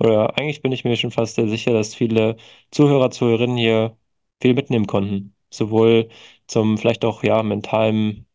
oder 0.00 0.36
eigentlich 0.38 0.62
bin 0.62 0.72
ich 0.72 0.84
mir 0.84 0.96
schon 0.96 1.10
fast 1.12 1.36
sehr 1.36 1.48
sicher, 1.48 1.72
dass 1.72 1.94
viele 1.94 2.36
Zuhörer, 2.72 3.10
Zuhörerinnen 3.10 3.56
hier 3.56 3.96
viel 4.40 4.54
mitnehmen 4.54 4.86
konnten. 4.86 5.34
Sowohl 5.50 6.08
zum 6.46 6.76
vielleicht 6.78 7.04
auch 7.04 7.22
ja 7.22 7.42
mentalen 7.42 8.26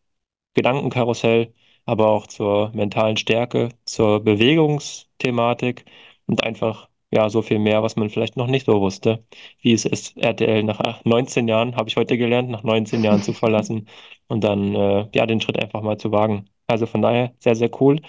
Gedankenkarussell, 0.56 1.54
aber 1.86 2.08
auch 2.10 2.28
zur 2.28 2.72
mentalen 2.74 3.18
Stärke, 3.18 3.70
zur 3.86 4.22
Bewegungsthematik 4.24 5.86
und 6.28 6.44
einfach, 6.44 6.90
ja, 7.14 7.30
so 7.30 7.42
viel 7.42 7.60
mehr, 7.60 7.84
was 7.84 7.96
man 7.96 8.10
vielleicht 8.10 8.38
noch 8.38 8.48
nicht 8.48 8.66
so 8.66 8.82
wusste, 8.82 9.26
wie 9.62 9.74
es 9.74 9.86
ist, 9.86 10.18
RTL 10.18 10.64
nach 10.64 11.04
19 11.06 11.48
Jahren, 11.48 11.76
habe 11.76 11.90
ich 11.90 11.96
heute 11.98 12.18
gelernt, 12.18 12.50
nach 12.50 12.64
19 12.64 13.04
Jahren 13.04 13.22
zu 13.22 13.34
verlassen 13.34 13.88
und 14.28 14.44
dann, 14.44 14.76
äh, 14.76 15.08
ja, 15.14 15.26
den 15.26 15.42
Schritt 15.42 15.60
einfach 15.62 15.82
mal 15.82 15.98
zu 15.98 16.12
wagen. 16.12 16.50
Also 16.68 16.86
von 16.86 17.02
daher 17.02 17.34
sehr, 17.40 17.56
sehr 17.56 17.70
cool. 17.82 18.00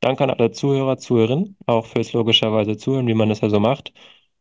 Danke 0.00 0.24
an 0.24 0.30
alle 0.30 0.50
Zuhörer, 0.52 0.98
Zuhörerinnen, 0.98 1.56
auch 1.66 1.86
fürs 1.86 2.12
logischerweise 2.12 2.76
Zuhören, 2.76 3.06
wie 3.06 3.14
man 3.14 3.28
das 3.28 3.40
ja 3.40 3.50
so 3.50 3.60
macht. 3.60 3.92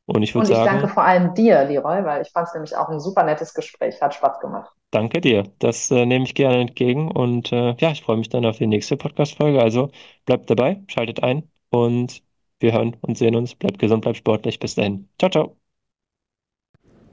Und 0.05 0.23
ich 0.23 0.33
würde 0.35 0.47
Und 0.47 0.51
ich 0.51 0.57
danke 0.57 0.81
sagen, 0.81 0.93
vor 0.93 1.03
allem 1.03 1.33
dir, 1.33 1.63
Leroy, 1.65 2.03
weil 2.03 2.21
ich 2.23 2.31
fand 2.31 2.47
es 2.47 2.53
nämlich 2.53 2.75
auch 2.75 2.89
ein 2.89 2.99
super 2.99 3.23
nettes 3.23 3.53
Gespräch. 3.53 4.01
Hat 4.01 4.13
Spaß 4.15 4.39
gemacht. 4.39 4.71
Danke 4.91 5.21
dir. 5.21 5.43
Das 5.59 5.89
äh, 5.91 6.05
nehme 6.05 6.25
ich 6.25 6.35
gerne 6.35 6.59
entgegen 6.59 7.11
und 7.11 7.51
äh, 7.53 7.75
ja, 7.79 7.91
ich 7.91 8.01
freue 8.01 8.17
mich 8.17 8.29
dann 8.29 8.45
auf 8.45 8.57
die 8.57 8.67
nächste 8.67 8.97
Podcast-Folge. 8.97 9.61
Also 9.61 9.89
bleibt 10.25 10.49
dabei, 10.49 10.83
schaltet 10.87 11.23
ein 11.23 11.49
und 11.69 12.21
wir 12.61 12.73
hören 12.73 12.95
und 13.01 13.17
sehen 13.17 13.35
uns. 13.35 13.55
Bleibt 13.55 13.79
gesund, 13.79 14.01
bleibt 14.01 14.17
sportlich. 14.17 14.59
Bis 14.59 14.75
dahin. 14.75 15.07
Ciao, 15.19 15.29
ciao. 15.29 15.57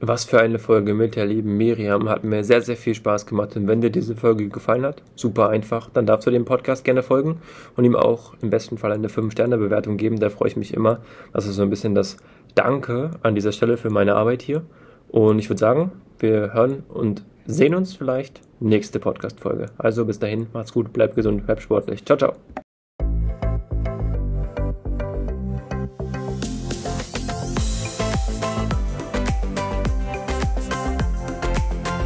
Was 0.01 0.23
für 0.23 0.39
eine 0.39 0.59
Folge 0.59 0.93
mit 0.93 1.17
der 1.17 1.25
lieben 1.25 1.57
Miriam. 1.57 2.07
Hat 2.07 2.23
mir 2.23 2.45
sehr, 2.45 2.61
sehr 2.61 2.77
viel 2.77 2.95
Spaß 2.95 3.25
gemacht. 3.25 3.57
Und 3.57 3.67
wenn 3.67 3.81
dir 3.81 3.89
diese 3.89 4.15
Folge 4.15 4.47
gefallen 4.47 4.85
hat, 4.85 5.03
super 5.15 5.49
einfach, 5.49 5.89
dann 5.89 6.05
darfst 6.05 6.25
du 6.25 6.31
dem 6.31 6.45
Podcast 6.45 6.85
gerne 6.85 7.03
folgen 7.03 7.41
und 7.75 7.83
ihm 7.83 7.97
auch 7.97 8.33
im 8.41 8.49
besten 8.49 8.77
Fall 8.77 8.93
eine 8.93 9.09
5-Sterne-Bewertung 9.09 9.97
geben. 9.97 10.19
Da 10.19 10.29
freue 10.29 10.47
ich 10.47 10.55
mich 10.55 10.73
immer. 10.73 11.01
Das 11.33 11.45
ist 11.45 11.55
so 11.55 11.63
ein 11.63 11.69
bisschen 11.69 11.95
das 11.95 12.15
Danke 12.55 13.11
an 13.23 13.35
dieser 13.35 13.51
Stelle 13.51 13.75
für 13.75 13.89
meine 13.89 14.15
Arbeit 14.15 14.41
hier. 14.41 14.63
Und 15.09 15.39
ich 15.39 15.49
würde 15.49 15.59
sagen, 15.59 15.91
wir 16.19 16.53
hören 16.53 16.83
und 16.87 17.25
sehen 17.45 17.75
uns 17.75 17.93
vielleicht 17.93 18.41
nächste 18.61 18.99
Podcast-Folge. 18.99 19.67
Also 19.77 20.05
bis 20.05 20.19
dahin, 20.19 20.47
macht's 20.53 20.71
gut, 20.71 20.93
bleibt 20.93 21.15
gesund, 21.15 21.45
bleibt 21.45 21.61
sportlich. 21.61 22.05
Ciao, 22.05 22.17
ciao. 22.17 22.68